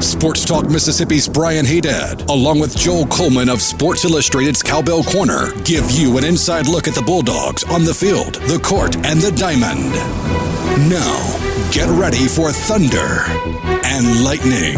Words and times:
Sports 0.00 0.44
Talk 0.44 0.68
Mississippi's 0.68 1.28
Brian 1.28 1.64
Haddad, 1.64 2.28
along 2.28 2.58
with 2.60 2.76
Joel 2.76 3.06
Coleman 3.06 3.48
of 3.48 3.62
Sports 3.62 4.04
Illustrated's 4.04 4.62
Cowbell 4.62 5.02
Corner, 5.04 5.52
give 5.62 5.90
you 5.90 6.18
an 6.18 6.24
inside 6.24 6.66
look 6.68 6.86
at 6.88 6.94
the 6.94 7.02
Bulldogs 7.02 7.64
on 7.64 7.84
the 7.84 7.94
field, 7.94 8.34
the 8.46 8.58
court, 8.58 8.96
and 8.96 9.20
the 9.20 9.30
diamond. 9.32 9.92
Now, 10.90 11.70
get 11.70 11.88
ready 11.88 12.26
for 12.26 12.50
Thunder 12.52 13.24
and 13.84 14.24
Lightning. 14.24 14.74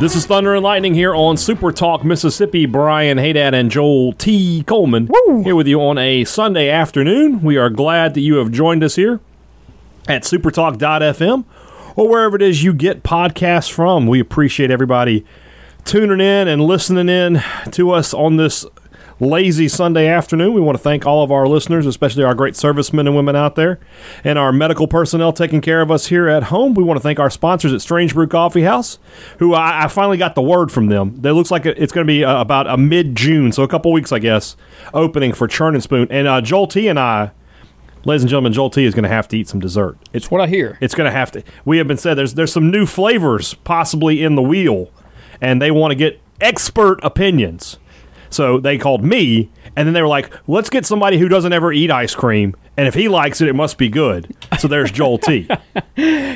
This 0.00 0.16
is 0.16 0.26
Thunder 0.26 0.54
and 0.54 0.62
Lightning 0.62 0.94
here 0.94 1.14
on 1.14 1.36
Super 1.36 1.72
Talk 1.72 2.04
Mississippi. 2.04 2.66
Brian 2.66 3.18
Haddad 3.18 3.52
and 3.52 3.70
Joel 3.70 4.12
T. 4.12 4.62
Coleman 4.64 5.10
here 5.44 5.56
with 5.56 5.66
you 5.66 5.80
on 5.80 5.98
a 5.98 6.24
Sunday 6.24 6.70
afternoon. 6.70 7.42
We 7.42 7.56
are 7.56 7.70
glad 7.70 8.14
that 8.14 8.20
you 8.20 8.36
have 8.36 8.50
joined 8.52 8.82
us 8.82 8.96
here 8.96 9.20
at 10.08 10.22
supertalk.fm 10.22 11.44
or 11.96 12.08
wherever 12.08 12.36
it 12.36 12.42
is 12.42 12.62
you 12.62 12.72
get 12.72 13.02
podcasts 13.02 13.70
from. 13.70 14.06
We 14.06 14.20
appreciate 14.20 14.70
everybody 14.70 15.24
tuning 15.84 16.20
in 16.20 16.48
and 16.48 16.62
listening 16.62 17.08
in 17.08 17.42
to 17.72 17.90
us 17.90 18.14
on 18.14 18.36
this 18.36 18.64
lazy 19.20 19.68
Sunday 19.68 20.08
afternoon. 20.08 20.52
We 20.54 20.60
want 20.60 20.76
to 20.76 20.82
thank 20.82 21.06
all 21.06 21.22
of 21.22 21.30
our 21.30 21.46
listeners, 21.46 21.86
especially 21.86 22.24
our 22.24 22.34
great 22.34 22.56
servicemen 22.56 23.06
and 23.06 23.14
women 23.14 23.36
out 23.36 23.54
there, 23.54 23.78
and 24.24 24.38
our 24.38 24.52
medical 24.52 24.88
personnel 24.88 25.32
taking 25.32 25.60
care 25.60 25.80
of 25.80 25.90
us 25.90 26.06
here 26.06 26.28
at 26.28 26.44
home. 26.44 26.74
We 26.74 26.82
want 26.82 26.98
to 26.98 27.02
thank 27.02 27.18
our 27.18 27.30
sponsors 27.30 27.72
at 27.72 27.80
Strange 27.80 28.14
Brew 28.14 28.26
Coffee 28.26 28.62
House, 28.62 28.98
who 29.38 29.54
I, 29.54 29.84
I 29.84 29.88
finally 29.88 30.16
got 30.16 30.34
the 30.34 30.42
word 30.42 30.72
from 30.72 30.86
them. 30.86 31.20
It 31.22 31.32
looks 31.32 31.50
like 31.50 31.66
it's 31.66 31.92
going 31.92 32.06
to 32.06 32.10
be 32.10 32.24
uh, 32.24 32.40
about 32.40 32.66
a 32.66 32.76
mid 32.76 33.14
June, 33.14 33.52
so 33.52 33.62
a 33.62 33.68
couple 33.68 33.92
weeks, 33.92 34.12
I 34.12 34.18
guess, 34.18 34.56
opening 34.92 35.32
for 35.32 35.46
Churn 35.46 35.74
and 35.74 35.82
Spoon. 35.82 36.08
And 36.10 36.26
uh, 36.26 36.40
Joel 36.40 36.66
T 36.66 36.88
and 36.88 36.98
I. 36.98 37.32
Ladies 38.06 38.22
and 38.22 38.28
gentlemen, 38.28 38.52
Joel 38.52 38.68
T 38.68 38.84
is 38.84 38.94
going 38.94 39.04
to 39.04 39.08
have 39.08 39.28
to 39.28 39.38
eat 39.38 39.48
some 39.48 39.60
dessert. 39.60 39.96
It's 40.12 40.30
what 40.30 40.40
I 40.40 40.46
hear. 40.46 40.76
it's 40.80 40.94
going 40.94 41.10
to 41.10 41.16
have 41.16 41.32
to. 41.32 41.42
We 41.64 41.78
have 41.78 41.88
been 41.88 41.96
said 41.96 42.14
there's 42.14 42.34
there's 42.34 42.52
some 42.52 42.70
new 42.70 42.84
flavors 42.84 43.54
possibly 43.54 44.22
in 44.22 44.34
the 44.34 44.42
wheel, 44.42 44.90
and 45.40 45.60
they 45.60 45.70
want 45.70 45.92
to 45.92 45.94
get 45.94 46.20
expert 46.40 46.98
opinions. 47.02 47.78
So 48.28 48.58
they 48.58 48.76
called 48.76 49.02
me, 49.04 49.50
and 49.74 49.86
then 49.86 49.94
they 49.94 50.02
were 50.02 50.08
like, 50.08 50.30
"Let's 50.46 50.68
get 50.68 50.84
somebody 50.84 51.18
who 51.18 51.28
doesn't 51.28 51.52
ever 51.52 51.72
eat 51.72 51.90
ice 51.90 52.14
cream, 52.14 52.54
and 52.76 52.86
if 52.86 52.94
he 52.94 53.08
likes 53.08 53.40
it, 53.40 53.48
it 53.48 53.54
must 53.54 53.78
be 53.78 53.88
good." 53.88 54.36
So 54.58 54.68
there's 54.68 54.90
Joel 54.90 55.18
T. 55.18 55.48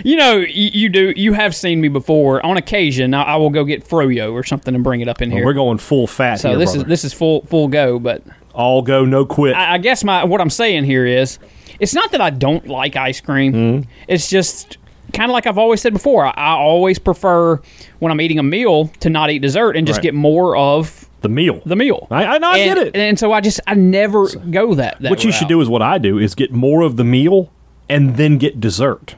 You 0.05 0.15
know, 0.17 0.37
you, 0.37 0.71
you 0.73 0.89
do. 0.89 1.13
You 1.17 1.33
have 1.33 1.57
seen 1.57 1.81
me 1.81 1.89
before. 1.89 2.45
On 2.47 2.57
occasion, 2.57 3.15
I, 3.15 3.23
I 3.23 3.37
will 3.37 3.51
go 3.51 3.65
get 3.65 3.85
froyo 3.85 4.33
or 4.33 4.45
something 4.45 4.73
and 4.73 4.85
bring 4.85 5.01
it 5.01 5.09
up 5.09 5.21
in 5.21 5.33
oh, 5.33 5.37
here. 5.37 5.45
We're 5.45 5.55
going 5.55 5.79
full 5.79 6.07
fat 6.07 6.37
so 6.37 6.51
here, 6.51 6.59
this 6.59 6.71
brother. 6.71 6.85
is 6.85 6.89
this 6.89 7.05
is 7.05 7.13
full 7.13 7.43
full 7.47 7.67
go. 7.67 7.99
But 7.99 8.23
all 8.55 8.83
go 8.83 9.05
no 9.05 9.27
quit. 9.27 9.57
I, 9.57 9.75
I 9.75 9.79
guess 9.79 10.05
my 10.05 10.23
what 10.25 10.41
I'm 10.41 10.51
saying 10.51 10.85
here 10.85 11.05
is, 11.05 11.41
it's 11.81 11.95
not 11.95 12.11
that 12.13 12.21
I 12.21 12.31
don't 12.31 12.67
like 12.67 12.97
ice 12.97 13.21
cream. 13.21 13.53
Mm-hmm. 13.53 13.91
It's 14.09 14.29
just 14.29 14.79
kind 15.13 15.31
of 15.31 15.33
like 15.33 15.47
I've 15.47 15.59
always 15.59 15.81
said 15.81 15.93
before. 15.93 16.27
I, 16.27 16.31
I 16.37 16.51
always 16.53 16.99
prefer 16.99 17.61
when 17.99 18.13
I'm 18.13 18.21
eating 18.21 18.39
a 18.39 18.43
meal 18.43 18.89
to 19.01 19.11
not 19.11 19.31
eat 19.31 19.41
dessert 19.41 19.77
and 19.77 19.87
just 19.87 19.99
Right. 19.99 20.03
get 20.05 20.15
more 20.15 20.57
of 20.57 21.09
the 21.21 21.29
meal. 21.29 21.63
the 21.67 21.77
meal. 21.77 22.07
I, 22.11 22.25
I, 22.25 22.37
I 22.37 22.59
and, 22.59 22.75
get 22.75 22.79
it. 22.79 22.97
And 22.97 23.19
so 23.19 23.33
I 23.33 23.41
just 23.41 23.61
I 23.67 23.75
never 23.75 24.29
go 24.29 24.75
that. 24.75 25.01
that 25.01 25.11
what 25.11 25.25
you 25.25 25.33
should 25.33 25.49
do 25.49 25.61
is 25.61 25.69
what 25.69 25.83
I 25.83 25.99
do 25.99 26.19
is 26.19 26.35
get 26.35 26.53
more 26.53 26.83
of 26.83 26.97
the 26.97 27.05
meal 27.05 27.51
and 27.89 28.17
then 28.17 28.39
get 28.39 28.61
dessert. 28.61 29.17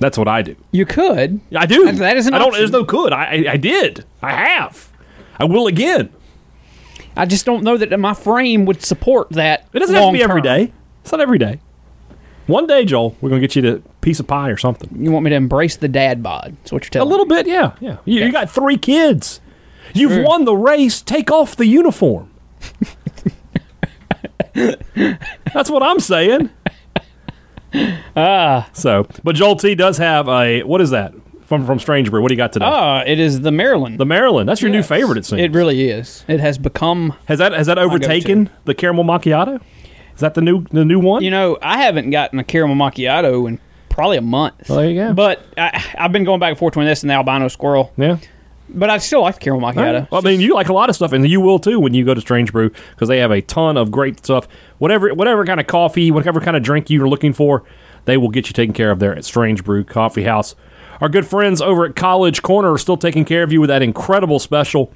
That's 0.00 0.16
what 0.18 0.26
I 0.26 0.42
do. 0.42 0.56
You 0.72 0.86
could. 0.86 1.40
I 1.54 1.66
do. 1.66 1.84
That- 1.84 1.96
that 1.96 2.16
is 2.16 2.26
an 2.26 2.34
I 2.34 2.38
don't. 2.38 2.52
There's 2.52 2.70
no 2.70 2.84
could. 2.84 3.12
I, 3.12 3.44
I 3.50 3.56
did. 3.56 4.04
I 4.22 4.32
have. 4.32 4.90
I 5.38 5.44
will 5.44 5.66
again. 5.66 6.10
I 7.16 7.26
just 7.26 7.44
don't 7.44 7.62
know 7.62 7.76
that 7.76 7.98
my 8.00 8.14
frame 8.14 8.64
would 8.64 8.82
support 8.82 9.28
that. 9.30 9.68
It 9.72 9.78
doesn't 9.80 9.94
have 9.94 10.06
to 10.06 10.12
be 10.12 10.22
every 10.22 10.40
long-term. 10.40 10.66
day. 10.66 10.72
It's 11.02 11.12
not 11.12 11.20
every 11.20 11.38
day. 11.38 11.60
One 12.46 12.66
day, 12.66 12.84
Joel, 12.84 13.16
we're 13.20 13.28
gonna 13.28 13.40
get 13.40 13.54
you 13.54 13.66
a 13.76 13.78
piece 14.00 14.18
of 14.18 14.26
pie 14.26 14.48
or 14.50 14.56
something. 14.56 14.90
You 14.98 15.12
want 15.12 15.24
me 15.24 15.30
to 15.30 15.36
embrace 15.36 15.76
the 15.76 15.88
dad 15.88 16.22
bod? 16.22 16.56
That's 16.60 16.72
what 16.72 16.82
you're 16.84 16.90
telling. 16.90 17.08
A 17.08 17.10
telling 17.16 17.28
little 17.28 17.36
me. 17.36 17.42
bit, 17.42 17.46
yeah, 17.52 17.72
yeah. 17.80 17.96
You, 18.04 18.14
you 18.20 18.22
Okay. 18.24 18.32
got 18.32 18.50
three 18.50 18.76
kids. 18.76 19.40
You've 19.94 20.12
Sure. 20.12 20.24
won 20.24 20.44
the 20.44 20.56
race. 20.56 21.02
Take 21.02 21.30
off 21.30 21.54
the 21.56 21.66
uniform. 21.66 22.30
That's 24.54 25.70
what 25.70 25.82
I'm 25.82 26.00
saying. 26.00 26.50
Ah. 28.16 28.68
So, 28.72 29.06
but 29.24 29.34
Joel 29.34 29.56
T 29.56 29.74
does 29.74 29.98
have 29.98 30.28
a 30.28 30.62
what 30.62 30.80
is 30.80 30.90
that 30.90 31.14
from 31.46 31.64
from 31.66 31.78
Strange 31.78 32.10
Brew? 32.10 32.20
What 32.22 32.28
do 32.28 32.34
you 32.34 32.38
got 32.38 32.52
today? 32.52 32.66
Ah, 32.68 33.02
it 33.06 33.18
is 33.18 33.40
the 33.40 33.50
Maryland. 33.52 33.98
the 33.98 34.04
Maryland. 34.06 34.48
That's 34.48 34.60
your 34.60 34.70
new 34.70 34.82
favorite. 34.82 35.18
It 35.18 35.24
seems. 35.26 35.40
It 35.40 35.52
really 35.52 35.88
is. 35.88 36.24
It 36.28 36.40
has 36.40 36.58
become. 36.58 37.14
has 37.26 37.38
that 37.38 37.52
has 37.52 37.66
that 37.68 37.78
overtaken 37.78 38.50
the 38.64 38.74
caramel 38.74 39.04
macchiato? 39.04 39.60
Is 40.22 40.24
that 40.24 40.34
the 40.34 40.40
new 40.40 40.62
the 40.70 40.84
new 40.84 41.00
one? 41.00 41.24
You 41.24 41.32
know, 41.32 41.58
I 41.60 41.82
haven't 41.82 42.10
gotten 42.10 42.38
a 42.38 42.44
caramel 42.44 42.76
macchiato 42.76 43.48
in 43.48 43.58
probably 43.88 44.18
a 44.18 44.22
month. 44.22 44.68
Well, 44.68 44.78
there 44.78 44.88
you 44.88 44.94
go. 44.94 45.12
But 45.12 45.44
I, 45.58 45.84
I've 45.98 46.12
been 46.12 46.22
going 46.22 46.38
back 46.38 46.50
and 46.50 46.58
forth 46.60 46.74
between 46.74 46.86
this 46.86 47.02
and 47.02 47.10
the 47.10 47.14
albino 47.14 47.48
squirrel. 47.48 47.92
yeah. 47.96 48.18
But 48.68 48.88
I 48.88 48.98
still 48.98 49.22
like 49.22 49.34
the 49.34 49.40
caramel 49.40 49.68
macchiato. 49.72 50.08
Well, 50.12 50.20
I 50.24 50.24
mean, 50.24 50.40
you 50.40 50.54
like 50.54 50.68
a 50.68 50.72
lot 50.72 50.88
of 50.88 50.94
stuff, 50.94 51.12
and 51.12 51.28
you 51.28 51.40
will 51.40 51.58
too 51.58 51.80
when 51.80 51.92
you 51.92 52.04
go 52.04 52.14
to 52.14 52.20
Strange 52.20 52.52
Brew 52.52 52.70
because 52.70 53.08
they 53.08 53.18
have 53.18 53.32
a 53.32 53.42
ton 53.42 53.76
of 53.76 53.90
great 53.90 54.24
stuff. 54.24 54.46
Whatever, 54.78 55.12
whatever 55.12 55.44
kind 55.44 55.58
of 55.58 55.66
coffee, 55.66 56.12
whatever 56.12 56.40
kind 56.40 56.56
of 56.56 56.62
drink 56.62 56.88
you're 56.88 57.08
looking 57.08 57.32
for, 57.32 57.64
they 58.04 58.16
will 58.16 58.28
get 58.30 58.46
you 58.46 58.52
taken 58.52 58.72
care 58.72 58.92
of 58.92 59.00
there 59.00 59.14
at 59.16 59.24
Strange 59.24 59.64
Brew 59.64 59.82
Coffee 59.82 60.22
House. 60.22 60.54
Our 61.00 61.08
good 61.08 61.26
friends 61.26 61.60
over 61.60 61.84
at 61.84 61.96
College 61.96 62.42
Corner 62.42 62.72
are 62.72 62.78
still 62.78 62.96
taking 62.96 63.24
care 63.24 63.42
of 63.42 63.52
you 63.52 63.60
with 63.60 63.68
that 63.68 63.82
incredible 63.82 64.38
special. 64.38 64.92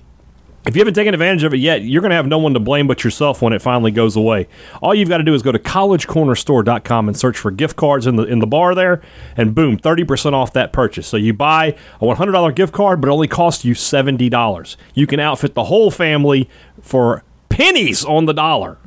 If 0.67 0.75
you 0.75 0.81
haven't 0.81 0.95
taken 0.95 1.15
advantage 1.15 1.45
of 1.45 1.55
it 1.55 1.59
yet, 1.59 1.83
you're 1.83 2.03
going 2.03 2.11
to 2.11 2.17
have 2.17 2.27
no 2.27 2.39
one 2.39 2.53
to 2.55 2.61
blame 2.61 2.89
but 2.89 3.05
yourself 3.05 3.41
when 3.41 3.53
it 3.53 3.63
finally 3.63 3.93
goes 3.93 4.17
away. 4.17 4.49
All 4.83 4.97
you've 4.97 5.09
got 5.09 5.19
to 5.19 5.25
do 5.25 5.33
is 5.33 5.41
go 5.43 5.53
to 5.53 5.61
collegecornerstore.com 5.61 7.07
and 7.07 7.17
search 7.17 7.39
for 7.39 7.53
gift 7.53 7.77
cards 7.77 8.05
in 8.05 8.17
the 8.17 8.25
in 8.25 8.41
the 8.41 8.49
bar 8.49 8.75
there, 8.75 9.01
and 9.37 9.55
boom, 9.55 9.79
30% 9.79 10.33
off 10.33 10.53
that 10.55 10.73
purchase. 10.73 11.07
So 11.07 11.17
you 11.17 11.33
buy 11.33 11.77
a 12.01 12.05
$100 12.05 12.55
gift 12.57 12.73
card, 12.73 13.01
but 13.01 13.07
it 13.07 13.13
only 13.13 13.29
costs 13.29 13.65
you 13.65 13.75
$70. 13.75 14.77
You 14.95 15.07
can 15.07 15.21
outfit 15.21 15.55
the 15.55 15.65
whole 15.65 15.93
family 15.93 16.51
for 16.81 17.23
pennies 17.49 18.05
on 18.05 18.25
the 18.27 18.35
dollar 18.35 18.79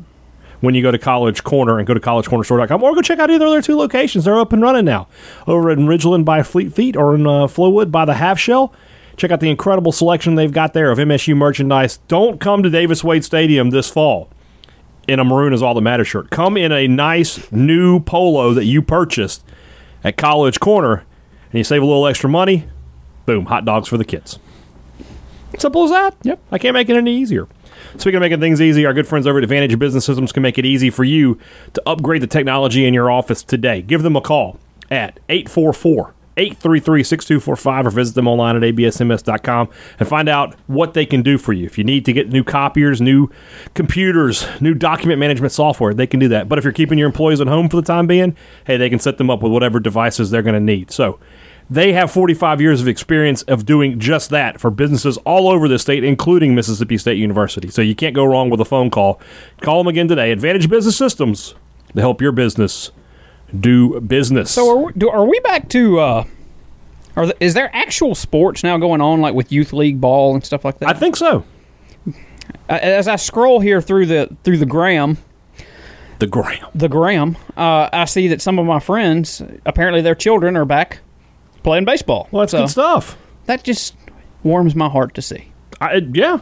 when 0.59 0.75
you 0.75 0.81
go 0.81 0.91
to 0.91 0.97
College 0.97 1.45
Corner 1.45 1.77
and 1.77 1.87
go 1.87 1.93
to 1.93 1.99
collegecornerstore.com 2.01 2.83
or 2.83 2.93
go 2.93 3.01
check 3.01 3.19
out 3.19 3.31
either 3.31 3.45
of 3.45 3.51
their 3.51 3.61
two 3.61 3.77
locations. 3.77 4.25
They're 4.25 4.37
up 4.37 4.51
and 4.51 4.61
running 4.61 4.83
now. 4.83 5.07
Over 5.47 5.71
in 5.71 5.87
Ridgeland 5.87 6.25
by 6.25 6.43
Fleet 6.43 6.73
Feet 6.73 6.97
or 6.97 7.15
in 7.15 7.25
uh, 7.25 7.47
Flowwood 7.47 7.89
by 7.89 8.03
the 8.03 8.15
Half 8.15 8.37
Shell. 8.37 8.73
Check 9.19 9.31
out 9.31 9.41
the 9.41 9.49
incredible 9.49 9.91
selection 9.91 10.35
they've 10.35 10.49
got 10.49 10.71
there 10.71 10.91
of 10.91 10.97
MSU 10.97 11.35
merchandise. 11.35 11.97
Don't 12.07 12.39
come 12.39 12.63
to 12.63 12.69
Davis 12.69 13.03
Wade 13.03 13.25
Stadium 13.25 13.69
this 13.69 13.89
fall 13.89 14.29
in 15.09 15.19
a 15.19 15.25
maroon 15.25 15.51
is 15.51 15.61
all 15.61 15.73
the 15.73 15.81
matter 15.81 16.05
shirt. 16.05 16.29
Come 16.29 16.55
in 16.55 16.71
a 16.71 16.87
nice 16.87 17.51
new 17.51 17.99
polo 17.99 18.53
that 18.53 18.63
you 18.63 18.81
purchased 18.81 19.43
at 20.05 20.15
College 20.15 20.61
Corner 20.61 21.03
and 21.51 21.57
you 21.57 21.65
save 21.65 21.81
a 21.81 21.85
little 21.85 22.07
extra 22.07 22.29
money. 22.29 22.69
Boom, 23.25 23.47
hot 23.47 23.65
dogs 23.65 23.89
for 23.89 23.97
the 23.97 24.05
kids. 24.05 24.39
Simple 25.57 25.83
as 25.83 25.89
that. 25.89 26.15
Yep. 26.23 26.39
I 26.53 26.57
can't 26.57 26.73
make 26.73 26.87
it 26.87 26.95
any 26.95 27.13
easier. 27.13 27.49
Speaking 27.97 28.15
of 28.15 28.21
making 28.21 28.39
things 28.39 28.61
easy, 28.61 28.85
our 28.85 28.93
good 28.93 29.05
friends 29.05 29.27
over 29.27 29.39
at 29.39 29.43
Advantage 29.43 29.77
Business 29.77 30.05
Systems 30.05 30.31
can 30.31 30.43
make 30.43 30.57
it 30.57 30.65
easy 30.65 30.89
for 30.89 31.03
you 31.03 31.37
to 31.73 31.83
upgrade 31.85 32.21
the 32.21 32.27
technology 32.27 32.85
in 32.85 32.93
your 32.93 33.11
office 33.11 33.43
today. 33.43 33.81
Give 33.81 34.01
them 34.01 34.15
a 34.15 34.21
call 34.21 34.59
at 34.89 35.19
844 35.27 36.13
833 36.39 37.03
6245 37.03 37.87
or 37.87 37.89
visit 37.89 38.15
them 38.15 38.27
online 38.27 38.55
at 38.55 38.63
absms.com 38.63 39.69
and 39.99 40.07
find 40.07 40.29
out 40.29 40.55
what 40.67 40.93
they 40.93 41.05
can 41.05 41.21
do 41.21 41.37
for 41.37 41.53
you. 41.53 41.65
If 41.65 41.77
you 41.77 41.83
need 41.83 42.05
to 42.05 42.13
get 42.13 42.29
new 42.29 42.43
copiers, 42.43 43.01
new 43.01 43.29
computers, 43.73 44.47
new 44.61 44.73
document 44.73 45.19
management 45.19 45.51
software, 45.51 45.93
they 45.93 46.07
can 46.07 46.19
do 46.19 46.29
that. 46.29 46.47
But 46.47 46.57
if 46.57 46.63
you're 46.63 46.73
keeping 46.73 46.97
your 46.97 47.07
employees 47.07 47.41
at 47.41 47.47
home 47.47 47.67
for 47.67 47.75
the 47.75 47.81
time 47.81 48.07
being, 48.07 48.35
hey, 48.65 48.77
they 48.77 48.89
can 48.89 48.99
set 48.99 49.17
them 49.17 49.29
up 49.29 49.41
with 49.43 49.51
whatever 49.51 49.79
devices 49.79 50.31
they're 50.31 50.41
going 50.41 50.53
to 50.53 50.59
need. 50.59 50.91
So, 50.91 51.19
they 51.71 51.93
have 51.93 52.09
45 52.09 52.61
years 52.61 52.81
of 52.81 52.87
experience 52.87 53.43
of 53.43 53.63
doing 53.63 53.99
just 53.99 54.31
that 54.31 54.59
for 54.59 54.71
businesses 54.71 55.17
all 55.17 55.47
over 55.47 55.67
the 55.67 55.77
state, 55.77 56.03
including 56.03 56.55
Mississippi 56.55 56.97
State 56.97 57.19
University. 57.19 57.69
So 57.69 57.83
you 57.83 57.93
can't 57.93 58.15
go 58.15 58.25
wrong 58.25 58.49
with 58.49 58.59
a 58.59 58.65
phone 58.65 58.89
call. 58.89 59.21
Call 59.61 59.77
them 59.77 59.87
again 59.87 60.07
today. 60.07 60.31
Advantage 60.31 60.67
Business 60.67 60.97
Systems 60.97 61.53
to 61.93 62.01
help 62.01 62.21
your 62.21 62.31
business 62.31 62.91
do 63.57 63.99
business. 64.01 64.51
So 64.51 64.69
are 64.69 64.85
we, 64.85 64.93
do, 64.93 65.09
are 65.09 65.25
we 65.25 65.39
back 65.41 65.69
to? 65.69 65.99
Uh, 65.99 66.23
are 67.15 67.27
the, 67.27 67.43
is 67.43 67.53
there 67.53 67.69
actual 67.73 68.15
sports 68.15 68.63
now 68.63 68.77
going 68.77 69.01
on, 69.01 69.21
like 69.21 69.33
with 69.33 69.51
youth 69.51 69.73
league 69.73 69.99
ball 69.99 70.33
and 70.35 70.45
stuff 70.45 70.63
like 70.65 70.79
that? 70.79 70.89
I 70.89 70.93
think 70.93 71.15
so. 71.15 71.43
As 72.67 73.07
I 73.07 73.15
scroll 73.15 73.59
here 73.59 73.81
through 73.81 74.05
the 74.05 74.35
through 74.43 74.57
the 74.57 74.65
gram, 74.65 75.17
The 76.19 76.27
Graham. 76.27 76.67
the 76.75 76.87
gram, 76.87 77.35
uh, 77.57 77.89
I 77.91 78.05
see 78.05 78.27
that 78.29 78.41
some 78.41 78.59
of 78.59 78.65
my 78.65 78.79
friends, 78.79 79.41
apparently 79.65 80.01
their 80.01 80.15
children, 80.15 80.55
are 80.55 80.65
back 80.65 80.99
playing 81.63 81.85
baseball. 81.85 82.27
Well, 82.31 82.41
that's 82.41 82.51
So 82.51 82.59
good 82.61 82.69
stuff. 82.69 83.17
That 83.45 83.63
just 83.63 83.95
warms 84.43 84.75
my 84.75 84.87
heart 84.89 85.13
to 85.15 85.21
see. 85.21 85.51
I, 85.81 86.01
yeah. 86.13 86.39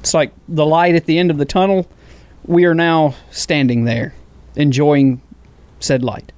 It's 0.00 0.14
like 0.14 0.32
the 0.48 0.64
light 0.64 0.94
at 0.94 1.06
the 1.06 1.18
end 1.18 1.30
of 1.32 1.38
the 1.38 1.44
tunnel. 1.44 1.88
We 2.44 2.64
are 2.64 2.74
now 2.74 3.14
standing 3.32 3.84
there, 3.84 4.14
enjoying 4.54 5.20
said 5.80 6.04
light. 6.04 6.30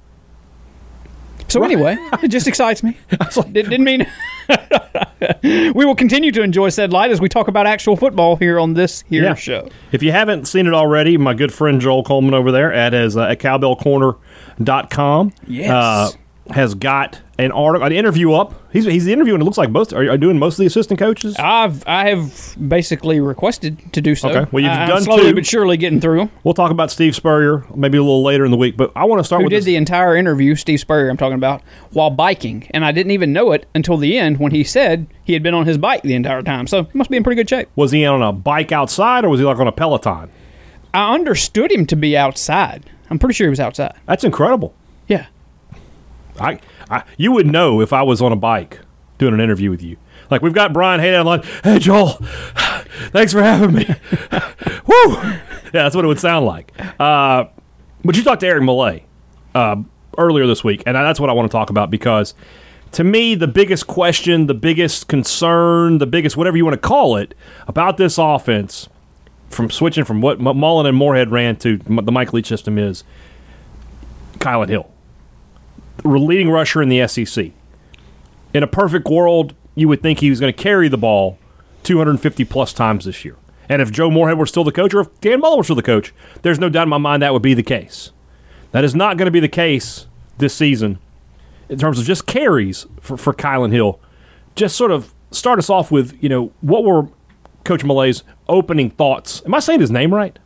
So 1.49 1.63
anyway, 1.63 1.97
it 2.23 2.27
just 2.29 2.47
excites 2.47 2.83
me. 2.83 2.97
Did, 3.51 3.69
didn't 3.69 3.83
mean. 3.83 4.07
we 5.43 5.85
will 5.85 5.95
continue 5.95 6.31
to 6.31 6.41
enjoy 6.41 6.69
said 6.69 6.91
light 6.93 7.11
as 7.11 7.19
we 7.21 7.27
talk 7.29 7.47
about 7.47 7.67
actual 7.67 7.95
football 7.95 8.35
here 8.35 8.59
on 8.59 8.73
this 8.73 9.03
here 9.09 9.23
Yeah. 9.23 9.33
show. 9.35 9.69
If 9.91 10.01
you 10.03 10.11
haven't 10.11 10.47
seen 10.47 10.67
it 10.67 10.73
already, 10.73 11.17
my 11.17 11.33
good 11.33 11.53
friend 11.53 11.81
Joel 11.81 12.03
Coleman 12.03 12.33
over 12.33 12.51
there 12.51 12.71
at 12.73 12.93
his 12.93 13.17
uh, 13.17 13.23
at 13.23 13.39
cowbellcorner.com 13.39 15.33
Yes. 15.47 15.69
uh, 15.71 16.11
has 16.53 16.75
got 16.75 17.19
an 17.39 17.51
article, 17.51 17.85
an 17.87 17.91
interview 17.93 18.33
up. 18.33 18.53
He's 18.73 18.85
he's 18.85 19.07
interviewing. 19.07 19.41
It 19.41 19.43
looks 19.45 19.57
like 19.57 19.69
most 19.71 19.93
are, 19.93 20.09
are 20.11 20.17
doing 20.17 20.37
most 20.37 20.55
of 20.55 20.57
the 20.59 20.65
assistant 20.65 20.99
coaches. 20.99 21.35
I've 21.39 21.87
I 21.87 22.09
have 22.09 22.55
basically 22.67 23.19
requested 23.19 23.93
to 23.93 24.01
do 24.01 24.13
so. 24.13 24.29
Okay. 24.29 24.49
Well, 24.51 24.61
you've 24.63 24.71
I- 24.73 24.83
I'm 24.83 24.89
done 24.89 25.01
slowly 25.03 25.29
two. 25.29 25.35
but 25.35 25.45
surely 25.45 25.77
getting 25.77 26.01
through 26.01 26.21
'em. 26.21 26.31
We'll 26.43 26.53
talk 26.53 26.69
about 26.69 26.91
Steve 26.91 27.15
Spurrier 27.15 27.63
maybe 27.73 27.97
a 27.97 28.01
little 28.01 28.21
later 28.23 28.43
in 28.45 28.51
the 28.51 28.57
week, 28.57 28.75
but 28.77 28.91
I 28.95 29.05
want 29.05 29.19
to 29.19 29.23
start 29.23 29.39
Who 29.41 29.45
with 29.45 29.51
did 29.51 29.57
this. 29.59 29.65
the 29.65 29.75
entire 29.77 30.15
interview? 30.15 30.55
Steve 30.55 30.79
Spurrier. 30.81 31.09
I'm 31.09 31.17
talking 31.17 31.35
about 31.37 31.61
while 31.91 32.09
biking, 32.09 32.67
and 32.71 32.83
I 32.85 32.91
didn't 32.91 33.11
even 33.11 33.31
know 33.33 33.51
it 33.53 33.65
until 33.73 33.97
the 33.97 34.17
end 34.17 34.37
when 34.37 34.51
he 34.51 34.63
said 34.63 35.07
he 35.23 35.33
had 35.33 35.41
been 35.41 35.53
on 35.53 35.65
his 35.65 35.77
bike 35.77 36.03
the 36.03 36.13
entire 36.15 36.41
time. 36.43 36.67
So 36.67 36.83
he 36.83 36.97
must 36.97 37.09
be 37.09 37.17
in 37.17 37.23
pretty 37.23 37.41
good 37.41 37.49
shape. 37.49 37.69
was 37.75 37.91
he 37.91 38.05
on 38.05 38.21
a 38.21 38.31
bike 38.33 38.71
outside 38.71 39.23
or 39.25 39.29
was 39.29 39.39
he 39.39 39.45
like 39.45 39.57
on 39.59 39.67
a 39.67 39.71
Peloton? 39.71 40.29
I 40.93 41.13
understood 41.13 41.71
him 41.71 41.85
to 41.87 41.95
be 41.95 42.17
outside. 42.17 42.83
I'm 43.09 43.17
pretty 43.17 43.33
sure 43.35 43.47
he 43.47 43.49
was 43.49 43.59
outside. 43.59 43.93
That's 44.07 44.23
incredible. 44.23 44.73
Yeah. 45.07 45.27
I, 46.39 46.59
I 46.89 47.03
you 47.17 47.31
would 47.31 47.47
know 47.47 47.81
if 47.81 47.93
I 47.93 48.01
was 48.01 48.21
on 48.21 48.31
a 48.31 48.35
bike 48.35 48.79
doing 49.17 49.33
an 49.33 49.39
interview 49.39 49.69
with 49.69 49.81
you. 49.81 49.97
Like 50.29 50.41
we've 50.41 50.53
got 50.53 50.73
Brian 50.73 50.99
Hayden 50.99 51.19
online. 51.19 51.43
Hey 51.63 51.79
Joel, 51.79 52.07
thanks 53.11 53.33
for 53.33 53.41
having 53.41 53.73
me. 53.73 53.85
Woo! 54.87 55.13
Yeah, 55.71 55.83
that's 55.83 55.95
what 55.95 56.05
it 56.05 56.07
would 56.07 56.19
sound 56.19 56.45
like. 56.45 56.71
Uh, 56.99 57.45
but 58.03 58.15
you 58.15 58.23
talked 58.23 58.41
to 58.41 58.47
Eric 58.47 58.63
Mele 58.63 59.01
uh, 59.53 59.75
earlier 60.17 60.47
this 60.47 60.63
week, 60.63 60.83
and 60.85 60.95
that's 60.95 61.19
what 61.19 61.29
I 61.29 61.33
want 61.33 61.49
to 61.49 61.55
talk 61.55 61.69
about 61.69 61.91
because 61.91 62.33
to 62.93 63.03
me, 63.03 63.35
the 63.35 63.47
biggest 63.47 63.85
question, 63.85 64.47
the 64.47 64.55
biggest 64.55 65.07
concern, 65.07 65.99
the 65.99 66.07
biggest 66.07 66.37
whatever 66.37 66.57
you 66.57 66.65
want 66.65 66.81
to 66.81 66.87
call 66.87 67.17
it 67.17 67.35
about 67.67 67.97
this 67.97 68.17
offense, 68.17 68.89
from 69.49 69.69
switching 69.69 70.05
from 70.05 70.21
what 70.21 70.39
Mullen 70.39 70.85
and 70.85 70.97
Moorhead 70.97 71.31
ran 71.31 71.55
to 71.57 71.77
the 71.77 72.11
Mike 72.11 72.33
Leach 72.33 72.47
system 72.47 72.77
is 72.77 73.03
Kylan 74.39 74.69
Hill 74.69 74.89
leading 76.03 76.49
rusher 76.49 76.81
in 76.81 76.89
the 76.89 77.07
SEC. 77.07 77.51
In 78.53 78.63
a 78.63 78.67
perfect 78.67 79.07
world, 79.07 79.53
you 79.75 79.87
would 79.87 80.01
think 80.01 80.19
he 80.19 80.29
was 80.29 80.39
going 80.39 80.53
to 80.53 80.63
carry 80.63 80.87
the 80.87 80.97
ball 80.97 81.37
250 81.83 82.45
plus 82.45 82.73
times 82.73 83.05
this 83.05 83.23
year. 83.23 83.35
And 83.67 83.81
if 83.81 83.91
Joe 83.91 84.09
Moorhead 84.09 84.37
were 84.37 84.47
still 84.47 84.63
the 84.63 84.71
coach, 84.71 84.93
or 84.93 85.01
if 85.01 85.21
Dan 85.21 85.39
Mullen 85.39 85.57
were 85.57 85.63
still 85.63 85.75
the 85.75 85.83
coach, 85.83 86.13
there's 86.41 86.59
no 86.59 86.69
doubt 86.69 86.83
in 86.83 86.89
my 86.89 86.97
mind 86.97 87.21
that 87.21 87.33
would 87.33 87.43
be 87.43 87.53
the 87.53 87.63
case. 87.63 88.11
That 88.71 88.83
is 88.83 88.95
not 88.95 89.17
going 89.17 89.27
to 89.27 89.31
be 89.31 89.39
the 89.39 89.47
case 89.47 90.07
this 90.39 90.55
season 90.55 90.97
in 91.69 91.77
terms 91.77 91.99
of 91.99 92.05
just 92.05 92.25
carries 92.25 92.87
for, 92.99 93.15
for 93.15 93.33
Kylan 93.33 93.71
Hill. 93.71 93.99
Just 94.55 94.75
sort 94.75 94.91
of 94.91 95.13
start 95.31 95.59
us 95.59 95.69
off 95.69 95.91
with, 95.91 96.21
you 96.21 96.29
know, 96.29 96.51
what 96.61 96.83
were 96.83 97.07
Coach 97.63 97.83
Mele's 97.83 98.23
opening 98.47 98.89
thoughts? 98.89 99.43
Am 99.45 99.53
I 99.53 99.59
saying 99.59 99.79
his 99.79 99.91
name 99.91 100.13
right? 100.13 100.37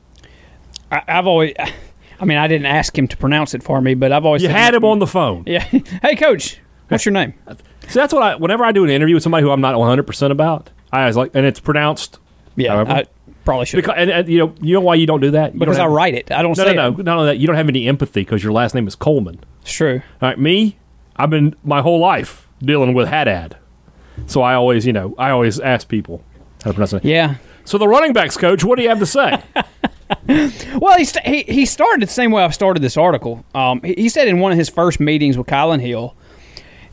I, 0.92 1.02
I've 1.08 1.28
always. 1.28 1.54
I 2.24 2.26
mean, 2.26 2.38
I 2.38 2.48
didn't 2.48 2.68
ask 2.68 2.98
him 2.98 3.06
to 3.10 3.18
pronounce 3.18 3.54
it 3.54 3.62
for 3.62 3.82
me, 3.82 3.96
but 3.96 4.14
I've 4.14 4.24
always 4.26 4.42
You 4.42 4.48
had 4.48 4.74
him 4.74 4.86
on 4.86 5.00
the 5.00 5.08
phone. 5.08 5.44
Yeah. 5.48 5.60
hey, 6.02 6.16
coach. 6.16 6.58
What's 6.88 7.06
your 7.06 7.12
name? 7.12 7.34
See, 7.50 7.94
that's 8.00 8.14
what 8.14 8.24
I. 8.24 8.36
Whenever 8.38 8.64
I 8.64 8.72
do 8.72 8.86
an 8.86 8.90
interview 8.90 9.16
with 9.16 9.24
somebody 9.24 9.44
who 9.44 9.52
I'm 9.52 9.60
not 9.60 9.78
100 9.78 10.04
percent 10.04 10.32
about, 10.32 10.70
I 10.92 11.06
was 11.06 11.18
like, 11.18 11.32
and 11.34 11.46
it's 11.46 11.60
pronounced. 11.60 12.20
Yeah, 12.56 12.72
However. 12.76 12.92
I 12.92 13.06
probably 13.44 13.66
should. 13.66 13.76
Because, 13.78 13.96
and, 13.98 14.10
and 14.10 14.30
you 14.30 14.38
know, 14.38 14.56
you 14.62 14.74
know 14.74 14.80
why 14.82 14.96
you 14.96 15.06
don't 15.06 15.20
do 15.20 15.32
that? 15.32 15.54
You 15.54 15.60
because 15.60 15.76
don't 15.78 15.88
I 15.88 15.94
write 15.94 16.14
it. 16.14 16.32
I 16.32 16.42
don't 16.42 16.58
No, 16.58 16.64
say 16.66 16.74
no, 16.76 16.88
it. 16.90 16.98
no. 17.00 17.04
Not 17.04 17.18
only 17.18 17.32
that, 17.34 17.40
you 17.40 17.48
don't 17.48 17.58
have 17.58 17.68
any 17.68 17.88
empathy 17.90 18.22
because 18.22 18.42
your 18.42 18.54
last 18.54 18.74
name 18.74 18.88
is 18.88 18.96
Coleman. 18.96 19.40
It's 19.64 19.74
true. 19.74 20.02
All 20.22 20.30
right, 20.30 20.40
me, 20.40 20.78
I've 21.18 21.30
been 21.30 21.56
my 21.64 21.82
whole 21.82 22.00
life 22.00 22.48
dealing 22.64 22.94
with 22.94 23.10
Haddad, 23.10 23.58
so 24.28 24.42
I 24.42 24.54
always, 24.54 24.86
you 24.88 24.94
know, 24.94 25.14
I 25.18 25.32
always 25.32 25.60
ask 25.60 25.90
people 25.90 26.24
how 26.64 26.70
to 26.72 26.74
pronounce 26.76 26.94
it. 26.94 27.04
Yeah. 27.04 27.36
So 27.66 27.78
the 27.78 27.88
running 27.88 28.14
backs 28.14 28.38
coach, 28.38 28.64
what 28.64 28.78
do 28.78 28.84
you 28.84 28.90
have 28.90 29.00
to 29.00 29.06
say? 29.06 29.42
Well, 30.28 30.98
he, 30.98 31.06
st- 31.06 31.26
he 31.26 31.44
he 31.44 31.66
started 31.66 32.02
the 32.02 32.12
same 32.12 32.32
way 32.32 32.44
I 32.44 32.50
started 32.50 32.82
this 32.82 32.98
article. 32.98 33.44
Um, 33.56 33.82
he, 33.84 33.94
he 33.94 34.10
said 34.10 34.28
in 34.28 34.40
one 34.40 34.52
of 34.52 34.58
his 34.58 34.70
first 34.70 35.00
meetings 35.00 35.38
with 35.38 35.48
Kylan 35.48 35.82
Hill, 35.82 36.16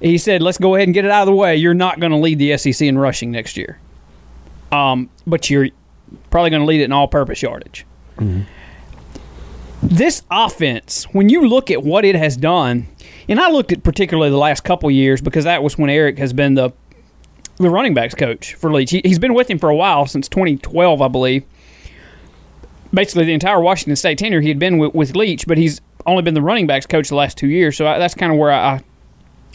he 0.00 0.18
said, 0.18 0.42
"Let's 0.42 0.58
go 0.58 0.74
ahead 0.74 0.88
and 0.88 0.94
get 0.94 1.04
it 1.04 1.10
out 1.10 1.22
of 1.22 1.26
the 1.26 1.34
way. 1.34 1.56
You're 1.56 1.74
not 1.74 2.00
going 2.00 2.12
to 2.12 2.18
lead 2.18 2.38
the 2.38 2.56
SEC 2.56 2.80
in 2.86 2.98
rushing 2.98 3.30
next 3.30 3.56
year, 3.56 3.78
um, 4.72 5.10
but 5.26 5.50
you're 5.50 5.68
probably 6.30 6.50
going 6.50 6.62
to 6.62 6.66
lead 6.66 6.80
it 6.80 6.84
in 6.84 6.92
all-purpose 6.92 7.42
yardage." 7.42 7.86
This 9.82 10.22
offense, 10.30 11.04
when 11.12 11.30
you 11.30 11.48
look 11.48 11.70
at 11.70 11.82
what 11.82 12.04
it 12.04 12.14
has 12.14 12.36
done, 12.36 12.86
and 13.28 13.40
I 13.40 13.50
looked 13.50 13.72
at 13.72 13.82
particularly 13.82 14.30
the 14.30 14.36
last 14.36 14.62
couple 14.62 14.90
years 14.90 15.22
because 15.22 15.44
that 15.44 15.62
was 15.62 15.78
when 15.78 15.88
Eric 15.88 16.18
has 16.18 16.32
been 16.32 16.54
the 16.54 16.70
the 17.56 17.70
running 17.70 17.94
backs 17.94 18.14
coach 18.14 18.54
for 18.54 18.72
Leach. 18.72 18.90
He, 18.90 19.00
he's 19.04 19.18
been 19.18 19.34
with 19.34 19.48
him 19.50 19.58
for 19.58 19.68
a 19.70 19.76
while 19.76 20.06
since 20.06 20.28
2012, 20.28 21.00
I 21.02 21.08
believe 21.08 21.44
basically 22.92 23.24
the 23.24 23.32
entire 23.34 23.60
Washington 23.60 23.96
State 23.96 24.18
tenure, 24.18 24.40
he 24.40 24.48
had 24.48 24.58
been 24.58 24.78
with, 24.78 24.94
with 24.94 25.16
Leach, 25.16 25.46
but 25.46 25.58
he's 25.58 25.80
only 26.06 26.22
been 26.22 26.34
the 26.34 26.42
running 26.42 26.66
backs 26.66 26.86
coach 26.86 27.08
the 27.08 27.14
last 27.14 27.36
two 27.38 27.48
years. 27.48 27.76
So 27.76 27.86
I, 27.86 27.98
that's 27.98 28.14
kind 28.14 28.32
of 28.32 28.38
where 28.38 28.50
I, 28.50 28.74
I 28.76 28.80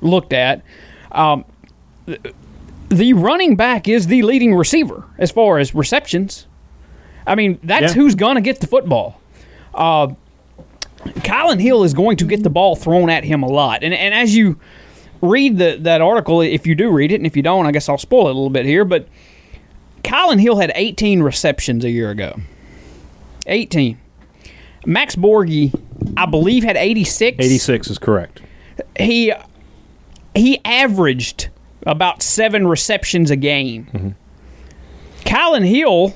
looked 0.02 0.34
at. 0.34 0.62
Um, 1.12 1.46
the, 2.06 2.20
the 2.90 3.14
running 3.14 3.56
back 3.56 3.88
is 3.88 4.08
the 4.08 4.22
leading 4.22 4.54
receiver 4.56 5.04
as 5.18 5.32
far 5.32 5.58
as 5.58 5.74
receptions. 5.74 6.46
I 7.28 7.36
mean, 7.36 7.60
that's 7.64 7.96
Yeah. 7.96 8.02
who's 8.02 8.16
going 8.16 8.36
to 8.36 8.42
get 8.42 8.62
the 8.62 8.68
football. 8.68 9.20
Uh, 9.74 10.10
Kylan 11.06 11.60
Hill 11.60 11.84
is 11.84 11.94
going 11.94 12.18
to 12.18 12.26
get 12.26 12.44
the 12.44 12.50
ball 12.50 12.76
thrown 12.76 13.10
at 13.10 13.24
him 13.24 13.44
a 13.44 13.48
lot. 13.48 13.84
And, 13.84 13.94
and 13.94 14.14
as 14.14 14.36
you 14.36 14.60
read 15.22 15.58
the, 15.58 15.78
that 15.82 16.02
article, 16.02 16.42
if 16.42 16.66
you 16.68 16.76
do 16.76 16.90
read 16.92 17.12
it, 17.12 17.16
and 17.16 17.26
if 17.26 17.36
you 17.36 17.42
don't, 17.44 17.66
I 17.66 17.72
guess 17.72 17.90
I'll 17.90 17.98
spoil 17.98 18.28
it 18.28 18.32
a 18.32 18.34
little 18.34 18.50
bit 18.50 18.66
here, 18.66 18.86
but 18.86 19.08
Kylan 20.04 20.40
Hill 20.40 20.58
had 20.58 20.72
18 20.76 21.22
receptions 21.24 21.84
a 21.84 21.90
year 21.90 22.12
ago. 22.12 22.40
18. 23.46 24.00
Max 24.86 25.16
Borghi, 25.16 25.78
I 26.16 26.26
believe, 26.26 26.64
had 26.64 26.78
86. 26.78 27.44
86 27.44 27.90
is 27.90 27.98
correct. 27.98 28.42
He 28.98 29.34
he 30.36 30.60
averaged 30.66 31.50
about 31.86 32.22
seven 32.22 32.68
receptions 32.68 33.32
a 33.32 33.36
game. 33.36 33.88
Mm-hmm. 33.94 34.10
Kylan 35.22 35.66
Hill, 35.66 36.16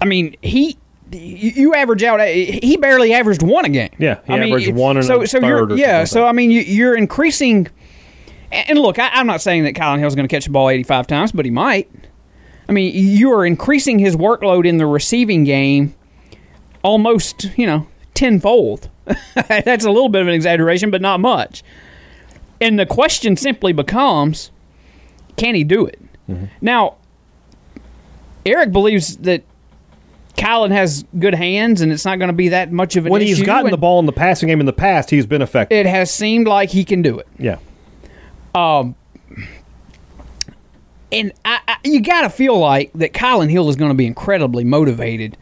I 0.00 0.04
mean, 0.06 0.36
he 0.42 0.78
you 1.12 1.74
average 1.74 2.02
out. 2.02 2.20
He 2.26 2.76
barely 2.76 3.12
averaged 3.12 3.42
one 3.42 3.64
a 3.64 3.68
game. 3.68 3.90
Yeah, 3.98 4.20
he 4.26 4.32
I 4.32 4.40
mean, 4.40 4.48
averaged 4.48 4.74
one 4.74 4.96
and 4.96 5.06
so, 5.06 5.22
a 5.22 5.26
so 5.26 5.38
you're, 5.38 5.76
yeah. 5.76 6.04
So 6.04 6.26
I 6.26 6.32
mean, 6.32 6.50
you, 6.50 6.60
you're 6.62 6.96
increasing. 6.96 7.68
And 8.50 8.78
look, 8.78 8.98
I, 8.98 9.08
I'm 9.12 9.26
not 9.26 9.40
saying 9.40 9.64
that 9.64 9.74
Kylan 9.74 9.98
Hill's 9.98 10.14
going 10.14 10.26
to 10.26 10.34
catch 10.34 10.44
the 10.44 10.50
ball 10.50 10.68
85 10.68 11.06
times, 11.06 11.32
but 11.32 11.44
he 11.44 11.50
might. 11.50 11.90
I 12.68 12.72
mean, 12.72 12.92
you 12.94 13.32
are 13.32 13.46
increasing 13.46 13.98
his 13.98 14.16
workload 14.16 14.66
in 14.66 14.76
the 14.78 14.86
receiving 14.86 15.44
game 15.44 15.94
almost, 16.82 17.50
you 17.56 17.66
know, 17.66 17.86
tenfold. 18.14 18.88
That's 19.48 19.84
a 19.84 19.90
little 19.90 20.08
bit 20.08 20.22
of 20.22 20.28
an 20.28 20.34
exaggeration, 20.34 20.90
but 20.90 21.00
not 21.00 21.20
much. 21.20 21.62
And 22.60 22.78
the 22.78 22.86
question 22.86 23.36
simply 23.36 23.72
becomes 23.72 24.50
can 25.36 25.54
he 25.54 25.64
do 25.64 25.84
it? 25.86 26.00
Mm-hmm. 26.28 26.46
Now, 26.60 26.96
Eric 28.46 28.72
believes 28.72 29.18
that 29.18 29.42
Kylan 30.36 30.70
has 30.70 31.04
good 31.18 31.34
hands 31.34 31.82
and 31.82 31.92
it's 31.92 32.04
not 32.04 32.18
going 32.18 32.28
to 32.28 32.34
be 32.34 32.48
that 32.48 32.72
much 32.72 32.96
of 32.96 33.06
an 33.06 33.12
When 33.12 33.22
issue. 33.22 33.36
he's 33.36 33.42
gotten 33.46 33.70
the 33.70 33.76
ball 33.76 34.00
in 34.00 34.06
the 34.06 34.12
passing 34.12 34.48
game 34.48 34.60
in 34.60 34.66
the 34.66 34.72
past, 34.72 35.10
he's 35.10 35.26
been 35.26 35.42
effective. 35.42 35.76
It 35.76 35.86
has 35.86 36.10
seemed 36.10 36.46
like 36.48 36.70
he 36.70 36.84
can 36.84 37.02
do 37.02 37.18
it. 37.18 37.26
yeah. 37.38 37.58
And 41.12 41.32
I, 41.44 41.60
I, 41.68 41.76
you 41.84 42.00
got 42.00 42.22
to 42.22 42.30
feel 42.30 42.58
like 42.58 42.92
that 42.94 43.12
Kylan 43.12 43.50
Hill 43.50 43.68
is 43.68 43.76
going 43.76 43.90
to 43.90 43.94
be 43.94 44.06
incredibly 44.06 44.64
motivated 44.64 45.36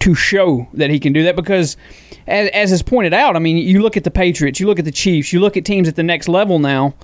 to 0.00 0.14
show 0.14 0.68
that 0.74 0.90
he 0.90 1.00
can 1.00 1.12
do 1.12 1.24
that 1.24 1.36
because, 1.36 1.76
as, 2.26 2.48
as 2.50 2.72
is 2.72 2.82
pointed 2.82 3.12
out, 3.12 3.36
I 3.36 3.40
mean, 3.40 3.56
you 3.56 3.82
look 3.82 3.96
at 3.96 4.04
the 4.04 4.10
Patriots, 4.10 4.60
you 4.60 4.66
look 4.66 4.78
at 4.78 4.84
the 4.84 4.92
Chiefs, 4.92 5.32
you 5.32 5.40
look 5.40 5.56
at 5.56 5.64
teams 5.64 5.88
at 5.88 5.96
the 5.96 6.02
next 6.02 6.28
level 6.28 6.58
now. 6.58 6.94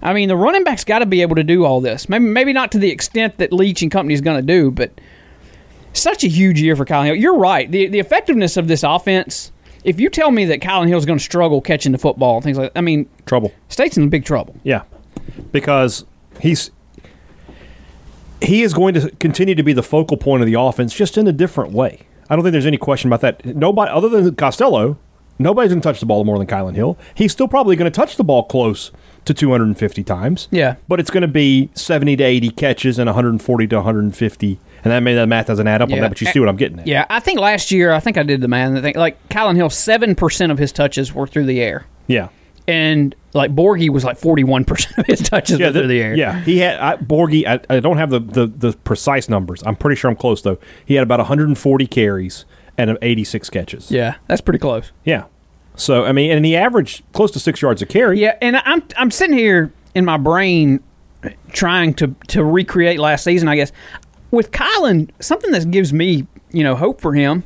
I 0.00 0.12
mean, 0.12 0.28
the 0.28 0.36
running 0.36 0.62
back's 0.62 0.84
got 0.84 1.00
to 1.00 1.06
be 1.06 1.22
able 1.22 1.34
to 1.36 1.42
do 1.42 1.64
all 1.64 1.80
this. 1.80 2.08
Maybe, 2.08 2.24
maybe 2.24 2.52
not 2.52 2.70
to 2.72 2.78
the 2.78 2.90
extent 2.90 3.38
that 3.38 3.52
Leach 3.52 3.82
and 3.82 3.90
company 3.90 4.14
is 4.14 4.20
going 4.20 4.36
to 4.36 4.46
do, 4.46 4.70
but 4.70 4.92
such 5.92 6.22
a 6.22 6.28
huge 6.28 6.60
year 6.60 6.76
for 6.76 6.84
Kylan 6.84 7.06
Hill. 7.06 7.16
You're 7.16 7.38
right. 7.38 7.68
The, 7.68 7.88
the 7.88 7.98
effectiveness 7.98 8.56
of 8.56 8.68
this 8.68 8.84
offense, 8.84 9.50
if 9.82 9.98
you 9.98 10.08
tell 10.08 10.30
me 10.30 10.44
that 10.44 10.60
Kylan 10.60 10.86
Hill 10.86 10.98
is 10.98 11.06
going 11.06 11.18
to 11.18 11.24
struggle 11.24 11.60
catching 11.60 11.90
the 11.90 11.98
football 11.98 12.36
and 12.36 12.44
things 12.44 12.58
like 12.58 12.72
that, 12.72 12.78
I 12.78 12.82
mean, 12.82 13.08
Trouble. 13.26 13.52
State's 13.68 13.96
in 13.96 14.08
big 14.08 14.24
trouble. 14.24 14.54
Yeah, 14.62 14.82
because 15.50 16.04
he's 16.40 16.70
he 18.42 18.62
is 18.62 18.74
going 18.74 18.94
to 18.94 19.10
continue 19.12 19.54
to 19.54 19.62
be 19.62 19.72
the 19.72 19.82
focal 19.82 20.16
point 20.16 20.42
of 20.42 20.46
the 20.46 20.54
offense, 20.54 20.94
just 20.94 21.18
in 21.18 21.26
a 21.26 21.32
different 21.32 21.72
way. 21.72 22.06
I 22.30 22.36
don't 22.36 22.44
think 22.44 22.52
there's 22.52 22.66
any 22.66 22.76
question 22.76 23.08
about 23.08 23.20
that. 23.22 23.44
Nobody 23.56 23.90
other 23.90 24.08
than 24.08 24.34
Costello, 24.34 24.98
nobody's 25.38 25.70
going 25.70 25.80
to 25.80 25.88
touch 25.88 26.00
the 26.00 26.06
ball 26.06 26.24
more 26.24 26.38
than 26.38 26.46
Kylan 26.46 26.74
Hill. 26.74 26.98
He's 27.14 27.32
still 27.32 27.48
probably 27.48 27.74
going 27.76 27.90
to 27.90 27.94
touch 27.94 28.16
the 28.16 28.24
ball 28.24 28.44
close 28.44 28.90
to 29.24 29.34
250 29.34 30.04
times. 30.04 30.48
Yeah. 30.50 30.76
but 30.88 31.00
it's 31.00 31.10
going 31.10 31.22
to 31.22 31.28
be 31.28 31.70
70 31.74 32.16
to 32.16 32.24
80 32.24 32.50
catches 32.50 32.98
and 32.98 33.06
140 33.08 33.66
to 33.66 33.76
150 33.76 34.58
and 34.84 34.92
that 34.92 35.00
may 35.00 35.14
that 35.14 35.26
math 35.26 35.46
doesn't 35.46 35.66
add 35.66 35.82
up 35.82 35.90
on 35.90 35.98
that, 35.98 36.08
but 36.08 36.20
you 36.20 36.26
see 36.28 36.38
what 36.38 36.48
I'm 36.48 36.56
getting 36.56 36.78
at. 36.80 36.86
Yeah, 36.86 37.04
I 37.10 37.20
think 37.20 37.40
last 37.40 37.70
year, 37.72 37.92
I 37.92 38.00
think 38.00 38.16
I 38.16 38.22
did 38.22 38.40
the 38.40 38.48
math. 38.48 38.76
I 38.76 38.80
think 38.80 38.96
like 38.96 39.28
Kylan 39.28 39.56
Hill, 39.56 39.70
seven 39.70 40.14
percent 40.14 40.52
of 40.52 40.58
his 40.58 40.72
touches 40.72 41.12
were 41.12 41.26
through 41.26 41.46
the 41.46 41.60
air, 41.60 41.86
yeah, 42.06 42.28
and 42.68 43.16
like 43.32 43.52
Borghi 43.54 43.88
was 43.88 44.04
like 44.04 44.16
forty-one 44.18 44.64
percent 44.64 44.98
of 44.98 45.06
his 45.06 45.20
touches 45.20 45.58
yeah. 45.58 45.70
the- 45.70 45.80
through 45.80 45.88
the 45.88 46.00
air. 46.00 46.14
Yeah, 46.14 46.38
he 46.42 46.58
had 46.58 46.78
I, 46.78 46.96
Borghi. 46.96 47.44
I, 47.46 47.58
I 47.74 47.80
don't 47.80 47.96
have 47.96 48.10
the, 48.10 48.20
the 48.20 48.46
the 48.46 48.72
precise 48.84 49.28
numbers. 49.28 49.62
I'm 49.66 49.74
pretty 49.74 49.96
sure 49.96 50.10
I'm 50.10 50.16
close 50.16 50.42
though. 50.42 50.58
He 50.84 50.94
had 50.94 51.02
about 51.02 51.18
140 51.18 51.86
carries 51.88 52.44
and 52.76 52.96
86 53.02 53.50
catches. 53.50 53.90
yeah, 53.90 54.16
that's 54.28 54.40
pretty 54.40 54.60
close. 54.60 54.92
Yeah. 55.04 55.24
So 55.74 56.04
I 56.04 56.12
mean, 56.12 56.30
and 56.30 56.44
he 56.44 56.54
averaged 56.56 57.02
close 57.12 57.30
to 57.32 57.40
six 57.40 57.60
yards 57.62 57.82
a 57.82 57.86
carry. 57.86 58.20
Yeah, 58.20 58.36
and 58.40 58.56
I'm 58.58 58.82
I'm 58.96 59.10
sitting 59.10 59.36
here 59.36 59.72
in 59.94 60.04
my 60.04 60.16
brain 60.16 60.80
trying 61.52 61.94
to 61.94 62.14
to 62.28 62.44
recreate 62.44 62.98
last 63.00 63.24
season. 63.24 63.48
I 63.48 63.56
guess 63.56 63.72
with 64.30 64.50
Kylan, 64.50 65.10
something 65.20 65.50
that 65.52 65.70
gives 65.70 65.92
me 65.92 66.26
you 66.52 66.62
know 66.64 66.74
hope 66.76 67.00
for 67.00 67.14
him, 67.14 67.44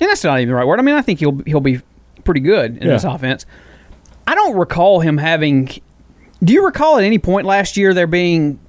and 0.00 0.08
that's 0.10 0.22
not 0.22 0.38
even 0.38 0.48
the 0.50 0.54
right 0.54 0.66
word. 0.66 0.78
I 0.78 0.82
mean, 0.82 0.94
I 0.94 1.02
think 1.02 1.18
he'll 1.18 1.38
he'll 1.46 1.60
be 1.60 1.80
pretty 2.24 2.40
good 2.40 2.76
in 2.76 2.82
Yeah. 2.86 2.92
this 2.94 3.04
offense. 3.04 3.46
I 4.30 4.34
don't 4.36 4.56
recall 4.56 5.00
him 5.00 5.18
having. 5.18 5.68
Do 6.42 6.52
you 6.52 6.64
recall 6.64 6.98
at 6.98 7.04
any 7.04 7.18
point 7.18 7.46
last 7.46 7.76
year 7.76 7.92
there 7.92 8.06
being 8.06 8.60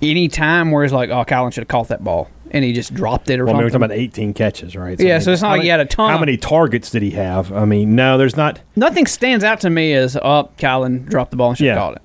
any 0.00 0.28
time 0.28 0.70
where 0.70 0.84
it's 0.84 0.92
like, 0.92 1.10
oh, 1.10 1.24
Kylan 1.24 1.52
should 1.52 1.62
have 1.62 1.68
caught 1.68 1.88
that 1.88 2.04
ball 2.04 2.30
and 2.50 2.64
he 2.64 2.72
just 2.72 2.94
dropped 2.94 3.28
it 3.30 3.40
or 3.40 3.46
Well, 3.46 3.54
I 3.54 3.58
mean, 3.58 3.64
we're 3.64 3.70
something? 3.70 3.88
talking 3.88 3.96
about 4.00 4.12
18 4.14 4.34
catches, 4.34 4.76
right? 4.76 4.98
Yeah, 5.00 5.06
I 5.06 5.12
mean, 5.14 5.20
so 5.22 5.32
it's 5.32 5.42
not 5.42 5.48
like 5.48 5.58
many- 5.58 5.64
he 5.64 5.68
had 5.70 5.80
a 5.80 5.84
ton 5.86 6.10
How 6.10 6.18
many 6.18 6.36
targets 6.36 6.90
did 6.90 7.02
he 7.02 7.10
have? 7.12 7.52
I 7.52 7.64
mean, 7.64 7.96
no, 7.96 8.16
there's 8.16 8.36
not. 8.36 8.60
Nothing 8.76 9.06
stands 9.06 9.44
out 9.44 9.60
to 9.62 9.70
me 9.70 9.92
as, 9.92 10.16
oh, 10.16 10.50
Kylan 10.58 11.06
dropped 11.08 11.32
the 11.32 11.36
ball 11.36 11.48
and 11.50 11.58
should 11.58 11.66
have 11.66 11.76
Yeah. 11.76 11.80
caught 11.80 11.96
it. 11.96 12.02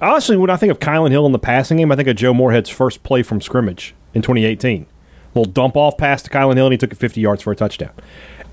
Honestly, 0.00 0.36
when 0.36 0.50
I 0.50 0.56
think 0.56 0.70
of 0.70 0.78
Kylan 0.78 1.10
Hill 1.10 1.26
in 1.26 1.32
the 1.32 1.38
passing 1.38 1.78
game, 1.78 1.90
I 1.90 1.96
think 1.96 2.06
of 2.08 2.14
Joe 2.16 2.32
Moorhead's 2.32 2.70
first 2.70 3.02
play 3.02 3.22
from 3.24 3.40
scrimmage 3.40 3.94
in 4.14 4.22
2018. 4.22 4.86
little 5.34 5.52
dump 5.52 5.76
off 5.76 5.96
pass 5.98 6.22
to 6.22 6.30
Kylan 6.30 6.56
Hill, 6.56 6.66
and 6.66 6.72
he 6.72 6.78
took 6.78 6.90
it 6.90 6.96
50 6.96 7.20
yards 7.20 7.42
for 7.42 7.52
a 7.52 7.56
touchdown. 7.56 7.90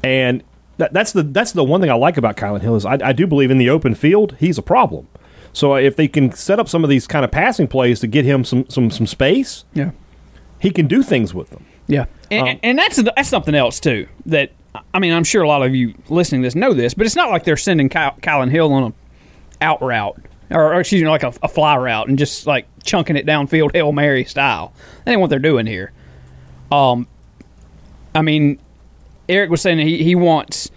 And 0.03 0.43
that, 0.77 0.93
that's 0.93 1.11
the 1.13 1.23
that's 1.23 1.51
the 1.53 1.63
one 1.63 1.81
thing 1.81 1.89
I 1.89 1.93
like 1.95 2.17
about 2.17 2.35
Kylan 2.37 2.61
Hill 2.61 2.75
is 2.75 2.85
I, 2.85 2.97
I 3.03 3.13
do 3.13 3.25
believe 3.27 3.51
in 3.51 3.57
the 3.57 3.69
open 3.69 3.95
field 3.95 4.35
he's 4.39 4.57
a 4.57 4.61
problem. 4.61 5.07
So 5.53 5.75
if 5.75 5.95
they 5.95 6.07
can 6.09 6.31
set 6.33 6.59
up 6.59 6.67
some 6.67 6.83
of 6.83 6.89
these 6.89 7.07
kind 7.07 7.23
of 7.23 7.31
passing 7.31 7.67
plays 7.67 7.99
to 8.01 8.07
get 8.07 8.25
him 8.25 8.43
some 8.43 8.67
some 8.69 8.91
some 8.91 9.07
space, 9.07 9.63
Yeah. 9.73 9.91
he 10.59 10.71
can 10.71 10.87
do 10.87 11.01
things 11.01 11.33
with 11.33 11.49
them. 11.51 11.65
Yeah, 11.87 12.05
and, 12.31 12.49
Um, 12.49 12.59
and 12.63 12.77
that's 12.79 13.01
that's 13.15 13.29
something 13.29 13.55
else 13.55 13.79
too. 13.79 14.07
That 14.25 14.51
I 14.93 14.99
mean, 14.99 15.13
I'm 15.13 15.23
sure 15.23 15.43
a 15.43 15.47
lot 15.47 15.61
of 15.61 15.73
you 15.73 15.93
listening 16.09 16.41
to 16.41 16.45
this 16.47 16.55
know 16.55 16.73
this, 16.73 16.93
but 16.93 17.05
it's 17.05 17.15
not 17.15 17.29
like 17.29 17.43
they're 17.45 17.55
sending 17.55 17.87
Ky- 17.89 18.19
Kylan 18.21 18.49
Hill 18.49 18.73
on 18.73 18.83
a 18.83 18.93
out 19.63 19.81
route 19.81 20.17
or, 20.51 20.73
or 20.73 20.79
excuse 20.81 21.01
me, 21.01 21.07
like 21.07 21.23
a, 21.23 21.31
a 21.41 21.47
fly 21.47 21.77
route 21.77 22.09
and 22.09 22.17
just 22.19 22.45
like 22.45 22.67
chunking 22.83 23.15
it 23.15 23.25
downfield 23.25 23.71
hail 23.73 23.91
mary 23.93 24.25
style. 24.25 24.73
That 25.05 25.11
ain't 25.11 25.21
what 25.21 25.29
they're 25.29 25.39
doing 25.39 25.65
here. 25.67 25.93
Um, 26.71 27.07
I 28.13 28.21
mean, 28.21 28.59
Eric 29.29 29.49
was 29.49 29.61
saying 29.61 29.77
that 29.77 29.87
he 29.87 30.03
he 30.03 30.15
wants 30.15 30.69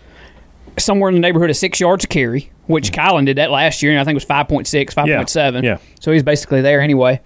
somewhere 0.78 1.09
in 1.09 1.14
the 1.14 1.21
neighborhood 1.21 1.50
of 1.50 1.57
six 1.57 1.81
yards 1.81 2.05
a 2.05 2.07
carry, 2.07 2.50
which 2.67 2.93
mm-hmm. 2.93 3.17
Kylan 3.17 3.26
did 3.26 3.37
that 3.38 3.50
last 3.50 3.83
year, 3.83 3.90
and 3.93 4.00
I 4.00 4.05
think 4.05 4.12
it 4.12 4.17
was 4.17 4.25
5.6, 4.25 4.95
5.7. 4.95 5.62
yeah. 5.64 5.78
So 6.00 6.12
he's 6.12 6.23
basically 6.23 6.61
there 6.61 6.81
anyway. 6.81 7.21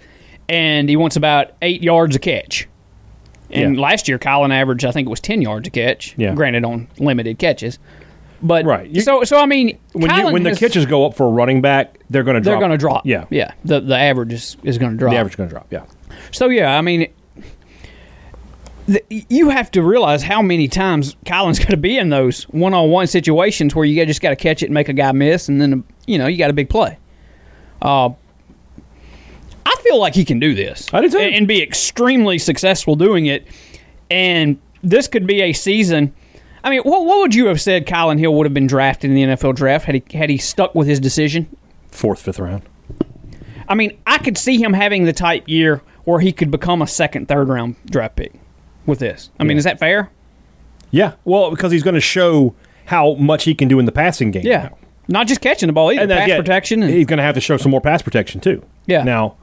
And 0.49 0.88
he 0.88 0.97
wants 0.97 1.17
about 1.17 1.52
eight 1.62 1.83
yards 1.83 2.17
a 2.17 2.19
catch. 2.19 2.69
And 3.50 3.76
Yeah. 3.76 3.83
last 3.83 4.09
year, 4.09 4.19
Kylan 4.19 4.52
averaged, 4.52 4.85
I 4.87 4.91
think 4.91 5.07
it 5.07 5.11
was 5.11 5.21
10 5.21 5.43
yards 5.43 5.69
a 5.69 5.71
catch, 5.71 6.14
Yeah. 6.17 6.35
granted 6.35 6.64
on 6.64 6.88
limited 6.99 7.38
catches. 7.38 7.79
But 8.43 8.64
Right. 8.64 8.88
You- 8.88 9.02
so, 9.02 9.23
so 9.25 9.38
I 9.38 9.47
mean, 9.47 9.79
When 9.93 10.11
you, 10.11 10.17
Kylan 10.17 10.33
when 10.33 10.43
the 10.43 10.50
has- 10.50 10.59
catches 10.59 10.87
go 10.87 11.05
up 11.07 11.14
for 11.14 11.26
a 11.26 11.31
running 11.31 11.61
back, 11.61 11.99
they're 12.11 12.23
going 12.23 12.35
to 12.37 12.41
they're 12.41 12.55
drop. 12.55 12.61
going 12.61 12.73
to 12.73 12.79
drop. 12.79 13.07
Yeah, 13.07 13.25
Yeah. 13.31 13.52
The, 13.64 13.81
the 13.81 13.97
average 13.97 14.33
is, 14.33 14.57
is 14.64 14.79
going 14.79 14.93
to 14.93 14.99
drop. 14.99 15.12
The 15.12 15.19
average 15.19 15.33
is 15.35 15.37
going 15.37 15.49
to 15.50 15.55
drop. 15.55 15.67
Yeah. 15.71 15.83
So 16.33 16.49
yeah, 16.49 16.76
I 16.76 16.81
mean, 16.81 17.07
the, 18.87 19.05
you 19.09 19.51
have 19.51 19.71
to 19.73 19.83
realize 19.83 20.23
how 20.23 20.43
many 20.43 20.69
times 20.69 21.15
Kylan's 21.25 21.59
going 21.61 21.71
to 21.71 21.77
be 21.77 21.99
in 21.99 22.11
those 22.11 22.45
one-on-one 22.45 23.07
situations 23.07 23.75
where 23.75 23.85
you 23.85 24.05
just 24.07 24.21
got 24.21 24.31
to 24.31 24.37
catch 24.37 24.62
it 24.62 24.67
and 24.67 24.75
make 24.75 24.89
a 24.89 24.93
guy 24.93 25.12
miss, 25.12 25.49
and 25.49 25.61
then 25.61 25.85
you 26.07 26.19
know 26.19 26.27
you 26.27 26.39
got 26.39 26.51
a 26.51 26.55
big 26.55 26.69
play. 26.69 26.99
Uh, 27.81 28.11
I 29.65 29.77
feel 29.83 29.99
like 29.99 30.15
he 30.15 30.25
can 30.25 30.39
do 30.39 30.55
this. 30.55 30.93
I 30.93 31.01
do 31.01 31.09
too. 31.09 31.19
and, 31.19 31.35
and 31.35 31.49
be 31.49 31.62
extremely 31.62 32.39
successful 32.39 32.97
doing 32.97 33.27
it. 33.27 33.47
And 34.11 34.61
this 34.83 35.09
could 35.09 35.27
be 35.27 35.41
a 35.41 35.53
season. 35.53 36.15
I 36.65 36.71
mean, 36.71 36.83
what 36.83 37.05
what 37.05 37.19
would 37.21 37.35
you 37.35 37.47
have 37.47 37.61
said? 37.61 37.87
Kylan 37.87 38.19
Hill 38.19 38.35
would 38.35 38.47
have 38.47 38.55
been 38.55 38.67
drafted 38.67 39.11
in 39.11 39.17
the 39.17 39.23
NFL 39.23 39.55
draft 39.55 39.85
had 39.85 39.95
he 39.95 40.19
had 40.19 40.31
he 40.31 40.39
stuck 40.39 40.75
with 40.75 40.87
his 40.87 41.01
decision. 41.01 41.49
Fourth, 41.89 42.21
fifth 42.23 42.39
round. 42.39 42.62
I 43.69 43.75
mean, 43.75 43.99
I 44.07 44.19
could 44.19 44.37
see 44.37 44.62
him 44.62 44.73
having 44.73 45.05
the 45.05 45.12
type 45.12 45.49
year 45.49 45.83
where 46.05 46.21
he 46.21 46.33
could 46.33 46.51
become 46.51 46.83
a 46.83 46.87
second, 46.87 47.29
third 47.29 47.49
round 47.49 47.77
draft 47.87 48.17
pick 48.17 48.33
with 48.87 48.99
this. 48.99 49.31
I 49.39 49.45
mean, 49.45 49.57
is 49.57 49.65
that 49.65 49.79
fair? 49.79 50.11
Yeah. 50.91 51.15
Well, 51.25 51.51
because 51.51 51.73
he's 51.73 51.83
going 51.83 51.95
to 51.95 52.01
show 52.01 52.55
how 52.87 53.15
much 53.15 53.45
he 53.45 53.55
can 53.55 53.69
do 53.69 53.79
in 53.79 53.87
the 53.87 53.93
passing 53.93 54.31
game. 54.31 54.45
Yeah. 54.45 54.65
now. 54.65 54.79
Not 55.09 55.27
just 55.27 55.41
catching 55.41 55.67
the 55.67 55.73
ball 55.73 55.91
either, 55.93 56.07
that- 56.07 56.19
pass 56.21 56.29
yeah, 56.29 56.37
protection. 56.39 56.83
And, 56.83 56.93
he's 56.93 57.07
going 57.07 57.17
to 57.19 57.23
have 57.23 57.35
to 57.35 57.41
show 57.41 57.57
some 57.57 57.71
more 57.71 57.81
pass 57.81 58.03
protection 58.03 58.41
too. 58.41 58.65
Yeah. 58.87 59.03
Now, 59.03 59.37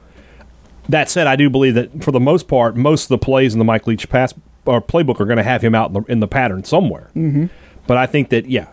that 0.88 1.08
said, 1.10 1.26
I 1.26 1.36
do 1.36 1.50
believe 1.50 1.74
that 1.74 2.02
for 2.02 2.12
the 2.12 2.20
most 2.20 2.48
part, 2.48 2.76
most 2.76 3.04
of 3.04 3.08
the 3.08 3.18
plays 3.18 3.52
in 3.52 3.58
the 3.58 3.64
Mike 3.64 3.86
Leach 3.86 4.08
pass 4.08 4.32
or 4.64 4.80
playbook 4.80 5.20
are 5.20 5.26
going 5.26 5.36
to 5.36 5.42
have 5.42 5.62
him 5.62 5.74
out 5.74 5.88
in 5.88 5.94
the, 5.94 6.12
in 6.12 6.20
the 6.20 6.28
pattern 6.28 6.64
somewhere. 6.64 7.10
Mm-hmm. 7.14 7.46
But 7.86 7.96
I 7.96 8.06
think 8.06 8.30
that 8.30 8.46
yeah, 8.46 8.68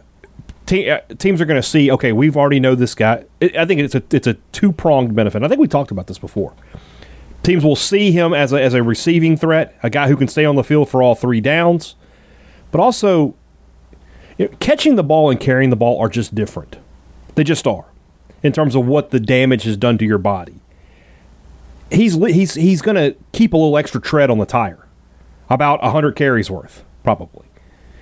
te- 0.66 0.90
uh, 0.90 1.02
teams 1.18 1.42
are 1.42 1.46
going 1.46 1.62
to 1.62 1.68
see. 1.68 1.92
Okay, 1.92 2.12
we've 2.12 2.38
already 2.38 2.60
know 2.60 2.76
this 2.76 2.94
guy. 2.94 3.26
It, 3.40 3.56
I 3.56 3.66
think 3.66 3.82
it's 3.82 3.96
a 3.96 4.04
it's 4.12 4.28
a 4.28 4.36
two 4.52 4.72
pronged 4.72 5.16
benefit. 5.16 5.44
I 5.44 5.48
think 5.48 5.60
we 5.60 5.68
talked 5.68 5.92
about 5.92 6.08
this 6.08 6.20
before. 6.20 6.54
Teams 7.44 7.64
will 7.64 7.76
see 7.76 8.12
him 8.12 8.34
as 8.34 8.52
a, 8.52 8.62
as 8.62 8.74
a 8.74 8.84
receiving 8.84 9.38
threat, 9.38 9.78
a 9.82 9.90
guy 9.90 10.08
who 10.08 10.18
can 10.18 10.28
stay 10.28 10.44
on 10.44 10.56
the 10.56 10.64
field 10.64 10.90
for 10.90 11.02
all 11.02 11.16
three 11.16 11.40
downs, 11.40 11.96
but 12.72 12.82
also 12.82 13.36
you 14.38 14.48
know, 14.48 14.56
catching 14.60 14.96
the 14.96 15.04
ball 15.04 15.30
and 15.30 15.40
carrying 15.40 15.70
the 15.70 15.76
ball 15.76 16.00
are 16.00 16.10
just 16.10 16.36
different. 16.36 16.78
They 17.36 17.44
just 17.44 17.66
are 17.68 17.86
in 18.44 18.52
terms 18.52 18.76
of 18.76 18.86
what 18.86 19.12
the 19.12 19.20
damage 19.20 19.64
has 19.64 19.78
done 19.78 19.98
to 19.98 20.06
your 20.06 20.18
body. 20.18 20.60
He's 21.90 22.16
he's 22.16 22.56
he's 22.56 22.82
going 22.82 22.96
to 22.96 23.16
keep 23.32 23.54
a 23.54 23.58
little 23.58 23.78
extra 23.78 24.02
tread 24.02 24.30
on 24.30 24.40
the 24.40 24.46
tire, 24.46 24.86
about 25.50 25.82
hundred 25.82 26.16
carries 26.16 26.52
worth 26.52 26.84
probably. 27.04 27.46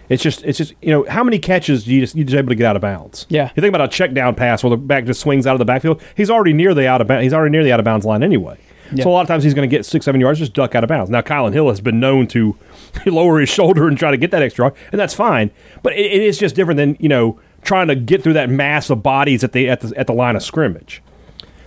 It's 0.09 0.21
just 0.21 0.43
it's 0.43 0.57
just 0.57 0.73
you 0.81 0.89
know 0.89 1.05
how 1.07 1.23
many 1.23 1.39
catches 1.39 1.83
do 1.83 1.93
you 1.93 2.01
just 2.01 2.15
you 2.15 2.23
just 2.23 2.35
able 2.35 2.49
to 2.49 2.55
get 2.55 2.65
out 2.65 2.75
of 2.75 2.81
bounds? 2.81 3.25
Yeah. 3.29 3.51
you 3.55 3.61
think 3.61 3.73
about 3.73 3.81
a 3.81 3.87
check 3.87 4.13
down 4.13 4.35
pass 4.35 4.63
where 4.63 4.71
the 4.71 4.77
back 4.77 5.05
just 5.05 5.21
swings 5.21 5.45
out 5.47 5.53
of 5.53 5.59
the 5.59 5.65
backfield. 5.65 6.01
He's 6.15 6.29
already 6.29 6.53
near 6.53 6.73
the 6.73 6.87
out 6.87 7.01
of 7.01 7.07
bounds. 7.07 7.23
He's 7.23 7.33
already 7.33 7.51
near 7.51 7.63
the 7.63 7.71
out 7.71 7.79
of 7.79 7.85
bounds 7.85 8.05
line 8.05 8.23
anyway. 8.23 8.57
So 9.03 9.09
a 9.09 9.11
lot 9.11 9.21
of 9.21 9.27
times 9.27 9.43
he's 9.43 9.53
going 9.53 9.69
to 9.69 9.75
get 9.75 9.85
six 9.85 10.05
seven 10.05 10.21
yards, 10.21 10.39
just 10.39 10.53
duck 10.53 10.75
out 10.75 10.83
of 10.83 10.87
bounds. 10.87 11.09
Now 11.09 11.21
Kylan 11.21 11.53
Hill 11.53 11.69
has 11.69 11.81
been 11.81 11.99
known 11.99 12.27
to 12.27 12.55
lower 13.05 13.39
his 13.39 13.49
shoulder 13.49 13.87
and 13.87 13.97
try 13.97 14.11
to 14.11 14.17
get 14.17 14.31
that 14.31 14.41
extra, 14.41 14.65
yard, 14.65 14.75
and 14.91 14.99
that's 14.99 15.13
fine. 15.13 15.51
But 15.83 15.93
it, 15.93 16.11
it 16.11 16.21
is 16.21 16.37
just 16.37 16.55
different 16.55 16.77
than 16.77 16.97
you 16.99 17.09
know 17.09 17.39
trying 17.63 17.87
to 17.87 17.95
get 17.95 18.23
through 18.23 18.33
that 18.33 18.49
mass 18.49 18.89
of 18.89 19.03
bodies 19.03 19.43
at 19.43 19.51
the 19.51 19.69
at 19.69 19.81
the 19.81 19.97
at 19.97 20.07
the 20.07 20.13
line 20.13 20.35
of 20.35 20.43
scrimmage. 20.43 21.01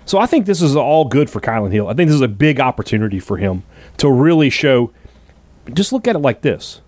So 0.04 0.18
I 0.18 0.24
think 0.24 0.46
this 0.46 0.62
is 0.62 0.74
all 0.74 1.04
good 1.04 1.28
for 1.28 1.40
Kylan 1.40 1.70
Hill. 1.70 1.88
I 1.88 1.94
think 1.94 2.08
this 2.08 2.14
is 2.14 2.22
a 2.22 2.28
big 2.28 2.60
opportunity 2.60 3.20
for 3.20 3.36
him 3.36 3.62
to 3.98 4.10
really 4.10 4.48
show. 4.48 4.90
Just 5.72 5.92
look 5.92 6.08
at 6.08 6.16
it 6.16 6.20
like 6.20 6.40
this: 6.40 6.80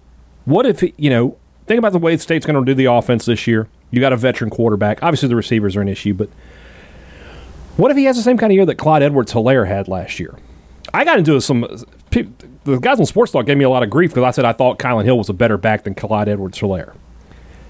What 0.44 0.64
if 0.66 0.82
you 0.97 1.11
know? 1.11 1.37
Think 1.66 1.78
about 1.78 1.92
the 1.92 1.99
way 1.99 2.16
the 2.16 2.23
state's 2.23 2.47
going 2.47 2.59
to 2.59 2.64
do 2.64 2.75
the 2.75 2.87
offense 2.87 3.26
this 3.26 3.47
year. 3.47 3.68
You 3.92 4.00
got 4.00 4.12
a 4.12 4.16
veteran 4.16 4.50
quarterback. 4.50 5.02
Obviously, 5.02 5.28
the 5.28 5.37
receivers 5.37 5.76
are 5.76 5.80
an 5.80 5.88
issue, 5.88 6.14
but 6.14 6.28
what 7.80 7.90
if 7.90 7.96
he 7.96 8.04
has 8.04 8.16
the 8.16 8.22
same 8.22 8.38
kind 8.38 8.52
of 8.52 8.54
year 8.54 8.66
that 8.66 8.76
Clyde 8.76 9.02
Edwards 9.02 9.32
Helaire 9.32 9.66
had 9.66 9.88
last 9.88 10.20
year? 10.20 10.37
I 10.92 11.04
got 11.04 11.18
into 11.18 11.40
some. 11.40 11.66
The 12.10 12.78
guys 12.78 13.00
on 13.00 13.06
Sports 13.06 13.32
Talk 13.32 13.46
gave 13.46 13.56
me 13.56 13.64
a 13.64 13.70
lot 13.70 13.82
of 13.82 13.90
grief 13.90 14.10
because 14.10 14.25
I 14.25 14.30
said 14.32 14.44
I 14.44 14.52
thought 14.52 14.78
Kylan 14.78 15.04
Hill 15.04 15.16
was 15.16 15.28
a 15.28 15.32
better 15.32 15.56
back 15.56 15.84
than 15.84 15.94
Clyde 15.94 16.28
Edwards 16.28 16.58
Helaire. 16.58 16.94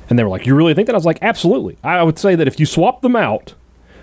And 0.09 0.19
they 0.19 0.25
were 0.25 0.31
like, 0.31 0.47
You 0.47 0.57
really 0.57 0.75
think 0.75 0.87
that? 0.87 0.95
I 0.95 0.99
was 0.99 1.07
like, 1.07 1.19
Absolutely. 1.23 1.79
I 1.85 2.03
would 2.03 2.19
say 2.19 2.35
that 2.35 2.49
if 2.49 2.59
you 2.59 2.67
swap 2.67 3.03
them 3.03 3.15
out, 3.15 3.55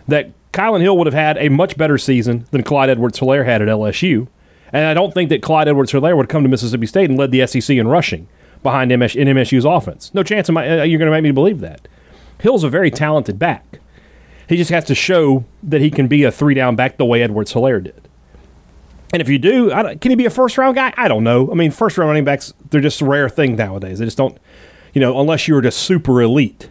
that 0.08 0.32
Kylan 0.54 0.82
Hill 0.82 0.98
would 0.98 1.08
have 1.08 1.14
had 1.14 1.38
a 1.38 1.50
much 1.50 1.78
better 1.78 1.98
season 1.98 2.48
than 2.52 2.64
Clyde 2.64 2.90
Edwards 2.90 3.20
Helaire 3.20 3.46
had 3.46 3.62
at 3.62 3.68
LSU. 3.68 4.28
And 4.72 4.86
I 4.86 4.94
don't 4.94 5.14
think 5.14 5.30
that 5.30 5.42
Clyde 5.42 5.68
Edwards 5.68 5.92
Helaire 5.92 6.18
would 6.18 6.30
come 6.30 6.44
to 6.44 6.50
Mississippi 6.50 6.86
State 6.86 7.10
and 7.10 7.20
led 7.20 7.32
the 7.32 7.46
SEC 7.46 7.76
in 7.76 7.88
rushing 7.88 8.28
behind 8.64 8.98
MS, 8.98 9.16
in 9.16 9.28
MSU's 9.28 9.66
offense. 9.66 10.14
No 10.14 10.24
chance 10.24 10.50
I, 10.50 10.80
uh, 10.80 10.84
you're 10.84 11.00
going 11.00 11.08
to 11.08 11.12
make 11.12 11.24
me 11.24 11.32
believe 11.32 11.60
that. 11.60 11.88
Hill's 12.40 12.64
a 12.64 12.70
very 12.70 12.92
talented 12.92 13.40
back. 13.40 13.80
He 14.48 14.56
just 14.56 14.72
has 14.72 14.86
to 14.86 14.96
show 14.96 15.46
that 15.64 15.82
he 15.82 15.92
can 15.92 16.08
be 16.08 16.24
a 16.24 16.32
three 16.32 16.54
down 16.54 16.76
back 16.76 16.98
the 16.98 17.06
way 17.06 17.22
Edwards 17.22 17.54
Helaire 17.54 17.84
did. 17.84 18.08
And 19.14 19.22
if 19.22 19.30
you 19.30 19.40
do, 19.40 19.70
can 19.70 20.12
he 20.12 20.16
be 20.16 20.26
a 20.26 20.30
first 20.30 20.58
round 20.58 20.76
guy? 20.76 20.94
I 20.98 21.08
don't 21.08 21.24
know. 21.24 21.52
I 21.52 21.56
mean, 21.56 21.72
first 21.72 21.98
round 21.98 22.10
running 22.10 22.26
backs, 22.26 22.54
they're 22.70 22.82
just 22.82 23.02
a 23.02 23.06
rare 23.06 23.30
thing 23.30 23.56
nowadays. 23.56 24.00
They 24.00 24.06
just 24.06 24.18
don't, 24.18 24.38
you 24.94 25.02
know, 25.02 25.20
unless 25.20 25.48
you're 25.48 25.62
just 25.62 25.80
super 25.80 26.22
elite. 26.22 26.70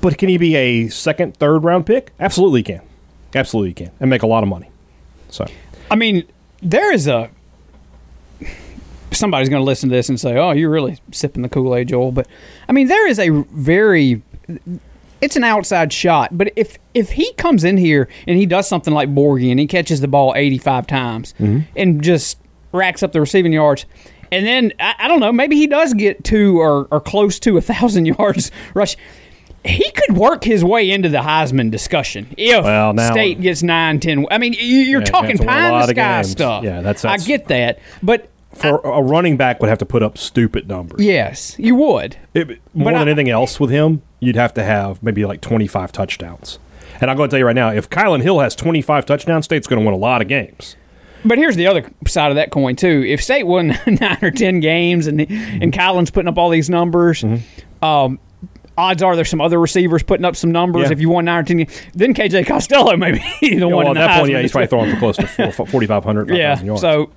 But 0.00 0.18
can 0.18 0.28
he 0.28 0.36
be 0.38 0.56
a 0.56 0.88
second, 0.88 1.36
third 1.36 1.64
round 1.64 1.86
pick? 1.86 2.12
Absolutely 2.18 2.60
he 2.60 2.64
can. 2.64 2.82
Absolutely 3.34 3.70
he 3.70 3.74
can. 3.74 3.90
And 4.00 4.10
make 4.10 4.22
a 4.22 4.26
lot 4.26 4.42
of 4.42 4.48
money. 4.48 4.70
So, 5.30 5.46
I 5.90 5.96
mean, 5.96 6.26
there 6.60 6.92
is 6.92 7.06
a. 7.06 7.30
Somebody's 9.12 9.48
going 9.48 9.60
to 9.60 9.64
listen 9.64 9.90
to 9.90 9.94
this 9.94 10.08
and 10.08 10.18
say, 10.18 10.36
"Oh, 10.36 10.52
you're 10.52 10.70
really 10.70 10.98
sipping 11.12 11.42
the 11.42 11.48
Kool 11.48 11.74
Aid, 11.74 11.88
Joel." 11.88 12.12
But 12.12 12.26
I 12.68 12.72
mean, 12.72 12.88
there 12.88 13.06
is 13.06 13.18
a 13.18 13.28
very. 13.30 14.22
It's 15.22 15.36
an 15.36 15.44
outside 15.44 15.92
shot, 15.92 16.36
but 16.36 16.52
if 16.56 16.76
if 16.94 17.12
he 17.12 17.32
comes 17.34 17.62
in 17.64 17.76
here 17.78 18.08
and 18.26 18.36
he 18.36 18.44
does 18.44 18.68
something 18.68 18.92
like 18.92 19.08
Borghi 19.14 19.50
and 19.50 19.58
he 19.60 19.66
catches 19.66 20.00
the 20.00 20.08
ball 20.08 20.34
85 20.36 20.86
times 20.86 21.34
mm-hmm. 21.38 21.60
and 21.76 22.02
just 22.02 22.38
racks 22.72 23.02
up 23.02 23.12
the 23.12 23.20
receiving 23.20 23.52
yards. 23.52 23.86
And 24.32 24.44
then 24.46 24.72
I, 24.80 24.94
I 24.98 25.08
don't 25.08 25.20
know, 25.20 25.30
maybe 25.32 25.56
he 25.56 25.66
does 25.66 25.94
get 25.94 26.24
to 26.24 26.58
or, 26.60 26.88
or 26.90 27.00
close 27.00 27.38
to 27.40 27.56
a 27.56 27.60
thousand 27.60 28.06
yards 28.18 28.50
rush. 28.74 28.96
He 29.64 29.88
could 29.92 30.16
work 30.16 30.42
his 30.42 30.64
way 30.64 30.90
into 30.90 31.08
the 31.08 31.18
Heisman 31.18 31.70
discussion 31.70 32.26
if 32.36 32.64
Well, 32.64 32.92
now- 32.94 33.12
State 33.12 33.40
gets 33.40 33.62
nine, 33.62 34.00
ten. 34.00 34.26
I 34.28 34.38
mean, 34.38 34.54
you- 34.54 34.58
you're 34.60 35.00
Yeah, 35.02 35.04
talking 35.04 35.38
pie 35.38 35.68
in 35.68 35.72
the 35.72 35.86
sky 35.86 35.92
games. 36.16 36.30
stuff. 36.32 36.64
Yeah, 36.64 36.80
that's- 36.80 37.02
that's- 37.02 37.22
I 37.22 37.26
get 37.28 37.46
that, 37.46 37.78
but 38.02 38.28
For 38.54 38.78
a 38.84 39.02
running 39.02 39.36
back 39.36 39.60
would 39.60 39.68
have 39.68 39.78
to 39.78 39.86
put 39.86 40.02
up 40.02 40.18
stupid 40.18 40.68
numbers. 40.68 41.00
yes, 41.02 41.56
you 41.58 41.74
would. 41.74 42.16
It- 42.34 42.48
more 42.74 42.84
But 42.92 42.92
than 42.92 42.94
I- 42.96 43.00
anything 43.12 43.28
else 43.30 43.58
with 43.58 43.70
him, 43.70 44.02
you'd 44.20 44.36
have 44.36 44.52
to 44.54 44.62
have 44.62 45.02
maybe 45.02 45.24
like 45.24 45.40
25 45.40 45.90
touchdowns. 45.92 46.58
And 47.00 47.10
I'm 47.10 47.16
going 47.16 47.28
to 47.28 47.32
tell 47.34 47.38
you 47.40 47.46
right 47.46 47.54
now, 47.56 47.70
if 47.70 47.88
Kylan 47.90 48.22
Hill 48.22 48.38
has 48.40 48.54
25 48.54 49.06
touchdowns, 49.06 49.46
State's 49.46 49.66
going 49.66 49.80
to 49.80 49.84
win 49.84 49.94
a 49.94 49.98
lot 49.98 50.22
of 50.22 50.28
games. 50.28 50.76
But 51.24 51.38
here's 51.38 51.56
the 51.56 51.66
other 51.66 51.88
side 52.06 52.30
of 52.30 52.34
that 52.36 52.50
coin 52.50 52.76
too. 52.76 53.04
If 53.06 53.22
State 53.22 53.44
won 53.44 53.68
nine 53.86 54.18
or 54.22 54.30
ten 54.32 54.60
games 54.60 55.06
and 55.06 55.20
and 55.20 55.72
Kylan's 55.72 56.10
putting 56.10 56.28
up 56.28 56.36
all 56.36 56.50
these 56.50 56.68
numbers, 56.68 57.24
um, 57.80 58.18
odds 58.76 59.02
are 59.02 59.14
there's 59.14 59.28
some 59.30 59.40
other 59.40 59.60
receivers 59.60 60.02
putting 60.02 60.24
up 60.24 60.34
some 60.36 60.50
numbers. 60.50 60.86
Yeah. 60.86 60.92
If 60.92 61.00
you 61.00 61.08
won 61.10 61.24
nine 61.26 61.40
or 61.40 61.44
ten, 61.44 61.66
then 61.94 62.12
KJ 62.14 62.46
Costello 62.46 62.96
may 62.98 63.12
be 63.40 63.56
the 63.56 63.68
one. 63.68 63.84
well, 63.84 63.88
at 63.88 63.94
that 63.94 64.18
point, 64.20 64.32
yeah, 64.32 64.40
he's 64.42 64.50
probably 64.52 64.66
throwing 64.66 64.90
for 64.92 64.98
close 64.98 65.16
to 65.16 65.26
four- 65.26 65.52
4,500, 65.52 66.28
5,000 66.28 66.36
yeah. 66.36 66.60
yards. 66.62 66.80
So 66.80 67.10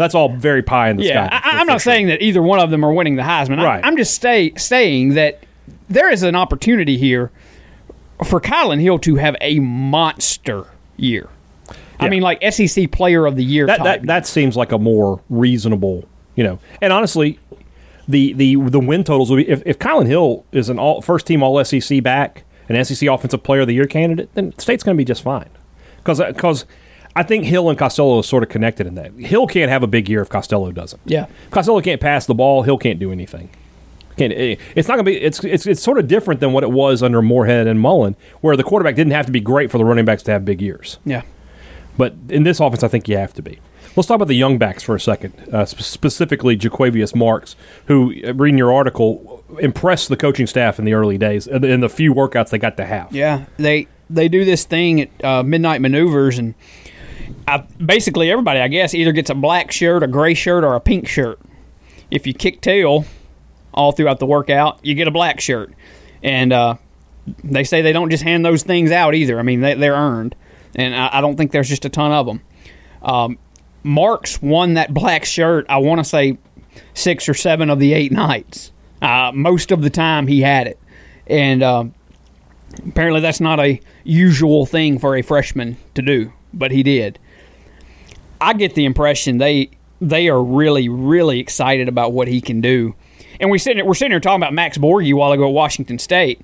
that's 0.00 0.14
all 0.14 0.30
very 0.30 0.62
pie 0.62 0.88
in 0.90 0.96
the 0.96 1.04
yeah, 1.04 1.26
sky. 1.26 1.40
I, 1.44 1.60
I'm 1.60 1.66
not 1.66 1.82
saying 1.82 2.06
that 2.08 2.22
either 2.22 2.42
one 2.42 2.58
of 2.58 2.70
them 2.70 2.84
are 2.84 2.92
winning 2.92 3.16
the 3.16 3.22
Heisman. 3.22 3.58
I- 3.58 3.64
Right. 3.64 3.84
I'm 3.84 3.96
just 3.96 4.14
stay, 4.14 4.52
saying 4.56 5.14
that 5.14 5.44
there 5.88 6.10
is 6.10 6.22
an 6.22 6.34
opportunity 6.34 6.96
here 6.96 7.30
for 8.24 8.40
Kylan 8.40 8.80
Hill 8.80 8.98
to 9.00 9.16
have 9.16 9.36
a 9.40 9.58
monster 9.60 10.64
year. 10.96 11.28
I 11.98 12.08
mean, 12.08 12.22
like 12.22 12.42
SEC 12.52 12.90
Player 12.90 13.26
of 13.26 13.36
the 13.36 13.44
Year. 13.44 13.66
that, 13.66 13.84
that 13.84 14.06
that 14.06 14.26
seems 14.26 14.56
like 14.56 14.72
a 14.72 14.78
more 14.78 15.20
reasonable, 15.28 16.08
you 16.34 16.42
know. 16.42 16.58
And 16.80 16.94
honestly, 16.94 17.38
the 18.08 18.32
the 18.32 18.56
the 18.56 18.80
win 18.80 19.04
totals 19.04 19.28
will 19.28 19.36
be 19.36 19.48
if, 19.48 19.62
if 19.66 19.78
Kylan 19.78 20.06
Hill 20.06 20.46
is 20.50 20.70
an 20.70 20.78
all 20.78 21.02
first 21.02 21.26
team 21.26 21.42
All 21.42 21.62
SEC 21.62 22.02
back, 22.02 22.44
an 22.70 22.82
SEC 22.84 23.06
Offensive 23.06 23.42
Player 23.42 23.60
of 23.60 23.66
the 23.66 23.74
Year 23.74 23.86
candidate, 23.86 24.30
then 24.34 24.58
State's 24.58 24.82
going 24.82 24.96
to 24.96 24.98
be 24.98 25.04
just 25.04 25.22
fine. 25.22 25.50
Because 25.98 26.20
because 26.20 26.64
I 27.16 27.22
think 27.22 27.44
Hill 27.44 27.68
and 27.68 27.78
Costello 27.78 28.18
are 28.18 28.22
sort 28.22 28.42
of 28.42 28.48
connected 28.48 28.86
in 28.86 28.94
that. 28.94 29.12
Hill 29.14 29.46
can't 29.46 29.70
have 29.70 29.82
a 29.82 29.86
big 29.86 30.08
year 30.08 30.22
if 30.22 30.28
Costello 30.28 30.70
doesn't. 30.72 31.02
yeah. 31.04 31.26
Costello 31.50 31.80
can't 31.80 32.00
pass 32.00 32.26
the 32.26 32.34
ball. 32.34 32.62
Hill 32.62 32.78
can't 32.78 32.98
do 33.00 33.10
anything. 33.10 33.50
Can't, 34.16 34.32
eh, 34.32 34.56
it's 34.76 34.86
not 34.88 34.94
going 34.94 35.04
to 35.06 35.10
be. 35.10 35.16
It's, 35.20 35.42
it's 35.44 35.66
it's 35.66 35.82
sort 35.82 35.98
of 35.98 36.06
different 36.06 36.40
than 36.40 36.52
what 36.52 36.62
it 36.62 36.70
was 36.70 37.02
under 37.02 37.20
Moorhead 37.22 37.66
and 37.66 37.80
Mullen, 37.80 38.16
where 38.40 38.56
the 38.56 38.62
quarterback 38.64 38.94
didn't 38.94 39.12
have 39.12 39.26
to 39.26 39.32
be 39.32 39.40
great 39.40 39.70
for 39.70 39.78
the 39.78 39.84
running 39.84 40.04
backs 40.04 40.22
to 40.24 40.30
have 40.30 40.44
big 40.44 40.60
years. 40.60 40.98
Yeah. 41.04 41.22
But 41.96 42.14
in 42.28 42.44
this 42.44 42.60
offense, 42.60 42.82
I 42.82 42.88
think 42.88 43.08
you 43.08 43.16
have 43.16 43.32
to 43.34 43.42
be. 43.42 43.58
Let's 43.96 44.06
talk 44.06 44.16
about 44.16 44.28
the 44.28 44.36
young 44.36 44.56
backs 44.56 44.82
for 44.84 44.94
a 44.94 45.00
second, 45.00 45.32
uh, 45.52 45.64
sp- 45.66 45.82
specifically 45.82 46.56
Jo'quavious 46.56 47.12
Marks, 47.14 47.56
who, 47.86 48.14
uh, 48.24 48.32
reading 48.34 48.56
your 48.56 48.72
article, 48.72 49.42
impressed 49.58 50.08
the 50.08 50.16
coaching 50.16 50.46
staff 50.46 50.78
in 50.78 50.84
the 50.84 50.94
early 50.94 51.18
days, 51.18 51.48
in 51.48 51.80
the 51.80 51.88
few 51.88 52.14
workouts 52.14 52.50
they 52.50 52.58
got 52.58 52.76
to 52.76 52.84
have. 52.86 53.12
Yeah, 53.12 53.46
they 53.56 53.88
they 54.08 54.28
do 54.28 54.44
this 54.44 54.64
thing 54.64 55.02
at 55.02 55.24
uh, 55.24 55.42
midnight 55.42 55.80
maneuvers, 55.80 56.38
and 56.38 56.54
I, 57.54 57.58
basically 57.82 58.30
everybody, 58.30 58.60
I 58.60 58.68
guess, 58.68 58.94
either 58.94 59.12
gets 59.12 59.30
a 59.30 59.34
black 59.34 59.72
shirt, 59.72 60.02
a 60.02 60.06
gray 60.06 60.34
shirt, 60.34 60.64
or 60.64 60.74
a 60.74 60.80
pink 60.80 61.08
shirt. 61.08 61.40
If 62.10 62.26
you 62.26 62.34
kick 62.34 62.60
tail 62.60 63.04
all 63.72 63.92
throughout 63.92 64.18
the 64.18 64.26
workout, 64.26 64.78
you 64.82 64.94
get 64.94 65.08
a 65.08 65.10
black 65.10 65.40
shirt, 65.40 65.72
and 66.22 66.52
uh, 66.52 66.76
they 67.44 67.64
say 67.64 67.82
they 67.82 67.92
don't 67.92 68.10
just 68.10 68.22
hand 68.22 68.44
those 68.44 68.62
things 68.62 68.90
out 68.90 69.14
either. 69.14 69.38
I 69.38 69.42
mean, 69.42 69.60
they, 69.60 69.74
they're 69.74 69.94
earned, 69.94 70.34
and 70.74 70.94
I, 70.94 71.18
I 71.18 71.20
don't 71.20 71.36
think 71.36 71.52
there's 71.52 71.68
just 71.68 71.84
a 71.84 71.88
ton 71.88 72.12
of 72.12 72.26
them. 72.26 72.42
Um, 73.02 73.38
Marks 73.82 74.42
won 74.42 74.74
that 74.74 74.92
black 74.92 75.24
shirt. 75.24 75.66
I 75.68 75.78
want 75.78 76.00
to 76.00 76.04
say 76.04 76.38
six 76.94 77.28
or 77.28 77.34
seven 77.34 77.70
of 77.70 77.78
the 77.78 77.92
eight 77.94 78.12
nights. 78.12 78.72
Uh, 79.00 79.32
most 79.34 79.70
of 79.70 79.82
the 79.82 79.90
time, 79.90 80.26
he 80.26 80.40
had 80.40 80.66
it, 80.66 80.78
and. 81.26 81.62
Um, 81.62 81.94
Apparently, 82.86 83.20
that's 83.20 83.40
not 83.40 83.58
a 83.58 83.80
usual 84.04 84.64
thing 84.64 84.98
for 85.00 85.16
a 85.16 85.22
freshman 85.22 85.76
to 85.94 86.02
do, 86.02 86.32
but 86.54 86.70
he 86.70 86.84
did. 86.84 87.18
I 88.40 88.52
get 88.54 88.74
the 88.74 88.84
impression 88.84 89.38
they 89.38 89.70
they 90.00 90.28
are 90.28 90.42
really 90.42 90.88
really 90.88 91.40
excited 91.40 91.88
about 91.88 92.12
what 92.12 92.28
he 92.28 92.40
can 92.40 92.60
do. 92.60 92.94
And 93.38 93.50
we 93.50 93.58
sitting 93.58 93.84
we're 93.86 93.94
sitting 93.94 94.12
here 94.12 94.20
talking 94.20 94.40
about 94.42 94.52
Max 94.54 94.78
Borghi 94.78 95.10
a 95.10 95.14
while 95.14 95.32
ago 95.32 95.46
at 95.48 95.52
Washington 95.54 95.98
State. 95.98 96.40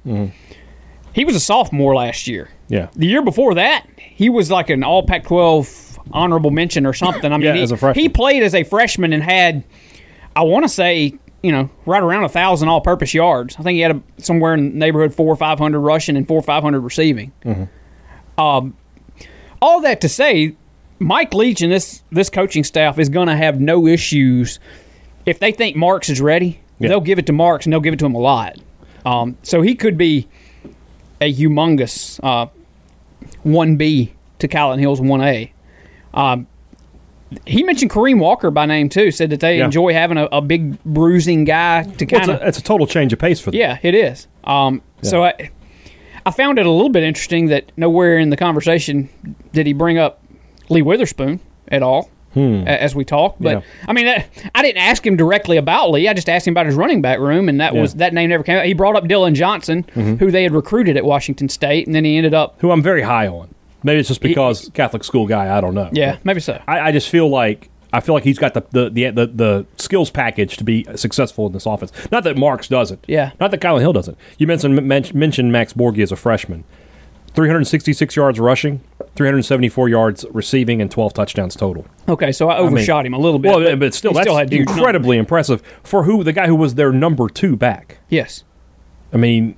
He 1.12 1.24
was 1.24 1.34
a 1.34 1.40
sophomore 1.40 1.94
last 1.94 2.26
year. 2.26 2.50
Yeah. 2.68 2.88
The 2.94 3.06
year 3.06 3.22
before 3.22 3.54
that, 3.54 3.86
he 3.96 4.28
was 4.28 4.50
like 4.50 4.68
an 4.68 4.82
All 4.84 5.02
Pac-12 5.06 5.98
honorable 6.12 6.50
mention 6.50 6.84
or 6.84 6.92
something. 6.92 7.32
I 7.32 7.36
mean, 7.38 7.46
Yeah, 7.46 7.54
he, 7.54 7.62
as 7.62 7.72
a 7.72 7.76
freshman. 7.78 8.02
he 8.02 8.08
played 8.10 8.42
as 8.42 8.54
a 8.54 8.64
freshman 8.64 9.12
and 9.14 9.22
had, 9.22 9.64
I 10.34 10.42
want 10.42 10.64
to 10.64 10.68
say, 10.68 11.14
you 11.42 11.52
know, 11.52 11.70
right 11.86 12.02
around 12.02 12.24
a 12.24 12.28
thousand 12.28 12.68
all-purpose 12.68 13.14
yards. 13.14 13.56
I 13.58 13.62
think 13.62 13.76
he 13.76 13.80
had 13.80 13.92
a, 13.96 14.02
somewhere 14.22 14.52
in 14.52 14.72
the 14.72 14.76
neighborhood 14.78 15.14
four 15.14 15.28
or 15.32 15.36
five 15.36 15.58
hundred 15.58 15.80
rushing 15.80 16.16
and 16.18 16.28
four 16.28 16.38
or 16.38 16.42
five 16.42 16.62
hundred 16.62 16.80
receiving. 16.80 17.32
Um, 18.36 18.76
all 19.62 19.80
that 19.80 20.00
to 20.02 20.08
say, 20.10 20.54
Mike 20.98 21.34
Leach 21.34 21.60
and 21.62 21.70
this 21.72 22.02
this 22.10 22.30
coaching 22.30 22.64
staff 22.64 22.98
is 22.98 23.08
going 23.08 23.28
to 23.28 23.36
have 23.36 23.60
no 23.60 23.86
issues 23.86 24.58
if 25.26 25.38
they 25.38 25.52
think 25.52 25.76
Marks 25.76 26.08
is 26.08 26.20
ready. 26.20 26.60
Yeah. 26.78 26.88
They'll 26.88 27.00
give 27.00 27.18
it 27.18 27.26
to 27.26 27.32
Marks 27.32 27.66
and 27.66 27.72
they'll 27.72 27.80
give 27.80 27.94
it 27.94 27.98
to 27.98 28.06
him 28.06 28.14
a 28.14 28.18
lot. 28.18 28.58
Um, 29.04 29.36
so 29.42 29.62
he 29.62 29.74
could 29.74 29.96
be 29.96 30.28
a 31.20 31.32
humongous 31.32 32.20
uh, 32.22 32.46
1B 33.44 34.10
to 34.40 34.48
Kylan 34.48 34.78
Hill's 34.78 35.00
1A. 35.00 35.50
Um, 36.12 36.46
he 37.46 37.62
mentioned 37.62 37.90
Kareem 37.90 38.18
Walker 38.20 38.50
by 38.50 38.66
name 38.66 38.88
too. 38.88 39.10
Said 39.10 39.30
that 39.30 39.40
they 39.40 39.58
Yeah. 39.58 39.64
enjoy 39.64 39.92
having 39.92 40.16
a, 40.18 40.24
a 40.26 40.40
big 40.40 40.82
bruising 40.84 41.44
guy 41.44 41.82
to 41.84 42.06
kind 42.06 42.22
it's, 42.24 42.28
of. 42.28 42.40
a, 42.42 42.48
it's 42.48 42.58
a 42.58 42.62
total 42.62 42.86
change 42.86 43.12
of 43.12 43.18
pace 43.18 43.40
for 43.40 43.50
them. 43.50 43.58
Yeah, 43.60 43.78
it 43.82 43.94
is. 43.94 44.26
Um, 44.44 44.82
So 45.02 45.24
I, 45.24 45.50
I 46.24 46.30
found 46.30 46.58
it 46.58 46.66
a 46.66 46.70
little 46.70 46.88
bit 46.90 47.02
interesting 47.02 47.46
that 47.46 47.70
nowhere 47.76 48.18
in 48.18 48.30
the 48.30 48.36
conversation 48.36 49.08
did 49.52 49.66
he 49.66 49.72
bring 49.72 49.98
up 49.98 50.22
Lee 50.68 50.82
Witherspoon 50.82 51.40
at 51.68 51.82
all 51.82 52.10
a- 52.34 52.38
as 52.82 52.94
we 52.94 53.04
talk. 53.04 53.36
But 53.40 53.54
Hmm. 53.56 53.60
Yeah. 53.60 53.80
I 53.88 53.92
mean, 53.94 54.04
that, 54.06 54.26
I 54.54 54.62
didn't 54.62 54.78
ask 54.82 55.06
him 55.06 55.16
directly 55.16 55.56
about 55.56 55.90
Lee. 55.90 56.06
I 56.08 56.12
just 56.12 56.28
asked 56.28 56.46
him 56.46 56.52
about 56.52 56.66
his 56.66 56.74
running 56.74 57.00
back 57.00 57.18
room, 57.18 57.48
and 57.48 57.60
that 57.60 57.74
Yeah. 57.74 57.80
was 57.80 57.94
that 57.94 58.12
name 58.12 58.28
never 58.30 58.42
came. 58.42 58.58
out. 58.58 58.66
He 58.66 58.74
brought 58.74 58.94
up 58.96 59.08
Dillon 59.08 59.34
Johnson, 59.34 59.84
who 59.94 60.30
they 60.30 60.42
had 60.42 60.52
recruited 60.52 60.96
at 60.96 61.04
Washington 61.04 61.48
State, 61.48 61.86
and 61.86 61.94
then 61.94 62.04
he 62.04 62.16
ended 62.16 62.34
up. 62.34 62.56
Who 62.58 62.70
I'm 62.70 62.82
very 62.82 63.02
high 63.02 63.26
on. 63.26 63.48
Maybe 63.82 64.00
it's 64.00 64.08
just 64.08 64.20
because 64.20 64.70
Catholic 64.74 65.04
school 65.04 65.26
guy. 65.26 65.56
I 65.56 65.60
don't 65.60 65.74
know. 65.74 65.88
Yeah, 65.92 66.16
maybe 66.24 66.40
so. 66.40 66.60
I, 66.66 66.80
I 66.80 66.92
just 66.92 67.08
feel 67.08 67.28
like 67.28 67.70
I 67.92 68.00
feel 68.00 68.14
like 68.14 68.24
he's 68.24 68.38
got 68.38 68.52
the 68.52 68.64
the, 68.72 68.90
the 68.90 69.10
the 69.10 69.26
the 69.28 69.66
skills 69.76 70.10
package 70.10 70.56
to 70.58 70.64
be 70.64 70.84
successful 70.96 71.46
in 71.46 71.52
this 71.52 71.64
offense. 71.66 71.92
Not 72.10 72.24
that 72.24 72.36
Marks 72.36 72.68
doesn't. 72.68 73.02
Yeah. 73.06 73.30
Not 73.40 73.50
that 73.52 73.60
Kylan 73.60 73.80
Hill 73.80 73.92
doesn't. 73.94 74.18
You 74.38 74.46
mentioned 74.46 75.14
mentioned 75.14 75.52
Max 75.52 75.72
Borghi 75.72 76.02
as 76.02 76.10
a 76.12 76.16
freshman. 76.16 76.64
366 77.36 78.16
yards 78.16 78.40
rushing, 78.40 78.80
374 79.14 79.88
yards 79.88 80.24
receiving, 80.30 80.80
and 80.80 80.90
12 80.90 81.12
touchdowns 81.14 81.54
total. 81.54 81.86
Okay, 82.08 82.32
so 82.32 82.48
I 82.48 82.56
overshot 82.58 83.04
him 83.06 83.14
a 83.14 83.18
little 83.18 83.38
bit. 83.38 83.54
Well, 83.54 83.76
but, 83.76 83.94
still, 83.94 84.12
he 84.12 84.24
that's 84.24 84.50
huge 84.50 84.68
incredibly 84.68 85.18
impressive 85.18 85.62
for 85.82 86.04
who 86.04 86.24
the 86.24 86.32
guy 86.32 86.46
who 86.46 86.56
was 86.56 86.74
their 86.74 86.92
number 86.92 87.28
two 87.28 87.54
back. 87.54 87.98
Yes. 88.08 88.42
I 89.12 89.18
mean, 89.18 89.56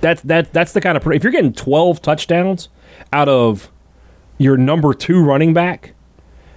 that's 0.00 0.22
that 0.22 0.52
that's 0.52 0.72
the 0.72 0.80
kind 0.80 0.96
of 0.96 1.06
if 1.08 1.22
you're 1.22 1.30
getting 1.30 1.52
12 1.52 2.02
touchdowns 2.02 2.68
out 3.12 3.28
of 3.28 3.70
your 4.38 4.56
number 4.56 4.94
two 4.94 5.22
running 5.22 5.52
back. 5.52 5.94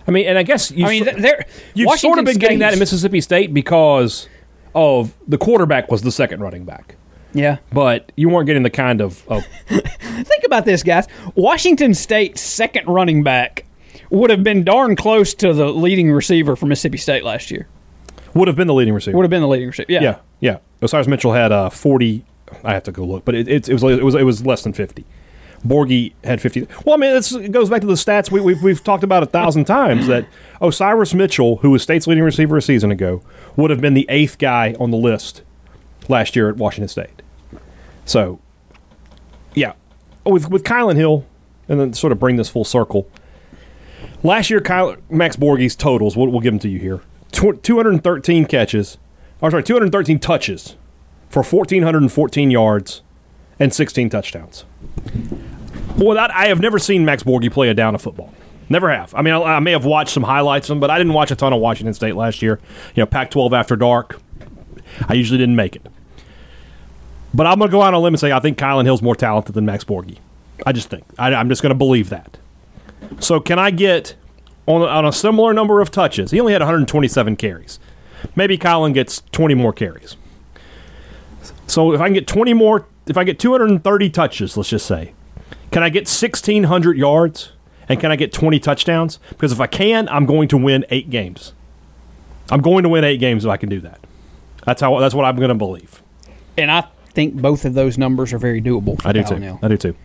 I 0.07 0.11
mean, 0.11 0.27
and 0.27 0.37
I 0.37 0.43
guess 0.43 0.71
you 0.71 0.85
I 0.85 0.89
mean, 0.89 1.05
so- 1.05 1.11
th- 1.11 1.41
you've 1.73 1.87
Washington 1.87 2.09
sort 2.15 2.19
of 2.19 2.25
been 2.25 2.37
getting 2.37 2.59
that 2.59 2.73
in 2.73 2.79
Mississippi 2.79 3.21
State 3.21 3.53
because 3.53 4.27
of 4.73 5.13
the 5.27 5.37
quarterback 5.37 5.91
was 5.91 6.01
the 6.01 6.11
second 6.11 6.41
running 6.41 6.65
back, 6.65 6.95
Yeah. 7.33 7.57
but 7.71 8.11
you 8.15 8.29
weren't 8.29 8.45
getting 8.45 8.63
the 8.63 8.69
kind 8.69 9.01
of, 9.01 9.27
of 9.27 9.45
Think 9.67 10.43
about 10.45 10.65
this, 10.65 10.83
guys. 10.83 11.07
Washington 11.35 11.93
State's 11.93 12.41
second 12.41 12.87
running 12.87 13.23
back 13.23 13.65
would 14.09 14.29
have 14.29 14.43
been 14.43 14.63
darn 14.63 14.95
close 14.95 15.33
to 15.35 15.53
the 15.53 15.67
leading 15.67 16.11
receiver 16.11 16.55
for 16.55 16.67
Mississippi 16.67 16.97
State 16.97 17.23
last 17.23 17.49
year. 17.49 17.67
would 18.35 18.47
have 18.47 18.55
been 18.57 18.67
the 18.67 18.73
leading 18.73 18.93
receiver. 18.93 19.17
Would 19.17 19.23
have 19.23 19.31
been 19.31 19.41
the 19.41 19.47
leading 19.47 19.67
receiver. 19.67 19.91
Yeah. 19.91 20.01
yeah, 20.01 20.17
yeah. 20.39 20.57
Osiris 20.81 21.07
Mitchell 21.07 21.33
had 21.33 21.51
uh, 21.51 21.69
40. 21.69 22.23
I 22.63 22.73
have 22.73 22.83
to 22.83 22.91
go 22.91 23.03
look, 23.03 23.25
but 23.25 23.33
it, 23.33 23.47
it, 23.47 23.69
it 23.69 23.73
was 23.73 23.83
it 23.83 24.03
was 24.03 24.13
it 24.13 24.23
was 24.23 24.45
less 24.45 24.63
than 24.63 24.73
50. 24.73 25.03
Borghi 25.65 26.13
had 26.23 26.41
50. 26.41 26.67
Well, 26.85 26.95
I 26.95 26.97
mean, 26.97 27.15
it 27.15 27.51
goes 27.51 27.69
back 27.69 27.81
to 27.81 27.87
the 27.87 27.93
stats 27.93 28.29
we, 28.29 28.41
we've, 28.41 28.61
we've 28.61 28.83
talked 28.83 29.03
about 29.03 29.23
a 29.23 29.25
thousand 29.25 29.65
times 29.65 30.07
that 30.07 30.27
Osiris 30.61 31.13
Mitchell, 31.13 31.57
who 31.57 31.71
was 31.71 31.81
State's 31.81 32.05
leading 32.05 32.23
receiver 32.23 32.57
a 32.57 32.61
season 32.61 32.91
ago, 32.91 33.23
would 33.55 33.71
have 33.71 33.79
been 33.79 33.93
the 33.93 34.05
eighth 34.09 34.37
guy 34.37 34.75
on 34.79 34.91
the 34.91 34.97
list 34.97 35.41
last 36.09 36.35
year 36.35 36.49
at 36.49 36.57
Washington 36.57 36.89
State. 36.89 37.21
So, 38.05 38.39
yeah, 39.53 39.73
with 40.25 40.49
with 40.49 40.63
Kylan 40.63 40.95
Hill, 40.95 41.25
and 41.67 41.79
then 41.79 41.93
sort 41.93 42.11
of 42.11 42.19
bring 42.19 42.35
this 42.35 42.49
full 42.49 42.65
circle. 42.65 43.09
Last 44.21 44.49
year, 44.49 44.61
Kyle, 44.61 44.95
Max 45.09 45.35
Borghi's 45.35 45.75
totals, 45.75 46.15
we'll, 46.15 46.29
we'll 46.29 46.39
give 46.39 46.53
them 46.53 46.59
to 46.59 46.69
you 46.69 46.79
here. 46.79 47.01
Tw- 47.31 47.61
213 47.61 48.45
catches, 48.45 48.97
or 49.41 49.51
sorry, 49.51 49.63
213 49.63 50.19
touches 50.19 50.77
for 51.29 51.43
1,414 51.43 52.51
yards 52.51 53.01
and 53.59 53.73
16 53.73 54.09
touchdowns. 54.09 54.65
Well, 55.97 56.15
that, 56.15 56.31
I 56.31 56.47
have 56.47 56.59
never 56.59 56.79
seen 56.79 57.05
Max 57.05 57.23
Borghi 57.23 57.51
play 57.51 57.69
a 57.69 57.73
down 57.73 57.95
of 57.95 58.01
football. 58.01 58.33
Never 58.69 58.89
have. 58.89 59.13
I 59.13 59.21
mean, 59.21 59.33
I, 59.33 59.41
I 59.41 59.59
may 59.59 59.71
have 59.71 59.85
watched 59.85 60.11
some 60.11 60.23
highlights, 60.23 60.69
of 60.69 60.75
them, 60.75 60.79
but 60.79 60.89
I 60.89 60.97
didn't 60.97 61.13
watch 61.13 61.31
a 61.31 61.35
ton 61.35 61.51
of 61.51 61.59
Washington 61.59 61.93
State 61.93 62.15
last 62.15 62.41
year. 62.41 62.59
You 62.95 63.01
know, 63.01 63.07
Pac-12 63.07 63.51
after 63.51 63.75
dark. 63.75 64.19
I 65.07 65.13
usually 65.13 65.37
didn't 65.37 65.55
make 65.55 65.75
it. 65.75 65.85
But 67.33 67.47
I'm 67.47 67.57
going 67.57 67.69
to 67.69 67.71
go 67.71 67.81
out 67.81 67.93
on 67.93 67.95
a 67.95 67.99
limb 67.99 68.13
and 68.13 68.19
say 68.19 68.31
I 68.31 68.39
think 68.39 68.57
Kylan 68.57 68.85
Hill's 68.85 69.01
more 69.01 69.15
talented 69.15 69.55
than 69.55 69.65
Max 69.65 69.83
Borghi. 69.83 70.17
I 70.65 70.71
just 70.71 70.89
think. 70.89 71.03
I, 71.17 71.33
I'm 71.33 71.49
just 71.49 71.61
going 71.61 71.71
to 71.71 71.77
believe 71.77 72.09
that. 72.09 72.37
So 73.19 73.39
can 73.39 73.59
I 73.59 73.71
get 73.71 74.15
on, 74.65 74.81
on 74.81 75.05
a 75.05 75.11
similar 75.11 75.53
number 75.53 75.81
of 75.81 75.91
touches? 75.91 76.31
He 76.31 76.39
only 76.39 76.53
had 76.53 76.61
127 76.61 77.35
carries. 77.35 77.79
Maybe 78.35 78.57
Kylan 78.57 78.93
gets 78.93 79.23
20 79.31 79.55
more 79.55 79.73
carries. 79.73 80.15
So 81.67 81.93
if 81.93 81.99
I 81.99 82.05
can 82.05 82.13
get 82.13 82.27
20 82.27 82.53
more, 82.53 82.85
if 83.07 83.17
I 83.17 83.23
get 83.23 83.39
230 83.39 84.09
touches, 84.09 84.55
let's 84.55 84.69
just 84.69 84.85
say, 84.85 85.13
can 85.71 85.83
I 85.83 85.89
get 85.89 86.01
1,600 86.01 86.97
yards? 86.97 87.51
And 87.89 87.99
can 87.99 88.11
I 88.11 88.15
get 88.15 88.31
20 88.31 88.59
touchdowns? 88.59 89.19
Because 89.29 89.51
if 89.51 89.59
I 89.59 89.67
can, 89.67 90.07
I'm 90.07 90.25
going 90.25 90.47
to 90.49 90.57
win 90.57 90.85
eight 90.89 91.09
games. 91.09 91.53
I'm 92.49 92.61
going 92.61 92.83
to 92.83 92.89
win 92.89 93.03
eight 93.03 93.17
games 93.17 93.43
if 93.43 93.51
I 93.51 93.57
can 93.57 93.69
do 93.69 93.81
that. 93.81 93.99
That's 94.65 94.81
how. 94.81 94.99
That's 94.99 95.13
what 95.13 95.25
I'm 95.25 95.35
going 95.35 95.49
to 95.49 95.55
believe. 95.55 96.01
And 96.57 96.71
I 96.71 96.87
think 97.13 97.35
both 97.35 97.65
of 97.65 97.73
those 97.73 97.97
numbers 97.97 98.33
are 98.33 98.37
very 98.37 98.61
doable. 98.61 99.01
For 99.01 99.07
I 99.07 99.11
do 99.13 99.23
too. 99.23 99.59
I 99.61 99.67
do 99.67 99.77
too. 99.77 99.95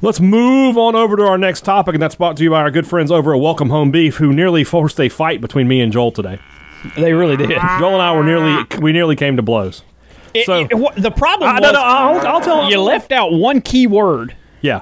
Let's 0.00 0.18
move 0.20 0.76
on 0.76 0.96
over 0.96 1.16
to 1.16 1.22
our 1.22 1.38
next 1.38 1.60
topic, 1.64 1.94
and 1.94 2.02
that's 2.02 2.16
brought 2.16 2.36
to 2.38 2.42
you 2.42 2.50
by 2.50 2.60
our 2.62 2.70
good 2.72 2.86
friends 2.88 3.12
over 3.12 3.34
at 3.34 3.40
Welcome 3.40 3.70
Home 3.70 3.90
Beef, 3.92 4.16
who 4.16 4.32
nearly 4.32 4.64
forced 4.64 4.98
a 4.98 5.08
fight 5.08 5.40
between 5.40 5.68
me 5.68 5.80
and 5.80 5.92
Joel 5.92 6.10
today. 6.10 6.38
They 6.96 7.12
really 7.12 7.36
did. 7.36 7.50
Joel 7.50 7.92
and 7.94 8.02
I 8.02 8.12
were 8.16 8.24
nearly 8.24 8.64
we 8.80 8.92
nearly 8.92 9.14
came 9.14 9.36
to 9.36 9.42
blows. 9.42 9.82
It- 10.34 10.46
So- 10.46 10.66
it- 10.70 10.94
the 10.96 11.10
problem 11.12 11.50
I, 11.50 11.52
was 11.54 11.62
no, 11.62 11.72
no, 11.72 11.80
I'll, 11.80 12.26
I'll 12.26 12.40
tell 12.40 12.68
you 12.70 12.80
left 12.80 13.12
out 13.12 13.32
one 13.32 13.60
key 13.60 13.86
word: 13.86 14.34
Yeah, 14.60 14.80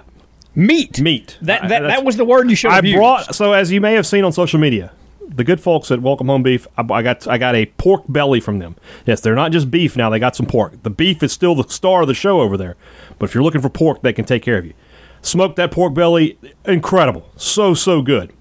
meat. 0.54 1.00
meat. 1.00 1.36
That 1.42 1.68
that, 1.68 1.82
that 1.82 2.04
was 2.04 2.16
the 2.16 2.24
word 2.24 2.48
you 2.48 2.56
should 2.56 2.70
I 2.70 2.80
brought 2.80 3.34
so 3.34 3.52
as 3.52 3.70
you 3.70 3.80
may 3.82 3.92
have 3.94 4.06
seen 4.06 4.24
on 4.24 4.32
social 4.32 4.58
media, 4.60 4.92
the 5.34 5.44
good 5.44 5.60
folks 5.60 5.90
at 5.90 6.02
Welcome 6.02 6.28
Home 6.28 6.42
Beef. 6.42 6.66
I, 6.76 6.84
I 6.90 7.02
got 7.02 7.26
I 7.26 7.38
got 7.38 7.54
a 7.54 7.66
pork 7.66 8.04
belly 8.08 8.40
from 8.40 8.58
them. 8.58 8.76
Yes, 9.06 9.20
they're 9.20 9.34
not 9.34 9.52
just 9.52 9.70
beef 9.70 9.96
now; 9.96 10.10
they 10.10 10.18
got 10.18 10.36
some 10.36 10.46
pork. 10.46 10.82
The 10.82 10.90
beef 10.90 11.22
is 11.22 11.32
still 11.32 11.54
the 11.54 11.68
star 11.68 12.02
of 12.02 12.08
the 12.08 12.14
show 12.14 12.40
over 12.40 12.56
there, 12.56 12.76
but 13.18 13.28
if 13.28 13.34
you're 13.34 13.44
looking 13.44 13.60
for 13.60 13.70
pork, 13.70 14.02
they 14.02 14.12
can 14.12 14.24
take 14.24 14.42
care 14.42 14.58
of 14.58 14.66
you. 14.66 14.74
Smoked 15.22 15.56
that 15.56 15.70
pork 15.70 15.94
belly, 15.94 16.38
incredible, 16.64 17.30
so 17.36 17.74
so 17.74 18.02
good. 18.02 18.32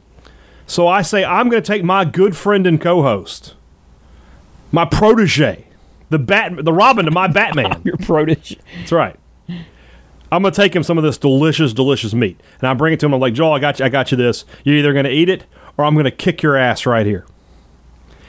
So 0.65 0.87
I 0.87 1.01
say 1.01 1.23
I'm 1.25 1.49
going 1.49 1.61
to 1.61 1.67
take 1.67 1.83
my 1.83 2.05
good 2.05 2.37
friend 2.37 2.67
and 2.67 2.79
co-host, 2.79 3.55
my 4.71 4.85
protege, 4.85 5.67
the 6.09 6.19
bat, 6.19 6.63
the 6.63 6.73
Robin 6.73 7.05
to 7.05 7.11
my 7.11 7.27
Batman. 7.27 7.81
your 7.85 7.97
protege. 7.97 8.57
That's 8.77 8.91
right. 8.91 9.15
I'm 10.31 10.43
gonna 10.43 10.51
take 10.51 10.75
him 10.75 10.83
some 10.83 10.97
of 10.97 11.03
this 11.03 11.17
delicious, 11.17 11.73
delicious 11.73 12.13
meat, 12.13 12.39
and 12.59 12.67
I 12.67 12.73
bring 12.75 12.93
it 12.93 12.99
to 12.99 13.07
him. 13.07 13.15
I'm 13.15 13.19
like, 13.19 13.33
Joel, 13.33 13.53
I 13.53 13.59
got 13.59 13.79
you. 13.79 13.85
I 13.85 13.89
got 13.89 14.11
you 14.11 14.17
this. 14.17 14.45
You're 14.63 14.75
either 14.75 14.93
gonna 14.93 15.09
eat 15.09 15.27
it, 15.27 15.45
or 15.79 15.85
I'm 15.85 15.95
gonna 15.95 16.11
kick 16.11 16.43
your 16.43 16.57
ass 16.57 16.85
right 16.85 17.05
here. 17.05 17.25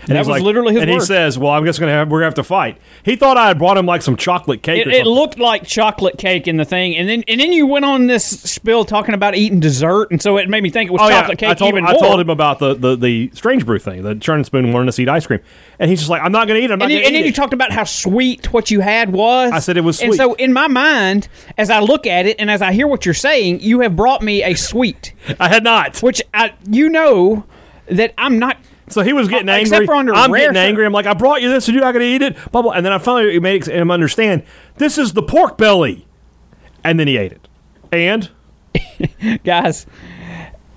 And 0.02 0.16
That 0.16 0.20
was 0.20 0.28
like- 0.28 0.42
literally 0.42 0.72
his 0.74 0.82
And 0.82 0.90
he 0.90 1.00
says, 1.00 1.38
"Well, 1.38 1.52
I'm 1.52 1.64
just 1.66 1.78
gonna 1.78 1.92
have. 1.92 2.08
We're 2.10 2.18
gonna 2.20 2.26
have 2.28 2.34
to 2.34 2.42
fight." 2.44 2.78
He 3.02 3.16
thought 3.16 3.36
I 3.36 3.48
had 3.48 3.58
brought 3.58 3.76
him 3.76 3.84
like 3.86 4.00
some 4.02 4.16
chocolate 4.16 4.62
cake. 4.62 4.86
It, 4.86 4.88
it 4.92 5.06
looked 5.06 5.38
like 5.38 5.66
chocolate 5.66 6.16
cake 6.16 6.48
in 6.48 6.56
the 6.56 6.64
thing, 6.64 6.96
and 6.96 7.08
then 7.08 7.22
and 7.28 7.40
then 7.40 7.52
you 7.52 7.66
went 7.66 7.84
on 7.84 8.06
this 8.06 8.24
spill 8.24 8.84
talking 8.84 9.14
about 9.14 9.34
eating 9.34 9.60
dessert, 9.60 10.10
and 10.10 10.20
so 10.22 10.38
it 10.38 10.48
made 10.48 10.62
me 10.62 10.70
think 10.70 10.88
it 10.90 10.92
was 10.92 11.02
Oh 11.02 11.08
yeah, 11.08 11.20
chocolate 11.20 11.38
cake 11.38 11.48
I 11.50 11.54
told, 11.54 11.68
even 11.68 11.84
I 11.86 11.92
more. 11.92 12.00
told 12.00 12.20
him 12.20 12.30
about 12.30 12.58
the, 12.60 12.74
the, 12.74 12.96
the 12.96 13.30
strange 13.34 13.66
brew 13.66 13.78
thing, 13.78 14.02
the 14.02 14.14
churn 14.14 14.36
and 14.36 14.46
spoon 14.46 14.72
wanting 14.72 14.88
us 14.88 14.96
to 14.96 15.02
eat 15.02 15.08
ice 15.08 15.26
cream, 15.26 15.40
and 15.78 15.90
he's 15.90 15.98
just 16.00 16.10
like, 16.10 16.22
"I'm 16.22 16.32
not 16.32 16.48
gonna 16.48 16.60
eat 16.60 16.64
it. 16.64 16.72
I'm 16.72 16.78
not 16.78 16.86
and, 16.86 16.92
gonna 16.92 17.06
and 17.06 17.14
eat 17.14 17.18
then 17.18 17.22
it." 17.24 17.26
you 17.26 17.32
talked 17.32 17.52
about 17.52 17.70
how 17.72 17.84
sweet 17.84 18.52
what 18.52 18.70
you 18.70 18.80
had 18.80 19.12
was. 19.12 19.52
I 19.52 19.58
said 19.58 19.76
it 19.76 19.82
was 19.82 20.00
And 20.00 20.14
so 20.14 20.32
in 20.34 20.52
my 20.52 20.66
mind, 20.68 21.28
as 21.58 21.68
I 21.70 21.80
look 21.80 22.06
at 22.06 22.24
it 22.26 22.36
and 22.38 22.50
as 22.50 22.62
I 22.62 22.72
hear 22.72 22.86
what 22.86 23.04
you're 23.04 23.12
saying, 23.14 23.60
you 23.60 23.80
have 23.80 23.96
brought 23.96 24.22
me 24.22 24.42
a 24.42 24.54
sweet, 24.54 25.12
I 25.38 25.48
had 25.48 25.62
not. 25.62 26.02
which 26.02 26.22
I, 26.32 26.52
you 26.70 26.88
know 26.88 27.44
that 27.86 28.14
I'm 28.16 28.38
not. 28.38 28.56
So 28.90 29.02
he 29.02 29.12
was 29.12 29.28
getting 29.28 29.48
Uh, 29.48 29.52
angry. 29.52 29.68
except 29.70 29.86
for 29.86 29.94
under 29.94 30.14
I'm 30.14 30.32
getting 30.32 30.56
angry. 30.56 30.84
I'm 30.86 30.92
like, 30.92 31.06
I 31.06 31.14
brought 31.14 31.42
you 31.42 31.48
this, 31.48 31.68
and 31.68 31.74
you're 31.74 31.84
not 31.84 31.92
going 31.92 32.04
to 32.04 32.08
eat 32.08 32.22
it. 32.22 32.36
Blah, 32.52 32.62
blah. 32.62 32.72
And 32.72 32.84
then 32.84 32.92
I 32.92 32.98
finally 32.98 33.38
made 33.40 33.66
him 33.66 33.90
understand 33.90 34.42
this 34.76 34.98
is 34.98 35.12
the 35.12 35.22
pork 35.22 35.56
belly, 35.58 36.06
and 36.84 36.98
then 36.98 37.06
he 37.06 37.16
ate 37.16 37.32
it. 37.32 37.48
And 37.92 38.30
guys. 39.44 39.86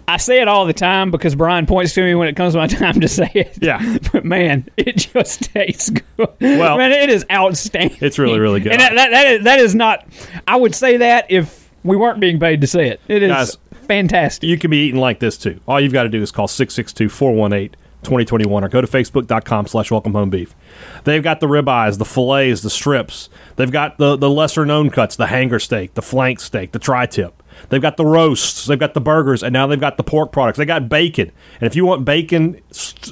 I 0.05 0.17
say 0.17 0.41
it 0.41 0.49
all 0.49 0.65
the 0.65 0.73
time 0.73 1.11
because 1.11 1.33
Brian 1.33 1.65
points 1.65 1.93
to 1.93 2.03
me 2.03 2.13
when 2.13 2.27
it 2.27 2.35
comes 2.35 2.55
my 2.57 2.67
time 2.81 2.99
to 2.99 3.07
say 3.07 3.31
it. 3.33 3.57
Yeah. 3.61 3.97
but 4.11 4.25
man, 4.25 4.67
it 4.75 4.97
just 4.97 5.43
tastes 5.53 5.91
good. 5.91 6.27
Well, 6.41 6.77
man, 6.77 6.91
it 6.91 7.09
is 7.09 7.25
outstanding. 7.31 7.97
it's 8.01 8.19
really, 8.19 8.37
really 8.37 8.59
good. 8.59 8.73
And 8.73 8.81
that, 8.81 8.95
that, 8.95 9.11
that, 9.11 9.27
is, 9.27 9.43
that 9.45 9.59
is 9.59 9.75
not. 9.75 10.05
I 10.45 10.57
would 10.57 10.75
say 10.75 10.97
that 10.97 11.27
if 11.31 11.71
we 11.85 11.95
weren't 11.95 12.19
being 12.19 12.37
paid 12.37 12.59
to 12.61 12.67
say 12.67 12.89
it. 12.89 12.99
It 13.07 13.23
is 13.23 13.29
Guys, 13.31 13.57
fantastic. 13.87 14.47
you 14.47 14.57
can 14.57 14.71
be 14.71 14.85
eating 14.87 14.99
like 14.99 15.19
this 15.19 15.37
too. 15.37 15.61
All 15.69 15.79
you've 15.79 15.93
got 15.93 16.03
to 16.03 16.09
do 16.09 16.21
is 16.21 16.31
call 16.31 16.49
662 16.49 17.07
418 17.07 17.73
2021 18.03 18.63
or 18.63 18.69
go 18.69 18.81
to 18.81 18.87
facebook.com 18.87 19.67
slash 19.67 19.91
welcome 19.91 20.13
home 20.13 20.29
beef. 20.29 20.55
They've 21.03 21.23
got 21.23 21.39
the 21.39 21.47
ribeyes, 21.47 21.97
the 21.97 22.05
fillets, 22.05 22.61
the 22.61 22.69
strips. 22.69 23.29
They've 23.55 23.71
got 23.71 23.97
the, 23.97 24.15
the 24.15 24.29
lesser 24.29 24.65
known 24.65 24.89
cuts, 24.89 25.15
the 25.15 25.27
hanger 25.27 25.59
steak, 25.59 25.93
the 25.93 26.01
flank 26.01 26.39
steak, 26.39 26.71
the 26.71 26.79
tri 26.79 27.05
tip. 27.05 27.41
They've 27.69 27.81
got 27.81 27.97
the 27.97 28.05
roasts, 28.05 28.65
they've 28.65 28.79
got 28.79 28.93
the 28.93 29.01
burgers, 29.01 29.43
and 29.43 29.53
now 29.53 29.67
they've 29.67 29.79
got 29.79 29.97
the 29.97 30.03
pork 30.03 30.31
products. 30.31 30.57
They 30.57 30.65
got 30.65 30.89
bacon. 30.89 31.31
And 31.59 31.67
if 31.67 31.75
you 31.75 31.85
want 31.85 32.05
bacon, 32.05 32.59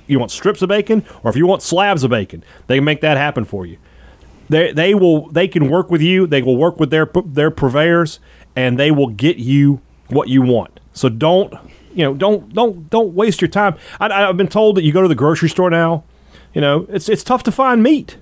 you 0.08 0.20
want 0.20 0.32
strips 0.32 0.62
of 0.62 0.70
bacon, 0.70 1.06
or 1.24 1.30
if 1.30 1.36
you 1.36 1.48
want 1.48 1.62
slabs 1.62 2.04
of 2.04 2.12
bacon, 2.12 2.44
they 2.68 2.78
can 2.78 2.84
make 2.84 3.02
that 3.02 3.18
happen 3.18 3.46
for 3.46 3.66
you. 3.66 3.78
They, 4.50 4.74
they 4.74 4.94
will 4.94 5.30
they 5.30 5.48
can 5.48 5.70
work 5.70 5.90
with 5.90 6.02
you. 6.02 6.28
They 6.28 6.42
will 6.42 6.58
work 6.58 6.80
with 6.80 6.90
their 6.90 7.10
their 7.26 7.52
purveyors, 7.52 8.20
and 8.56 8.78
they 8.78 8.92
will 8.92 9.08
get 9.08 9.38
you 9.38 9.82
what 10.10 10.28
you 10.28 10.42
want. 10.42 10.80
So 10.92 11.08
don't 11.08 11.54
you 11.94 12.04
know 12.04 12.14
don't 12.14 12.54
don't 12.54 12.90
don't 12.90 13.14
waste 13.14 13.42
your 13.42 13.50
time. 13.50 13.76
I, 14.00 14.08
I've 14.28 14.38
been 14.38 14.48
told 14.48 14.78
that 14.78 14.84
you 14.84 14.92
go 14.92 15.02
to 15.02 15.08
the 15.08 15.16
grocery 15.16 15.50
store 15.50 15.70
now. 15.70 16.04
You 16.54 16.62
know 16.62 16.86
it's 16.90 17.10
it's 17.10 17.24
tough 17.24 17.44
to 17.44 17.52
find 17.52 17.82
meat. 17.84 18.18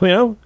You 0.00 0.08
know, 0.08 0.36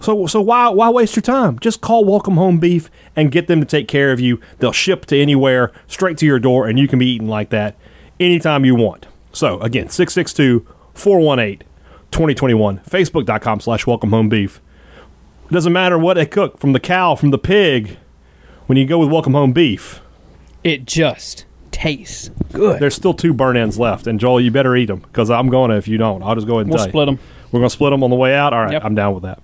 so 0.00 0.26
so 0.26 0.40
why 0.40 0.68
why 0.68 0.90
waste 0.90 1.16
your 1.16 1.22
time? 1.22 1.58
Just 1.58 1.80
call 1.80 2.04
Welcome 2.04 2.36
Home 2.36 2.58
Beef 2.58 2.90
and 3.16 3.32
get 3.32 3.46
them 3.46 3.60
to 3.60 3.66
take 3.66 3.88
care 3.88 4.12
of 4.12 4.20
you. 4.20 4.40
They'll 4.58 4.72
ship 4.72 5.06
to 5.06 5.18
anywhere, 5.20 5.72
straight 5.86 6.18
to 6.18 6.26
your 6.26 6.38
door, 6.38 6.66
and 6.68 6.78
you 6.78 6.86
can 6.88 6.98
be 6.98 7.06
eating 7.06 7.28
like 7.28 7.50
that 7.50 7.76
anytime 8.20 8.64
you 8.64 8.74
want. 8.74 9.06
So 9.32 9.60
again, 9.60 9.88
662 9.88 10.66
418 10.94 11.66
2021, 12.10 12.78
Facebook.com 12.80 13.60
slash 13.60 13.86
Welcome 13.86 14.10
Home 14.10 14.28
Beef. 14.28 14.60
It 15.50 15.52
doesn't 15.52 15.72
matter 15.72 15.98
what 15.98 16.14
they 16.14 16.26
cook, 16.26 16.58
from 16.58 16.72
the 16.72 16.80
cow, 16.80 17.14
from 17.14 17.30
the 17.30 17.38
pig, 17.38 17.98
when 18.66 18.76
you 18.76 18.86
go 18.86 18.98
with 18.98 19.10
Welcome 19.10 19.32
Home 19.32 19.52
Beef, 19.52 20.00
It 20.62 20.84
just 20.84 21.46
tastes 21.80 22.30
good. 22.52 22.80
there's 22.80 22.94
still 22.94 23.14
two 23.14 23.32
burn 23.32 23.56
ends 23.56 23.78
left. 23.78 24.06
And 24.06 24.18
Joel, 24.18 24.40
you 24.40 24.50
better 24.50 24.74
eat 24.76 24.86
them 24.86 25.00
because 25.00 25.30
I'm 25.30 25.48
going 25.48 25.70
to 25.70 25.76
if 25.76 25.86
you 25.88 25.98
don't. 25.98 26.22
I'll 26.22 26.34
just 26.34 26.46
go 26.46 26.54
ahead 26.54 26.62
and 26.62 26.70
We'll 26.70 26.78
tell 26.78 26.86
you. 26.86 26.90
split 26.90 27.06
them. 27.06 27.18
We're 27.52 27.60
gonna 27.60 27.70
split 27.70 27.92
them 27.92 28.02
on 28.04 28.10
the 28.10 28.16
way 28.16 28.34
out. 28.34 28.52
All 28.52 28.62
right, 28.62 28.72
Yep. 28.72 28.84
I'm 28.84 28.94
down 28.94 29.14
with 29.14 29.22
that. 29.22 29.40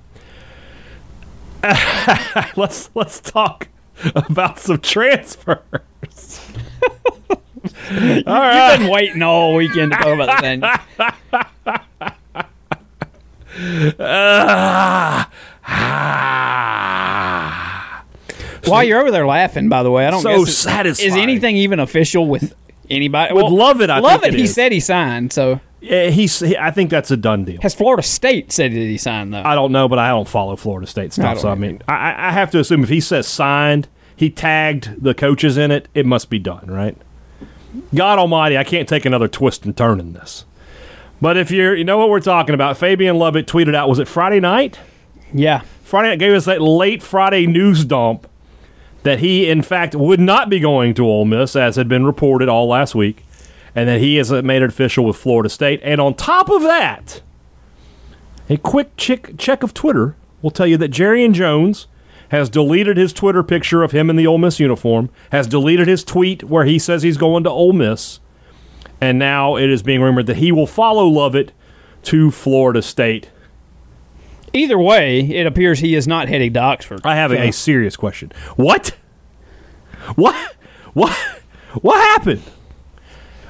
let's 2.56 2.90
let's 2.94 3.20
talk 3.20 3.68
about 4.14 4.58
some 4.58 4.78
transfers. 4.78 5.58
You've 7.90 8.24
been 8.26 8.88
waiting 8.90 9.22
all 9.22 9.54
weekend 9.54 9.92
to 9.92 9.98
talk 9.98 10.14
about 10.14 10.42
that. 10.42 10.60
While 18.66 18.84
you're 18.84 19.00
over 19.00 19.10
there 19.10 19.26
laughing, 19.26 19.68
by 19.68 19.82
the 19.82 19.90
way, 19.90 20.06
I 20.06 20.10
don't 20.10 20.22
So 20.22 20.38
guess 20.40 20.48
it- 20.48 20.52
satisfying. 20.52 21.08
Is 21.10 21.16
anything 21.16 21.56
even 21.56 21.80
official 21.80 22.26
with 22.26 22.54
anybody? 22.90 23.34
With 23.34 23.46
Lovett, 23.46 23.90
I 23.90 23.98
Lovett, 24.00 24.22
think 24.22 24.34
it 24.34 24.40
he 24.40 24.46
said 24.46 24.72
he 24.72 24.80
signed. 24.80 25.32
So 25.32 25.60
Yeah, 25.80 26.08
he's. 26.10 26.38
He, 26.40 26.56
I 26.56 26.70
think 26.70 26.90
that's 26.90 27.10
a 27.10 27.16
done 27.16 27.44
deal. 27.44 27.60
has 27.62 27.74
Florida 27.74 28.02
State 28.02 28.52
said 28.52 28.72
that 28.72 28.76
he 28.76 28.96
signed 28.98 29.32
though? 29.34 29.42
I 29.44 29.54
don't 29.54 29.72
know, 29.72 29.88
but 29.88 29.98
I 29.98 30.08
don't 30.08 30.28
follow 30.28 30.56
Florida 30.56 30.86
State 30.86 31.12
stuff. 31.12 31.34
don't 31.34 31.42
So 31.42 31.48
I 31.50 31.54
mean, 31.54 31.82
I, 31.88 31.94
I- 32.12 32.28
I 32.28 32.32
have 32.32 32.50
to 32.52 32.58
assume 32.60 32.82
if 32.82 32.88
he 32.88 33.00
says 33.00 33.26
signed, 33.26 33.88
he 34.16 34.30
tagged 34.30 35.02
the 35.02 35.12
coaches 35.14 35.56
in 35.58 35.70
it. 35.70 35.88
It 35.94 36.06
must 36.06 36.30
be 36.30 36.38
done, 36.38 36.66
right? 36.68 36.96
God 37.94 38.18
Almighty, 38.20 38.56
I 38.56 38.62
can't 38.64 38.88
take 38.88 39.04
another 39.04 39.26
twist 39.28 39.64
and 39.64 39.76
turn 39.76 39.98
in 39.98 40.12
this. 40.12 40.44
But 41.20 41.36
if 41.36 41.50
you're, 41.50 41.74
you 41.74 41.84
know 41.84 41.98
what 41.98 42.08
we're 42.10 42.20
talking 42.20 42.54
about. 42.54 42.76
Fabien 42.76 43.16
Lovett 43.16 43.46
tweeted 43.46 43.74
out. 43.74 43.88
Was 43.88 43.98
it 43.98 44.06
Friday 44.08 44.40
night? 44.40 44.78
yeah, 45.32 45.62
Friday 45.82 46.10
night 46.10 46.18
gave 46.20 46.32
us 46.34 46.44
that 46.44 46.60
late 46.62 47.02
Friday 47.02 47.46
news 47.46 47.84
dump 47.84 48.28
that 49.04 49.20
he, 49.20 49.48
in 49.48 49.62
fact, 49.62 49.94
would 49.94 50.20
not 50.20 50.50
be 50.50 50.58
going 50.58 50.94
to 50.94 51.06
Ole 51.06 51.24
Miss, 51.24 51.54
as 51.54 51.76
had 51.76 51.88
been 51.88 52.04
reported 52.04 52.48
all 52.48 52.66
last 52.66 52.94
week, 52.94 53.24
and 53.74 53.88
that 53.88 54.00
he 54.00 54.16
has 54.16 54.32
made 54.32 54.62
it 54.62 54.70
official 54.70 55.04
with 55.04 55.16
Florida 55.16 55.48
State. 55.48 55.80
And 55.82 56.00
on 56.00 56.14
top 56.14 56.50
of 56.50 56.62
that, 56.62 57.22
a 58.50 58.56
quick 58.56 58.96
check, 58.96 59.36
check 59.38 59.62
of 59.62 59.72
Twitter 59.72 60.16
will 60.42 60.50
tell 60.50 60.66
you 60.66 60.76
that 60.78 60.90
Jerrion 60.90 61.32
Jones 61.32 61.86
has 62.30 62.48
deleted 62.48 62.96
his 62.96 63.12
Twitter 63.12 63.42
picture 63.42 63.82
of 63.82 63.92
him 63.92 64.10
in 64.10 64.16
the 64.16 64.26
Ole 64.26 64.38
Miss 64.38 64.58
uniform, 64.58 65.10
has 65.30 65.46
deleted 65.46 65.86
his 65.86 66.02
tweet 66.02 66.42
where 66.42 66.64
he 66.64 66.78
says 66.78 67.02
he's 67.02 67.16
going 67.16 67.44
to 67.44 67.50
Ole 67.50 67.72
Miss, 67.72 68.20
and 69.00 69.18
now 69.18 69.56
it 69.56 69.70
is 69.70 69.82
being 69.82 70.00
rumored 70.00 70.26
that 70.26 70.38
he 70.38 70.50
will 70.50 70.66
follow 70.66 71.06
Lovett 71.06 71.52
to 72.04 72.30
Florida 72.30 72.82
State. 72.82 73.30
Either 74.54 74.78
way, 74.78 75.20
it 75.20 75.46
appears 75.46 75.80
he 75.80 75.94
is 75.94 76.06
not 76.06 76.28
heading 76.28 76.52
to 76.54 76.60
Oxford. 76.60 77.00
I 77.04 77.16
have 77.16 77.32
a, 77.32 77.36
So- 77.36 77.42
a 77.42 77.52
serious 77.52 77.96
question. 77.96 78.32
What? 78.56 78.94
What? 80.14 80.54
What? 80.94 81.12
What 81.82 81.96
happened? 82.12 82.42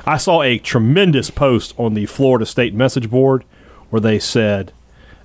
I 0.07 0.17
saw 0.17 0.43
a 0.43 0.59
tremendous 0.59 1.31
post 1.31 1.75
on 1.79 1.95
the 1.95 2.07
Florida 2.07 2.47
State 2.47 2.75
message 2.75 3.11
board 3.11 3.45
where 3.91 4.01
they 4.01 4.19
said, 4.19 4.73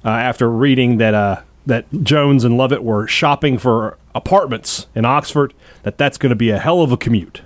uh, 0.04 0.10
after 0.10 0.50
reading 0.50 0.98
that 0.98 1.14
uh, 1.14 1.42
that 1.66 1.86
Jones 2.04 2.44
and 2.44 2.58
Lovett 2.58 2.84
were 2.84 3.08
shopping 3.08 3.58
for 3.58 3.98
apartments 4.16 4.88
in 4.96 5.06
Oxford, 5.06 5.54
that 5.84 5.98
that's 5.98 6.18
going 6.18 6.30
to 6.32 6.36
be 6.36 6.50
a 6.50 6.60
hell 6.60 6.82
of 6.82 6.92
a 6.92 6.98
commute. 6.98 7.42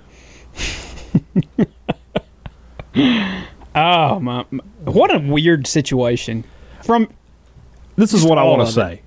Oh 3.76 4.20
my! 4.20 4.44
my- 4.50 4.62
What 4.84 5.12
a 5.14 5.18
weird 5.18 5.66
situation. 5.66 6.44
From 6.84 7.08
This 7.96 8.12
is 8.12 8.24
what 8.24 8.38
I 8.38 8.44
want 8.44 8.66
to 8.66 8.72
say, 8.72 9.02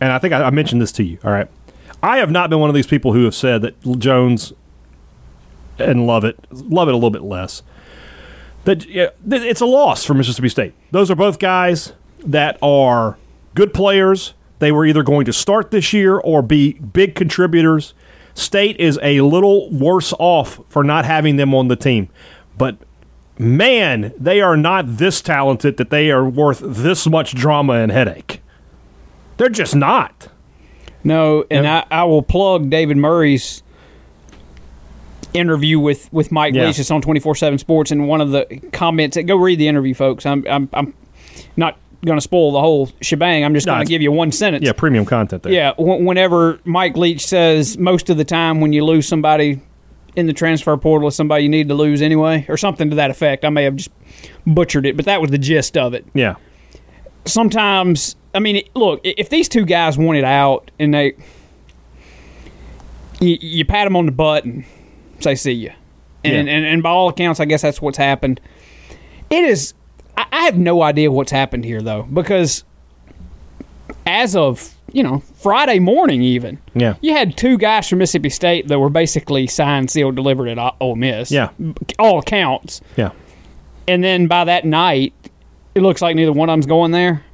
and 0.00 0.12
I 0.12 0.18
think 0.18 0.32
I, 0.32 0.44
I 0.44 0.50
mentioned 0.50 0.80
this 0.80 0.92
to 0.92 1.02
you. 1.02 1.18
All 1.24 1.32
right, 1.32 1.48
I 2.02 2.18
have 2.18 2.30
not 2.30 2.50
been 2.50 2.60
one 2.60 2.70
of 2.70 2.74
these 2.74 2.86
people 2.86 3.12
who 3.12 3.24
have 3.24 3.34
said 3.34 3.62
that 3.62 3.98
Jones 3.98 4.52
and 5.78 6.06
love 6.06 6.24
it, 6.24 6.38
love 6.50 6.88
it 6.88 6.92
a 6.92 6.96
little 6.96 7.10
bit 7.10 7.22
less. 7.22 7.62
That 8.64 8.86
yeah, 8.86 9.08
it's 9.28 9.60
a 9.60 9.66
loss 9.66 10.04
for 10.04 10.14
Mississippi 10.14 10.48
State. 10.48 10.74
Those 10.90 11.10
are 11.10 11.16
both 11.16 11.38
guys 11.38 11.94
that 12.24 12.58
are 12.62 13.18
good 13.54 13.72
players. 13.72 14.34
They 14.58 14.70
were 14.70 14.84
either 14.84 15.02
going 15.02 15.24
to 15.24 15.32
start 15.32 15.70
this 15.70 15.92
year 15.92 16.18
or 16.18 16.42
be 16.42 16.74
big 16.74 17.14
contributors. 17.14 17.94
State 18.34 18.76
is 18.78 18.98
a 19.02 19.22
little 19.22 19.70
worse 19.70 20.12
off 20.18 20.60
for 20.68 20.84
not 20.84 21.04
having 21.04 21.36
them 21.36 21.54
on 21.54 21.68
the 21.68 21.76
team, 21.76 22.10
but 22.56 22.76
man, 23.40 24.12
they 24.18 24.40
are 24.40 24.56
not 24.56 24.84
this 24.98 25.20
talented 25.20 25.76
that 25.78 25.90
they 25.90 26.10
are 26.10 26.28
worth 26.28 26.60
this 26.62 27.06
much 27.06 27.34
drama 27.34 27.74
and 27.74 27.90
headache. 27.90 28.42
They're 29.38 29.48
just 29.48 29.74
not. 29.74 30.28
no, 31.02 31.44
and 31.50 31.66
I, 31.66 31.86
I 31.90 32.04
will 32.04 32.22
plug 32.22 32.68
David 32.70 32.98
Murray's 32.98 33.62
interview 35.32 35.78
with 35.78 36.12
with 36.12 36.30
Mike 36.32 36.54
Yeah. 36.54 36.66
Leach. 36.66 36.78
It's 36.78 36.90
on 36.90 37.00
twenty 37.02 37.20
four 37.20 37.34
seven 37.34 37.58
Sports, 37.58 37.90
and 37.90 38.06
one 38.08 38.20
of 38.20 38.30
the 38.30 38.46
comments. 38.72 39.16
Go 39.24 39.36
read 39.36 39.58
the 39.58 39.68
interview, 39.68 39.94
folks. 39.94 40.26
I'm 40.26 40.44
I'm, 40.48 40.68
I'm 40.72 40.94
not 41.56 41.78
going 42.04 42.16
to 42.18 42.22
spoil 42.22 42.52
the 42.52 42.60
whole 42.60 42.90
shebang. 43.00 43.44
I'm 43.44 43.54
just 43.54 43.66
No, 43.66 43.74
going 43.74 43.86
to 43.86 43.88
give 43.90 44.02
you 44.02 44.10
one 44.12 44.32
sentence. 44.32 44.64
Yeah, 44.64 44.72
premium 44.72 45.04
content 45.04 45.42
there. 45.42 45.52
Yeah, 45.52 45.72
wh- 45.74 46.00
whenever 46.04 46.58
Mike 46.64 46.96
Leach 46.96 47.26
says 47.26 47.76
most 47.78 48.10
of 48.10 48.16
the 48.16 48.24
time 48.24 48.60
when 48.60 48.72
you 48.72 48.84
lose 48.84 49.06
somebody 49.06 49.60
in 50.16 50.26
the 50.26 50.32
transfer 50.32 50.76
portal 50.76 51.08
is 51.08 51.14
somebody 51.14 51.44
you 51.44 51.48
need 51.48 51.68
to 51.68 51.74
lose 51.74 52.02
anyway, 52.02 52.44
or 52.48 52.56
something 52.56 52.90
to 52.90 52.96
that 52.96 53.10
effect. 53.10 53.44
I 53.44 53.50
may 53.50 53.64
have 53.64 53.76
just 53.76 53.90
butchered 54.46 54.86
it, 54.86 54.96
but 54.96 55.04
that 55.06 55.20
was 55.20 55.30
the 55.30 55.38
gist 55.38 55.76
of 55.76 55.94
it. 55.94 56.04
Yeah. 56.14 56.34
Sometimes, 57.26 58.16
I 58.34 58.38
mean, 58.40 58.62
look, 58.74 59.00
if 59.04 59.28
these 59.28 59.48
two 59.48 59.64
guys 59.64 59.96
wanted 59.98 60.24
out 60.24 60.70
and 60.78 60.92
they, 60.94 61.12
you, 63.20 63.36
you 63.40 63.64
pat 63.64 63.86
them 63.86 63.96
on 63.96 64.06
the 64.06 64.12
butt 64.12 64.44
and 64.44 64.64
say 65.20 65.34
see 65.34 65.52
you, 65.52 65.70
and, 66.24 66.46
Yeah. 66.48 66.54
and 66.54 66.66
and 66.66 66.82
by 66.82 66.90
all 66.90 67.08
accounts, 67.08 67.40
I 67.40 67.44
guess 67.44 67.62
that's 67.62 67.80
what's 67.82 67.98
happened. 67.98 68.40
It 69.28 69.44
is. 69.44 69.74
I, 70.16 70.26
I 70.32 70.44
have 70.44 70.56
no 70.58 70.82
idea 70.82 71.10
what's 71.12 71.30
happened 71.32 71.64
here 71.64 71.82
though, 71.82 72.02
because 72.04 72.64
as 74.10 74.34
of 74.36 74.74
you 74.92 75.02
know 75.02 75.20
Friday 75.36 75.78
morning, 75.78 76.22
even 76.22 76.58
Yeah. 76.74 76.94
you 77.00 77.12
had 77.12 77.36
two 77.36 77.56
guys 77.58 77.88
from 77.88 77.98
Mississippi 77.98 78.28
State 78.30 78.68
that 78.68 78.78
were 78.78 78.90
basically 78.90 79.46
signed, 79.46 79.90
sealed, 79.90 80.16
delivered 80.16 80.48
at 80.48 80.74
Ole 80.80 80.96
Miss. 80.96 81.30
Yeah. 81.30 81.50
all 81.98 82.18
accounts. 82.18 82.80
Yeah. 82.96 83.10
And 83.88 84.02
then 84.04 84.26
by 84.26 84.44
that 84.44 84.64
night, 84.64 85.12
it 85.74 85.82
looks 85.82 86.02
like 86.02 86.16
neither 86.16 86.32
one 86.32 86.48
of 86.48 86.52
them's 86.54 86.66
going 86.66 86.90
there. 86.90 87.24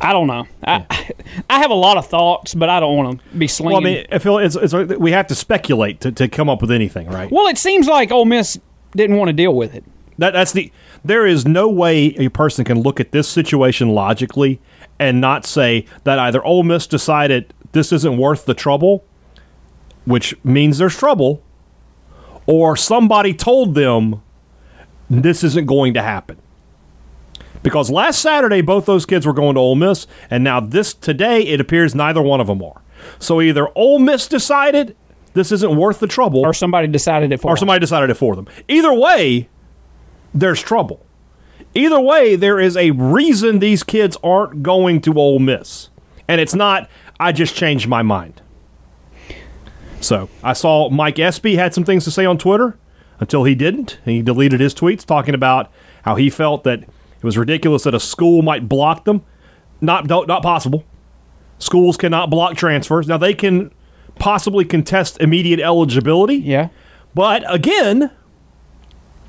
I 0.00 0.12
don't 0.12 0.26
know. 0.26 0.46
I 0.62 0.84
I 1.50 1.58
have 1.60 1.70
a 1.70 1.74
lot 1.74 1.96
of 1.96 2.06
thoughts, 2.06 2.54
but 2.54 2.68
I 2.68 2.80
don't 2.80 2.96
want 2.96 3.20
to 3.20 3.36
be 3.38 3.48
slinging. 3.48 3.82
Well, 3.82 3.92
I 3.92 3.94
mean, 3.96 4.06
I 4.12 4.18
feel 4.18 4.38
it's, 4.38 4.54
it's 4.56 4.74
we 4.74 5.12
have 5.12 5.26
to 5.28 5.34
speculate 5.34 6.00
to, 6.02 6.12
to 6.12 6.28
come 6.28 6.48
up 6.50 6.60
with 6.60 6.70
anything, 6.70 7.08
right? 7.08 7.30
Well, 7.30 7.46
it 7.46 7.58
seems 7.58 7.86
like 7.88 8.12
Ole 8.12 8.26
Miss 8.26 8.58
didn't 8.94 9.16
want 9.16 9.28
to 9.28 9.32
deal 9.32 9.54
with 9.54 9.74
it. 9.74 9.84
That 10.18 10.32
that's 10.32 10.52
the 10.52 10.70
there 11.06 11.26
is 11.26 11.46
no 11.46 11.68
way 11.68 12.06
a 12.18 12.28
person 12.28 12.64
can 12.64 12.80
look 12.80 13.00
at 13.00 13.12
this 13.12 13.28
situation 13.28 13.88
logically 13.90 14.60
and 14.98 15.20
not 15.20 15.44
say 15.44 15.84
that 16.04 16.18
either 16.18 16.44
Ole 16.44 16.62
Miss 16.62 16.86
decided 16.86 17.52
this 17.72 17.92
isn't 17.92 18.16
worth 18.16 18.46
the 18.46 18.54
trouble, 18.54 19.04
which 20.04 20.34
means 20.44 20.78
there's 20.78 20.96
trouble, 20.96 21.42
or 22.46 22.76
somebody 22.76 23.34
told 23.34 23.74
them 23.74 24.22
this 25.10 25.44
isn't 25.44 25.66
going 25.66 25.94
to 25.94 26.02
happen. 26.02 26.38
Because 27.62 27.90
last 27.90 28.20
Saturday 28.20 28.60
both 28.60 28.86
those 28.86 29.04
kids 29.04 29.26
were 29.26 29.32
going 29.32 29.54
to 29.54 29.60
Ole 29.60 29.74
Miss, 29.74 30.06
and 30.30 30.44
now 30.44 30.60
this 30.60 30.94
today 30.94 31.42
it 31.42 31.60
appears 31.60 31.94
neither 31.94 32.22
one 32.22 32.40
of 32.40 32.46
them 32.46 32.62
are. 32.62 32.80
So 33.18 33.40
either 33.40 33.68
Ole 33.76 33.98
Miss 33.98 34.26
decided 34.28 34.96
this 35.34 35.52
isn't 35.52 35.76
worth 35.76 35.98
the 36.00 36.06
trouble, 36.06 36.40
Or 36.40 36.54
somebody 36.54 36.86
decided 36.86 37.32
it 37.32 37.40
for 37.40 37.48
or 37.48 37.54
them. 37.54 37.58
somebody 37.58 37.80
decided 37.80 38.08
it 38.10 38.14
for 38.14 38.34
them. 38.36 38.46
Either 38.68 38.94
way, 38.94 39.48
there's 40.34 40.60
trouble. 40.62 41.04
Either 41.74 42.00
way, 42.00 42.36
there 42.36 42.58
is 42.58 42.76
a 42.76 42.90
reason 42.92 43.58
these 43.58 43.82
kids 43.82 44.16
aren't 44.24 44.62
going 44.62 45.00
to 45.02 45.14
Ole 45.18 45.38
Miss, 45.38 45.90
and 46.26 46.40
it's 46.40 46.54
not. 46.54 46.88
I 47.20 47.32
just 47.32 47.54
changed 47.54 47.88
my 47.88 48.02
mind. 48.02 48.40
So 50.00 50.28
I 50.42 50.52
saw 50.52 50.88
Mike 50.90 51.18
Espy 51.18 51.56
had 51.56 51.74
some 51.74 51.84
things 51.84 52.04
to 52.04 52.10
say 52.10 52.24
on 52.24 52.38
Twitter 52.38 52.78
until 53.20 53.44
he 53.44 53.54
didn't. 53.54 53.98
He 54.04 54.22
deleted 54.22 54.60
his 54.60 54.74
tweets 54.74 55.04
talking 55.04 55.34
about 55.34 55.70
how 56.02 56.16
he 56.16 56.28
felt 56.30 56.64
that 56.64 56.80
it 56.82 57.24
was 57.24 57.38
ridiculous 57.38 57.84
that 57.84 57.94
a 57.94 58.00
school 58.00 58.42
might 58.42 58.68
block 58.68 59.04
them. 59.04 59.24
Not 59.80 60.06
don't- 60.06 60.28
not 60.28 60.42
possible. 60.42 60.84
Schools 61.58 61.96
cannot 61.96 62.28
block 62.30 62.56
transfers. 62.56 63.08
Now 63.08 63.16
they 63.16 63.32
can 63.34 63.70
possibly 64.18 64.64
contest 64.64 65.18
immediate 65.20 65.60
eligibility. 65.60 66.36
Yeah. 66.36 66.68
But 67.14 67.42
again, 67.52 68.10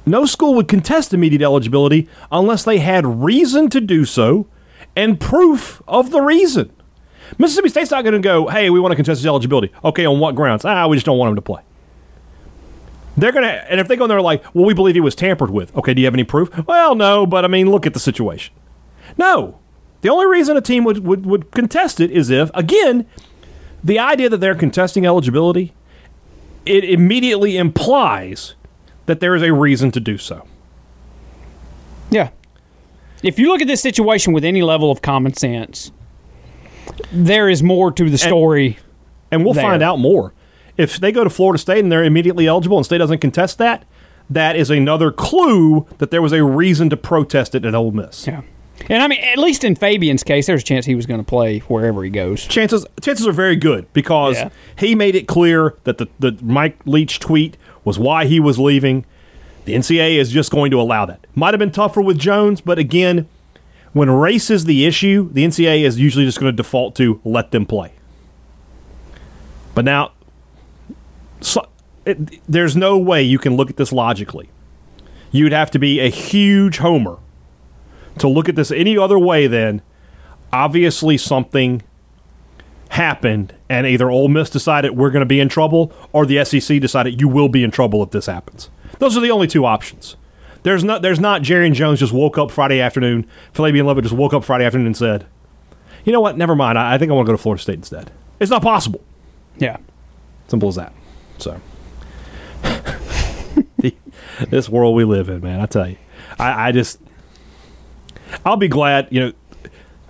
no 0.08 0.26
school 0.26 0.54
would 0.56 0.68
contest 0.68 1.14
immediate 1.14 1.42
eligibility 1.42 2.08
unless 2.32 2.64
they 2.64 2.80
had 2.80 3.06
reason 3.06 3.70
to 3.70 3.82
do 3.82 4.06
so 4.06 4.48
and 4.96 5.20
proof 5.20 5.82
of 5.88 6.12
the 6.12 6.22
reason. 6.22 6.72
Mississippi 7.38 7.70
State's 7.70 7.92
not 7.92 8.04
going 8.04 8.14
to 8.14 8.20
go, 8.20 8.48
hey, 8.48 8.70
we 8.70 8.80
want 8.80 8.92
to 8.92 8.96
contest 8.96 9.20
his 9.20 9.26
eligibility. 9.26 9.72
Okay, 9.84 10.06
on 10.06 10.20
what 10.20 10.36
grounds? 10.36 10.66
Ah, 10.66 10.88
we 10.88 10.96
just 10.96 11.06
don't 11.06 11.18
want 11.18 11.30
him 11.30 11.36
to 11.36 11.42
play. 11.42 11.62
They're 13.18 13.32
going 13.32 13.44
to, 13.44 13.72
and 13.72 13.80
if 13.80 13.88
they 13.88 13.96
go 13.96 14.06
in 14.06 14.10
there 14.10 14.22
like, 14.22 14.44
well, 14.56 14.66
we 14.66 14.74
believe 14.74 14.96
he 14.96 15.02
was 15.02 15.16
tampered 15.16 15.50
with. 15.50 15.76
Okay, 15.76 15.94
do 15.94 16.02
you 16.02 16.08
have 16.08 16.14
any 16.14 16.24
proof? 16.24 16.66
Well, 16.68 16.96
no, 16.96 17.26
but 17.26 17.44
I 17.44 17.48
mean, 17.48 17.70
look 17.70 17.86
at 17.86 17.94
the 17.94 18.00
situation. 18.00 18.54
No. 19.18 19.60
The 20.02 20.10
only 20.10 20.28
reason 20.28 20.56
a 20.56 20.62
team 20.62 20.84
would, 20.84 21.06
would, 21.06 21.26
would 21.26 21.52
contest 21.52 22.00
it 22.00 22.12
is 22.12 22.30
if, 22.30 22.52
again, 22.54 23.08
the 23.84 24.00
idea 24.00 24.30
that 24.30 24.38
they're 24.38 24.56
contesting 24.56 25.06
eligibility 25.06 25.74
it 26.68 26.84
immediately 26.84 27.58
implies 27.58 28.54
that 29.08 29.20
there 29.20 29.36
is 29.36 29.42
a 29.42 29.52
reason 29.52 29.92
to 29.92 30.00
do 30.00 30.18
so. 30.18 30.46
Yeah. 32.10 32.30
If 33.24 33.40
you 33.40 33.48
look 33.50 33.62
at 33.62 33.68
this 33.68 33.82
situation 33.82 34.32
with 34.34 34.46
any 34.46 34.62
level 34.62 34.92
of 34.92 35.02
common 35.02 35.34
sense, 35.34 35.92
there 37.12 37.50
is 37.50 37.64
more 37.64 37.92
to 37.92 38.10
the 38.10 38.18
story. 38.18 38.78
And 39.32 39.44
we'll 39.44 39.54
There. 39.54 39.64
find 39.64 39.84
out 39.84 40.00
more. 40.00 40.34
If 40.78 41.00
they 41.00 41.12
go 41.12 41.24
to 41.24 41.30
Florida 41.30 41.58
State 41.58 41.80
and 41.80 41.92
they're 41.92 42.04
immediately 42.04 42.48
eligible 42.48 42.78
and 42.78 42.86
State 42.86 43.00
doesn't 43.00 43.18
contest 43.20 43.58
that, 43.58 43.84
that 44.30 44.56
is 44.56 44.70
another 44.70 45.12
clue 45.12 45.86
that 45.98 46.12
there 46.12 46.22
was 46.22 46.32
a 46.34 46.44
reason 46.44 46.90
to 46.92 46.98
protest 46.98 47.56
it 47.56 47.66
at 47.66 47.74
Ole 47.76 47.92
Miss. 47.92 48.28
yeah. 48.28 48.42
And 48.90 49.02
I 49.02 49.08
mean, 49.08 49.20
at 49.24 49.40
least 49.40 49.64
in 49.64 49.76
Fabien's 49.76 50.24
case, 50.24 50.46
there's 50.46 50.62
a 50.62 50.66
chance 50.66 50.86
he 50.86 50.94
was 50.94 51.08
going 51.08 51.20
to 51.20 51.26
play 51.26 51.60
wherever 51.62 52.04
he 52.04 52.12
goes. 52.12 52.46
Chances 52.46 52.86
chances 53.02 53.26
are 53.28 53.32
very 53.32 53.56
good 53.56 53.92
because 53.92 54.36
Yeah. 54.38 54.50
he 54.78 54.94
made 54.94 55.16
it 55.16 55.28
clear 55.28 55.76
that 55.86 55.98
the, 55.98 56.08
the 56.20 56.38
Mike 56.44 56.78
Leach 56.86 57.20
tweet 57.20 57.58
was 57.88 57.98
why 57.98 58.26
he 58.26 58.38
was 58.38 58.60
leaving. 58.60 59.06
The 59.64 59.74
NCAA 59.74 60.18
is 60.18 60.30
just 60.30 60.52
going 60.52 60.72
to 60.72 60.82
allow 60.82 61.06
that. 61.06 61.26
Might 61.36 61.54
have 61.54 61.60
been 61.60 61.72
tougher 61.72 62.02
with 62.02 62.20
Jones, 62.20 62.60
but 62.60 62.78
again, 62.78 63.30
when 63.94 64.10
race 64.10 64.50
is 64.50 64.66
the 64.66 64.86
issue, 64.86 65.30
the 65.32 65.46
NCAA 65.46 65.86
is 65.86 65.98
usually 65.98 66.26
just 66.26 66.38
going 66.38 66.52
to 66.52 66.56
default 66.56 66.96
to 66.98 67.22
let 67.24 67.52
them 67.52 67.66
play. 67.66 67.94
But 69.74 69.86
now, 69.86 70.12
so, 71.40 71.66
it, 72.06 72.42
there's 72.46 72.76
no 72.76 72.98
way 72.98 73.24
you 73.24 73.40
can 73.40 73.56
look 73.56 73.70
at 73.70 73.78
this 73.78 73.94
logically. 73.94 74.50
You'd 75.32 75.54
have 75.54 75.72
to 75.72 75.80
be 75.80 76.02
a 76.02 76.10
huge 76.10 76.80
homer 76.80 77.20
to 78.20 78.28
look 78.28 78.50
at 78.50 78.58
this 78.58 78.70
any 78.70 78.98
other 78.98 79.18
way 79.18 79.48
than 79.48 79.82
obviously 80.52 81.18
something 81.18 81.84
happened 82.90 83.54
and 83.70 83.86
either 83.86 84.10
Ole 84.10 84.28
Miss 84.28 84.50
decided 84.50 84.92
we're 84.92 85.10
going 85.10 85.22
to 85.22 85.26
be 85.26 85.40
in 85.40 85.50
trouble 85.50 85.92
or 86.14 86.26
the 86.26 86.44
SEC 86.46 86.80
decided 86.80 87.20
you 87.20 87.28
will 87.28 87.50
be 87.50 87.64
in 87.64 87.72
trouble 87.72 88.04
if 88.04 88.12
this 88.12 88.26
happens. 88.26 88.70
Those 89.00 89.18
are 89.18 89.22
the 89.22 89.32
only 89.32 89.48
two 89.48 89.66
options. 89.66 90.16
There's 90.64 90.84
not 90.84 91.02
there's 91.02 91.20
not 91.20 91.44
Jerrion 91.44 91.74
Jones 91.74 92.00
just 92.00 92.14
woke 92.14 92.38
up 92.38 92.52
Friday 92.52 92.82
afternoon, 92.82 93.28
Fabien 93.54 93.86
Lovett 93.86 94.04
just 94.04 94.16
woke 94.16 94.34
up 94.34 94.44
Friday 94.44 94.66
afternoon 94.66 94.88
and 94.88 94.98
said, 94.98 95.26
"You 96.04 96.12
know 96.12 96.20
what? 96.20 96.38
Never 96.38 96.56
mind. 96.56 96.78
I, 96.78 96.96
I 96.96 96.98
think 96.98 97.12
I 97.12 97.16
want 97.16 97.26
to 97.26 97.32
go 97.32 97.38
to 97.38 97.42
Florida 97.42 97.62
State 97.62 97.76
instead." 97.76 98.12
It's 98.40 98.52
not 98.52 98.62
possible. 98.62 99.02
Yeah. 99.58 99.78
Simple 100.48 100.70
as 100.70 100.76
that. 100.76 100.94
So, 101.38 101.60
the, 103.78 103.96
this 104.50 104.70
world 104.70 104.96
we 104.96 105.04
live 105.04 105.30
in, 105.30 105.42
man, 105.42 105.60
I 105.60 105.66
tell 105.66 105.90
you, 105.90 105.98
I, 106.40 106.70
I 106.70 106.72
just, 106.72 107.00
I'll 108.46 108.58
be 108.58 108.68
glad. 108.68 109.08
You 109.12 109.20
know, 109.22 109.34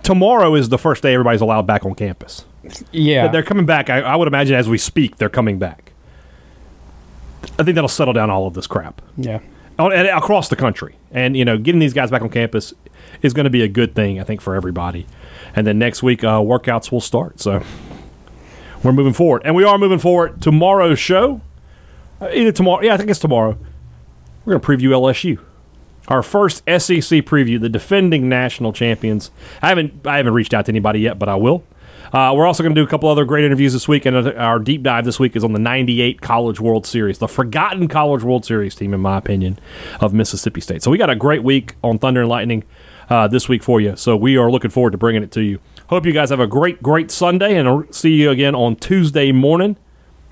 tomorrow 0.02 0.54
is 0.54 0.68
the 0.68 0.78
first 0.78 1.02
day 1.02 1.14
everybody's 1.14 1.40
allowed 1.40 1.66
back 1.66 1.84
on 1.84 1.94
campus. 1.94 2.44
Yeah. 2.92 3.28
They're 3.28 3.42
coming 3.42 3.66
back. 3.66 3.90
I, 3.90 4.00
I 4.00 4.16
would 4.16 4.28
imagine 4.28 4.56
as 4.56 4.68
we 4.68 4.78
speak, 4.78 5.16
they're 5.16 5.28
coming 5.28 5.58
back. 5.58 5.92
I 7.58 7.62
think 7.62 7.74
that'll 7.74 7.88
settle 7.88 8.12
down 8.14 8.30
all 8.30 8.46
of 8.46 8.54
this 8.54 8.66
crap 8.66 9.00
Yeah. 9.16 9.40
And 9.78 9.92
across 10.08 10.48
the 10.48 10.56
country. 10.56 10.96
And 11.12 11.36
you 11.36 11.44
know, 11.44 11.56
getting 11.56 11.78
these 11.78 11.94
guys 11.94 12.10
back 12.10 12.22
on 12.22 12.30
campus 12.30 12.74
is 13.22 13.32
going 13.32 13.44
to 13.44 13.50
be 13.50 13.62
a 13.62 13.68
good 13.68 13.94
thing, 13.94 14.20
I 14.20 14.24
think, 14.24 14.40
for 14.40 14.56
everybody. 14.56 15.06
And 15.54 15.66
then 15.66 15.78
next 15.78 16.02
week, 16.02 16.24
uh, 16.24 16.40
workouts 16.40 16.90
will 16.90 17.00
start. 17.00 17.40
So 17.40 17.62
we're 18.82 18.92
moving 18.92 19.12
forward, 19.12 19.42
and 19.44 19.54
we 19.54 19.64
are 19.64 19.78
moving 19.78 19.98
forward. 20.00 20.42
Tomorrow's 20.42 20.98
show, 20.98 21.40
uh, 22.20 22.28
either 22.32 22.50
tomorrow, 22.52 22.82
yeah, 22.82 22.94
I 22.94 22.96
think 22.96 23.08
it's 23.08 23.18
tomorrow. 23.20 23.56
We're 24.44 24.58
going 24.58 24.78
to 24.78 24.84
preview 24.84 24.90
LSU, 24.90 25.38
our 26.08 26.22
first 26.22 26.58
SEC 26.66 27.22
preview, 27.24 27.60
the 27.60 27.68
defending 27.68 28.28
national 28.28 28.72
champions. 28.72 29.30
I 29.62 29.68
haven't, 29.68 30.06
I 30.06 30.16
haven't 30.16 30.32
reached 30.34 30.54
out 30.54 30.66
to 30.66 30.72
anybody 30.72 31.00
yet, 31.00 31.18
but 31.18 31.28
I 31.28 31.36
will. 31.36 31.62
Uh, 32.12 32.32
we're 32.34 32.46
also 32.46 32.62
going 32.62 32.74
to 32.74 32.80
do 32.80 32.84
a 32.84 32.88
couple 32.88 33.08
other 33.08 33.24
great 33.24 33.44
interviews 33.44 33.72
this 33.72 33.86
week, 33.86 34.06
and 34.06 34.16
our 34.16 34.58
deep 34.58 34.82
dive 34.82 35.04
this 35.04 35.20
week 35.20 35.36
is 35.36 35.44
on 35.44 35.52
the 35.52 35.58
98 35.58 36.20
College 36.20 36.60
World 36.60 36.86
Series, 36.86 37.18
the 37.18 37.28
forgotten 37.28 37.88
College 37.88 38.22
World 38.22 38.44
Series 38.44 38.74
team, 38.74 38.94
in 38.94 39.00
my 39.00 39.18
opinion, 39.18 39.58
of 40.00 40.14
Mississippi 40.14 40.60
State. 40.60 40.82
So 40.82 40.90
we 40.90 40.98
got 40.98 41.10
a 41.10 41.16
great 41.16 41.42
week 41.42 41.74
on 41.82 41.98
Thunder 41.98 42.20
and 42.20 42.28
Lightning 42.28 42.64
uh, 43.10 43.28
this 43.28 43.48
week 43.48 43.62
for 43.62 43.80
you. 43.80 43.96
So 43.96 44.16
we 44.16 44.36
are 44.36 44.50
looking 44.50 44.70
forward 44.70 44.92
to 44.92 44.98
bringing 44.98 45.22
it 45.22 45.30
to 45.32 45.42
you. 45.42 45.58
Hope 45.88 46.06
you 46.06 46.12
guys 46.12 46.30
have 46.30 46.40
a 46.40 46.46
great, 46.46 46.82
great 46.82 47.10
Sunday, 47.10 47.56
and 47.56 47.68
I'll 47.68 47.84
see 47.90 48.14
you 48.14 48.30
again 48.30 48.54
on 48.54 48.76
Tuesday 48.76 49.32
morning. 49.32 49.76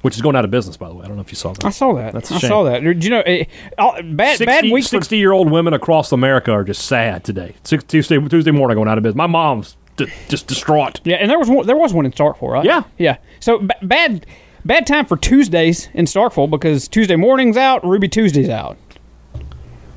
Which 0.03 0.15
is 0.15 0.23
going 0.23 0.37
out 0.37 0.45
of 0.45 0.53
business, 0.53 0.77
by 0.77 0.89
the 0.89 0.95
way. 0.95 1.05
I 1.05 1.09
don't 1.09 1.17
know 1.17 1.23
if 1.23 1.33
you 1.33 1.37
saw 1.37 1.53
that. 1.53 1.65
I 1.65 1.71
saw 1.71 1.93
that. 1.95 2.13
That's 2.13 2.31
a 2.31 2.35
I 2.35 2.39
shame. 2.39 2.49
saw 2.49 2.63
that. 2.65 2.81
Did 2.81 3.03
you 3.03 3.11
know? 3.11 3.21
It, 3.27 3.49
all, 3.77 4.01
bad 4.05 4.37
60, 4.39 4.45
bad 4.45 4.65
week 4.67 4.85
for 4.85 4.91
60 4.91 5.17
year 5.17 5.33
old 5.33 5.51
women 5.51 5.75
across 5.75 6.13
America 6.13 6.53
are 6.53 6.63
just 6.63 6.87
sad 6.87 7.25
today. 7.25 7.57
Six, 7.65 7.83
Tuesday, 7.83 8.21
Tuesday 8.29 8.53
morning 8.53 8.77
going 8.77 8.89
out 8.89 8.99
of 8.99 9.03
business. 9.03 9.17
My 9.17 9.27
mom's 9.27 9.77
d- 9.97 10.07
just 10.29 10.47
distraught. 10.47 11.01
Yeah, 11.05 11.17
and 11.17 11.31
there 11.31 11.39
was 11.39 11.49
one, 11.49 11.67
there 11.67 11.77
was 11.77 11.93
one 11.93 12.07
in 12.07 12.13
Starkville, 12.13 12.51
right? 12.53 12.65
Yeah. 12.65 12.83
yeah. 12.99 13.17
So 13.41 13.59
b- 13.59 13.75
bad 13.83 14.27
bad 14.65 14.87
time 14.87 15.07
for 15.07 15.17
Tuesdays 15.17 15.89
in 15.95 16.05
Starkville 16.07 16.51
because 16.51 16.89
Tuesday 16.89 17.17
morning's 17.17 17.57
out, 17.57 17.85
Ruby 17.87 18.09
Tuesday's 18.09 18.49
out. 18.49 18.77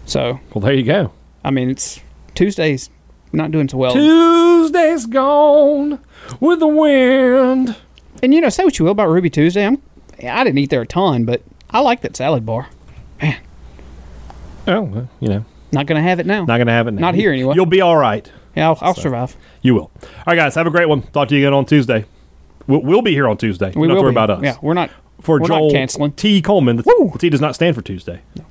So 0.05 0.39
Well, 0.53 0.61
there 0.61 0.73
you 0.73 0.83
go. 0.83 1.11
I 1.43 1.51
mean, 1.51 1.69
it's 1.69 1.99
Tuesdays 2.35 2.89
not 3.31 3.51
doing 3.51 3.69
so 3.69 3.77
well. 3.77 3.93
Tuesday's 3.93 5.05
gone 5.05 5.99
with 6.39 6.59
the 6.59 6.67
wind. 6.67 7.75
and 8.23 8.33
you 8.33 8.41
know, 8.41 8.49
say 8.49 8.63
what 8.63 8.77
you 8.79 8.85
will 8.85 8.91
about 8.91 9.09
Ruby 9.09 9.29
Tuesday. 9.29 9.65
I'm 9.65 9.81
I 10.23 10.43
didn't 10.43 10.57
eat 10.57 10.69
there 10.69 10.81
a 10.81 10.87
ton, 10.87 11.25
but 11.25 11.41
I 11.69 11.79
like 11.79 12.01
that 12.01 12.15
salad 12.17 12.45
bar. 12.45 12.67
Man, 13.21 13.37
Oh, 14.67 14.81
well, 14.81 15.03
uh, 15.03 15.05
you 15.19 15.29
know, 15.29 15.45
not 15.71 15.85
gonna 15.85 16.01
have 16.01 16.19
it 16.19 16.25
now. 16.25 16.41
not 16.45 16.57
going 16.57 16.67
to 16.67 16.73
have 16.73 16.87
it 16.87 16.91
now. 16.91 17.01
Not 17.01 17.15
here 17.15 17.31
anyway. 17.31 17.55
You'll 17.55 17.65
be 17.65 17.81
all 17.81 17.95
right. 17.97 18.29
yeah, 18.55 18.67
I'll, 18.69 18.77
I'll 18.81 18.93
survive. 18.95 19.35
You 19.61 19.75
will. 19.75 19.91
All 20.01 20.09
right, 20.27 20.35
guys, 20.35 20.55
have 20.55 20.67
a 20.67 20.71
great 20.71 20.87
one. 20.87 21.01
Talk 21.03 21.27
to 21.29 21.35
you 21.35 21.45
again 21.45 21.53
on 21.53 21.65
Tuesday. 21.65 22.05
We'll, 22.67 22.81
we'll 22.81 23.01
be 23.01 23.11
here 23.11 23.27
on 23.27 23.37
Tuesday. 23.37 23.67
We 23.75 23.87
Don't 23.87 23.95
will 23.97 24.03
worry 24.03 24.11
be. 24.11 24.15
about 24.15 24.29
us. 24.29 24.43
Yeah, 24.43 24.55
we're 24.61 24.73
not. 24.73 24.89
For 25.21 25.39
we're 25.39 25.47
Joel 25.47 25.67
not 25.67 25.73
canceling. 25.73 26.11
T. 26.13 26.41
Coleman, 26.41 26.77
the, 26.77 26.83
Woo! 26.85 27.13
T 27.17 27.29
does 27.29 27.41
not 27.41 27.55
stand 27.55 27.75
for 27.75 27.81
Tuesday. 27.81 28.21
I'm 28.37 28.45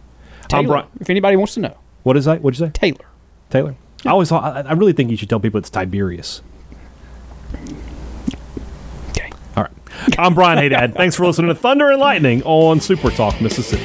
Taylor, 0.65 0.83
Bri- 0.83 1.01
if 1.01 1.09
anybody 1.11 1.37
wants 1.37 1.55
to 1.55 1.61
know, 1.61 1.77
What 2.03 2.17
is 2.17 2.25
that? 2.27 2.43
What'd 2.43 2.59
you 2.61 2.67
say? 2.67 2.73
Taylor. 2.73 3.07
Taylor? 3.51 3.75
I 4.05 4.11
always 4.11 4.29
thought, 4.29 4.45
I, 4.67 4.69
I 4.69 4.73
really 4.75 4.93
think 4.93 5.11
you 5.11 5.17
should 5.17 5.29
tell 5.31 5.41
people 5.41 5.59
it's 5.59 5.71
Tiberius. 5.71 6.43
Okay. 9.11 9.31
All 9.57 9.65
right. 9.65 9.73
I'm 10.19 10.35
Brian 10.35 10.59
Haddad. 10.59 10.95
Thanks 10.95 11.17
for 11.17 11.27
listening 11.27 11.49
to 11.49 11.55
Thunder 11.55 11.91
and 11.91 11.99
Lightning 12.01 12.43
on 12.45 12.81
Super 12.81 13.11
Talk, 13.11 13.41
Mississippi. 13.41 13.85